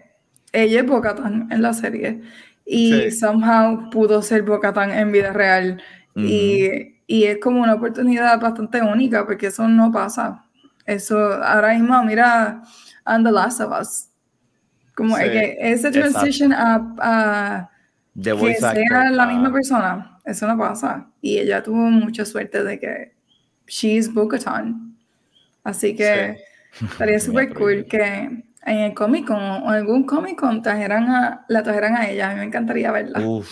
[0.50, 2.20] ella es Bocatan en la serie
[2.66, 3.10] y sí.
[3.12, 5.80] somehow pudo ser Bocatan en vida real.
[6.16, 10.44] Y y es como una oportunidad bastante única porque eso no pasa.
[10.86, 12.62] Eso ahora mismo, mira,
[13.04, 14.08] And the Last of Us.
[14.94, 17.70] Como sí, que ese transition a, a
[18.14, 21.08] que sea actor, la misma uh, persona, eso no pasa.
[21.20, 23.12] Y ella tuvo mucha suerte de que
[23.66, 24.96] she's Bo-Katan.
[25.64, 26.38] Así que
[26.72, 26.84] sí.
[26.84, 31.44] estaría súper cool que en el Comic Con o en algún Comic Con trajeran a,
[31.48, 32.30] la trajeran a ella.
[32.30, 33.20] A mí me encantaría verla.
[33.20, 33.50] Uf.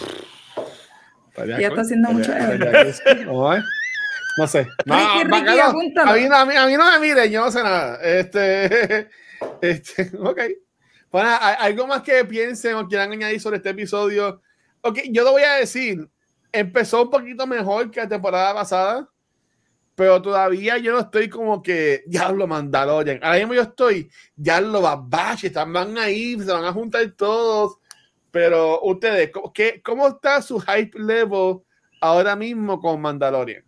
[1.36, 2.32] Ella está haciendo mucho
[4.36, 4.66] No sé.
[4.86, 7.62] No, Ricky, Ricky, a, mí, a, mí, a, mí, no me miren, yo no sé
[7.62, 8.01] nada.
[8.02, 9.09] Este,
[9.61, 10.40] este, ok.
[11.11, 14.40] Bueno, algo más que piensen o quieran añadir sobre este episodio.
[14.81, 16.09] Ok, yo lo voy a decir.
[16.52, 19.09] Empezó un poquito mejor que la temporada pasada,
[19.94, 23.20] pero todavía yo no estoy como que ya lo Mandalorian.
[23.23, 27.80] Ahora mismo yo estoy, ya lo Babashi, están van ahí, se van a juntar todos
[28.31, 31.59] pero ustedes, ¿qué, ¿cómo está su hype level
[32.01, 33.65] ahora mismo con Mandalorian?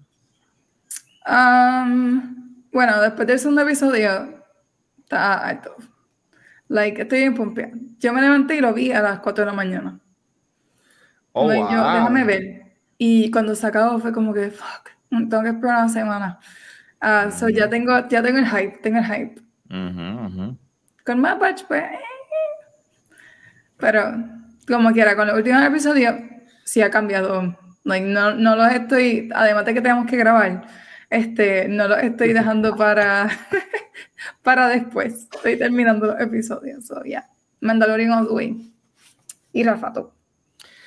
[1.26, 4.44] Um, bueno, después del segundo episodio,
[4.98, 5.76] está alto.
[6.68, 7.72] Like, estoy en pompeada.
[7.98, 10.00] Yo me levanté y lo vi a las 4 de la mañana.
[11.32, 11.72] Oh, like, wow.
[11.72, 12.62] yo, déjame ver.
[12.98, 16.38] Y cuando se acabó fue como que, fuck, tengo que esperar una semana.
[17.02, 19.40] Uh, so ya tengo, ya tengo el hype, tengo el hype.
[19.68, 20.58] Uh -huh, uh -huh.
[21.04, 21.84] Con más batch, pues.
[23.78, 24.14] Pero
[24.66, 26.14] como quiera, con los últimos episodios
[26.64, 27.58] sí ha cambiado.
[27.84, 30.66] Like, no, no los estoy, además de que tenemos que grabar,
[31.10, 33.28] este, no los estoy dejando para,
[34.42, 35.28] para después.
[35.32, 36.86] Estoy terminando los episodios.
[36.86, 37.28] So, yeah.
[37.60, 38.72] Mandalorian all the way.
[39.52, 40.14] Y Rafato.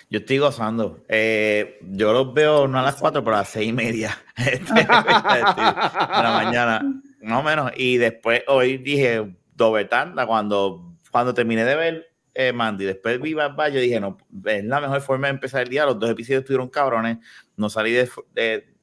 [0.09, 1.03] Yo estoy gozando.
[1.07, 4.73] Eh, yo los veo no a las 4, pero a las 6 y media este,
[4.73, 6.81] de la mañana,
[7.21, 7.71] más o menos.
[7.75, 13.33] Y después hoy dije, doble tanda, cuando, cuando terminé de ver eh, Mandy, después vi
[13.33, 16.09] Bad Bad, yo dije, no, es la mejor forma de empezar el día, los dos
[16.09, 17.17] episodios estuvieron cabrones,
[17.55, 18.75] no salí de, de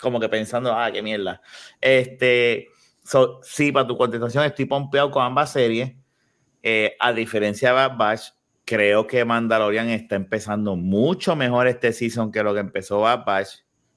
[0.00, 1.42] como que pensando, ah, qué mierda.
[1.78, 2.68] Este,
[3.04, 5.92] so, sí, para tu contestación, estoy pompeado con ambas series,
[6.62, 8.22] eh, a diferencia de Bad Batch,
[8.64, 13.48] creo que Mandalorian está empezando mucho mejor este season que lo que empezó Bad Batch,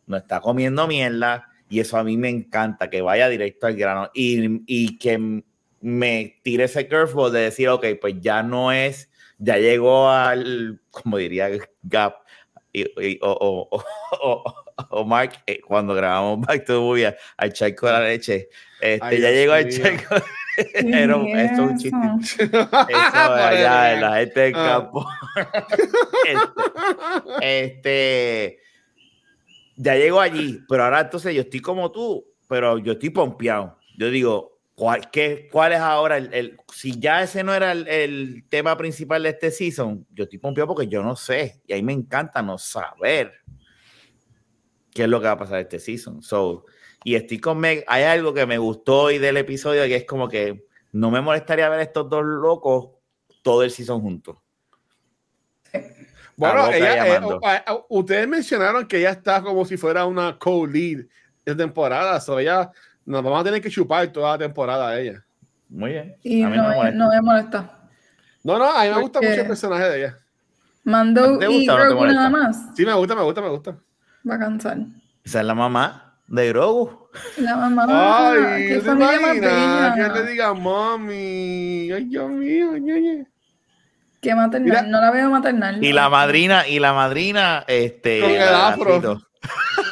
[0.05, 4.11] no está comiendo mierda, y eso a mí me encanta, que vaya directo al grano,
[4.13, 5.43] y, y que
[5.85, 9.07] me tiré ese curveball de decir, ok, pues ya no es,
[9.37, 11.51] ya llegó al, como diría
[11.83, 12.15] Gap,
[12.73, 13.83] y, y, o, o,
[14.19, 14.55] o,
[14.89, 18.49] o, Mark, eh, cuando grabamos Back to the Movie, al charco de la leche,
[18.81, 20.15] este, Ay, ya llegó al charco.
[20.73, 21.97] Pero esto es un chiste.
[22.49, 25.05] Eso allá en la gente del campo.
[26.25, 28.59] este, este
[29.75, 33.77] ya llego allí, pero ahora entonces yo estoy como tú, pero yo estoy pompeado.
[33.97, 37.87] Yo digo, ¿cuál, qué, cuál es ahora el, el, Si ya ese no era el,
[37.87, 41.61] el, tema principal de este season, yo estoy pompeado porque yo no sé.
[41.65, 43.33] Y ahí me encanta no saber
[44.91, 46.21] qué es lo que va a pasar este season.
[46.21, 46.65] So,
[47.03, 47.83] y estoy con Meg.
[47.87, 51.69] Hay algo que me gustó hoy del episodio que es como que no me molestaría
[51.69, 52.89] ver estos dos locos
[53.41, 54.37] todo el season juntos.
[56.37, 61.05] Bueno, ella, eh, ustedes mencionaron que ella está como si fuera una co-lead
[61.45, 62.71] de temporada, o ella
[63.05, 65.23] nos vamos a tener que chupar toda la temporada a ella.
[65.69, 66.15] Muy bien.
[66.23, 67.69] Y no, me no, me molesta.
[68.43, 70.17] No, no, a mí me gusta mucho el personaje de ella.
[70.83, 72.57] Mando y Grogu nada más.
[72.75, 73.77] Sí, me gusta, me gusta, me gusta.
[74.29, 74.77] Va a cansar.
[75.23, 77.09] Esa es la mamá de Grogu.
[77.37, 78.31] La mamá.
[78.31, 79.93] Ay, qué familia más bella.
[79.95, 81.91] Que le diga mami.
[81.91, 83.27] Ay, Dios mío, ñoñe.
[84.21, 85.83] Que maternal, no la veo maternal.
[85.83, 88.21] Y la madrina, y la madrina, este.
[88.21, 89.21] Con el afro.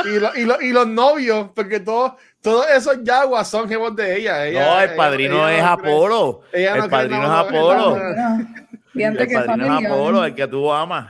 [0.05, 2.13] y, y, y, los novios, porque todos,
[2.43, 4.45] todos esos yaguas son jefos de ella.
[4.45, 6.41] ella no, el padrino es Apolo.
[6.51, 7.97] el padrino es Apolo.
[8.93, 11.07] El padrino es Apolo, el que tú amas.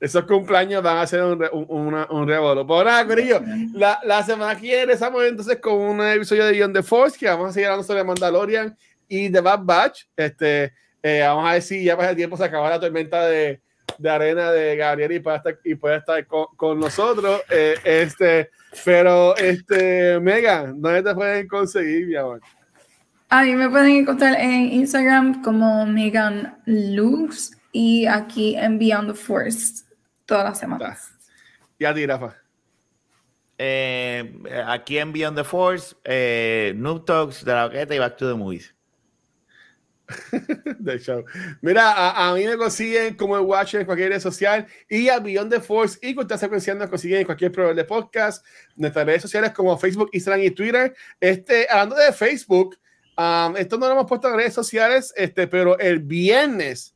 [0.00, 2.66] Esos cumpleaños van a ser un, un, un, revolo.
[2.66, 3.40] Por nada, Corillo,
[3.74, 7.28] la, la semana que viene estamos entonces con un episodio de Beyond the Force que
[7.28, 8.76] vamos a seguir hablando sobre Mandalorian
[9.06, 10.04] y The Bad Batch.
[10.16, 10.72] Este,
[11.02, 13.60] eh, vamos a ver si ya pasa el tiempo se acaba la tormenta de,
[13.98, 17.42] de arena de Gabriel y puede estar, y puede estar con, con nosotros.
[17.50, 18.50] Eh, este,
[18.84, 22.40] pero, este, Megan, ¿dónde te pueden conseguir, mi amor?
[23.28, 29.14] A mí me pueden encontrar en Instagram como Megan Lux y aquí en Beyond the
[29.14, 29.84] Force
[30.26, 31.10] todas las semanas.
[31.78, 32.36] ¿Y a ti, Rafa?
[33.56, 38.28] Eh, aquí en Beyond the Force, eh, Noob Talks de la Oqueta y Back to
[38.28, 38.74] the Movies.
[40.78, 41.24] de show.
[41.60, 45.52] Mira, a, mí me consiguen como el Watcher en cualquier red social y a Beyond
[45.52, 48.44] the Force y con esta secuencia nos consiguen en cualquier proveedor de podcast,
[48.76, 50.94] nuestras redes sociales como Facebook, Instagram y Twitter.
[51.20, 52.78] Este, hablando de Facebook,
[53.16, 56.94] um, esto no lo hemos puesto en redes sociales, este, pero el viernes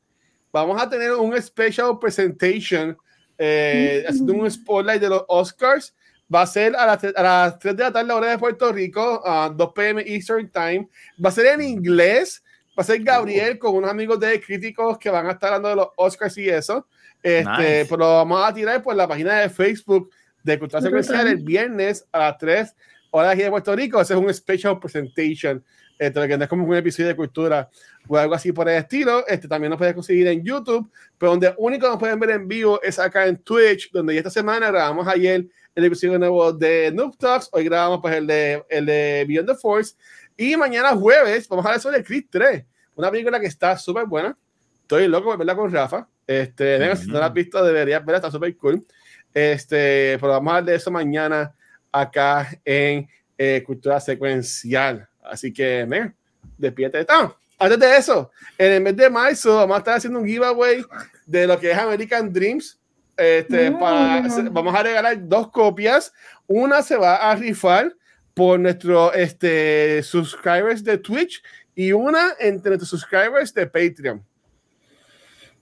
[0.52, 2.96] vamos a tener un special presentation
[3.38, 4.08] eh, mm.
[4.10, 5.94] haciendo un spotlight de los Oscars.
[6.32, 9.22] Va a ser a las, a las 3 de la tarde, hora de Puerto Rico,
[9.24, 10.02] a 2 p.m.
[10.04, 10.88] Eastern Time.
[11.24, 12.42] Va a ser en inglés
[12.76, 15.76] va a ser Gabriel con unos amigos de críticos que van a estar hablando de
[15.76, 16.86] los Oscars y eso.
[17.22, 20.10] Este, Pero lo vamos a tirar por la página de Facebook
[20.42, 22.74] de Cultura Secuencial el viernes a las 3
[23.10, 24.00] horas aquí de Puerto Rico.
[24.00, 25.64] Ese es un special presentation.
[25.98, 27.70] Este, que no es como un episodio de cultura
[28.06, 29.26] o algo así por el estilo.
[29.26, 32.80] Este, también nos puedes conseguir en YouTube, pero donde único nos pueden ver en vivo
[32.82, 37.16] es acá en Twitch, donde ya esta semana grabamos ayer el episodio nuevo de Noob
[37.16, 37.48] Talks.
[37.52, 39.94] Hoy grabamos pues el de, el de Beyond the Force.
[40.36, 42.64] Y mañana jueves vamos a hablar sobre Creed 3,
[42.94, 44.36] una película que está súper buena.
[44.82, 46.06] Estoy loco de verla con Rafa.
[46.26, 48.84] Este, venga, si no la has visto, deberías verla, está súper cool.
[49.32, 51.54] Este, pero vamos a hablar de eso mañana
[51.90, 53.08] acá en
[53.38, 55.08] eh, Cultura Secuencial.
[55.24, 56.14] Así que, venga,
[56.58, 57.06] despídete.
[57.08, 60.84] Ah, antes de eso, en el mes de marzo vamos a estar haciendo un giveaway
[61.24, 62.78] de lo que es American Dreams.
[63.16, 66.12] Este, para, vamos a regalar dos copias.
[66.46, 67.96] Una se va a rifar
[68.36, 71.42] por nuestros este, subscribers de Twitch
[71.74, 74.22] y una entre nuestros subscribers de Patreon.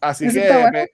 [0.01, 0.90] Así que,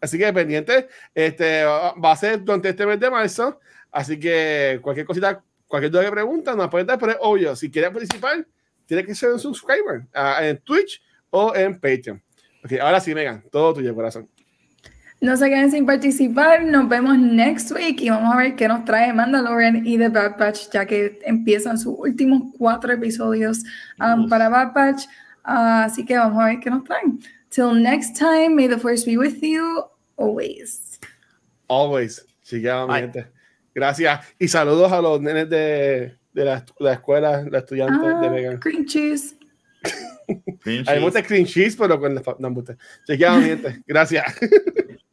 [0.00, 3.58] así que pendiente, este, va a ser durante este mes de marzo.
[3.90, 7.68] Así que cualquier cosita, cualquier duda que pregunta, nos pueden dar, pero es obvio, si
[7.68, 8.46] quieren participar,
[8.86, 12.22] tiene que ser un subscriber uh, en Twitch o en Patreon.
[12.64, 14.30] Okay, ahora sí, Megan, todo tuyo, corazón.
[15.24, 16.62] No se queden sin participar.
[16.64, 20.36] Nos vemos next week y vamos a ver qué nos trae Mandalorian y The Bad
[20.36, 23.62] Batch, ya que empiezan sus últimos cuatro episodios
[23.98, 25.04] um, para Bad Batch.
[25.46, 27.20] Uh, así que vamos a ver qué nos traen.
[27.48, 29.84] Till next time, may the force be with you
[30.18, 31.00] always.
[31.68, 32.22] Always.
[32.46, 33.26] gente.
[33.74, 34.26] Gracias.
[34.38, 38.60] Y saludos a los nenes de, de la, la, escuela, la estudiante de Vegan.
[38.60, 39.38] Green cheese.
[40.86, 42.22] Hay muchos green cheese, pero con la.
[42.38, 42.54] No,
[43.40, 43.82] gente.
[43.86, 44.24] Gracias.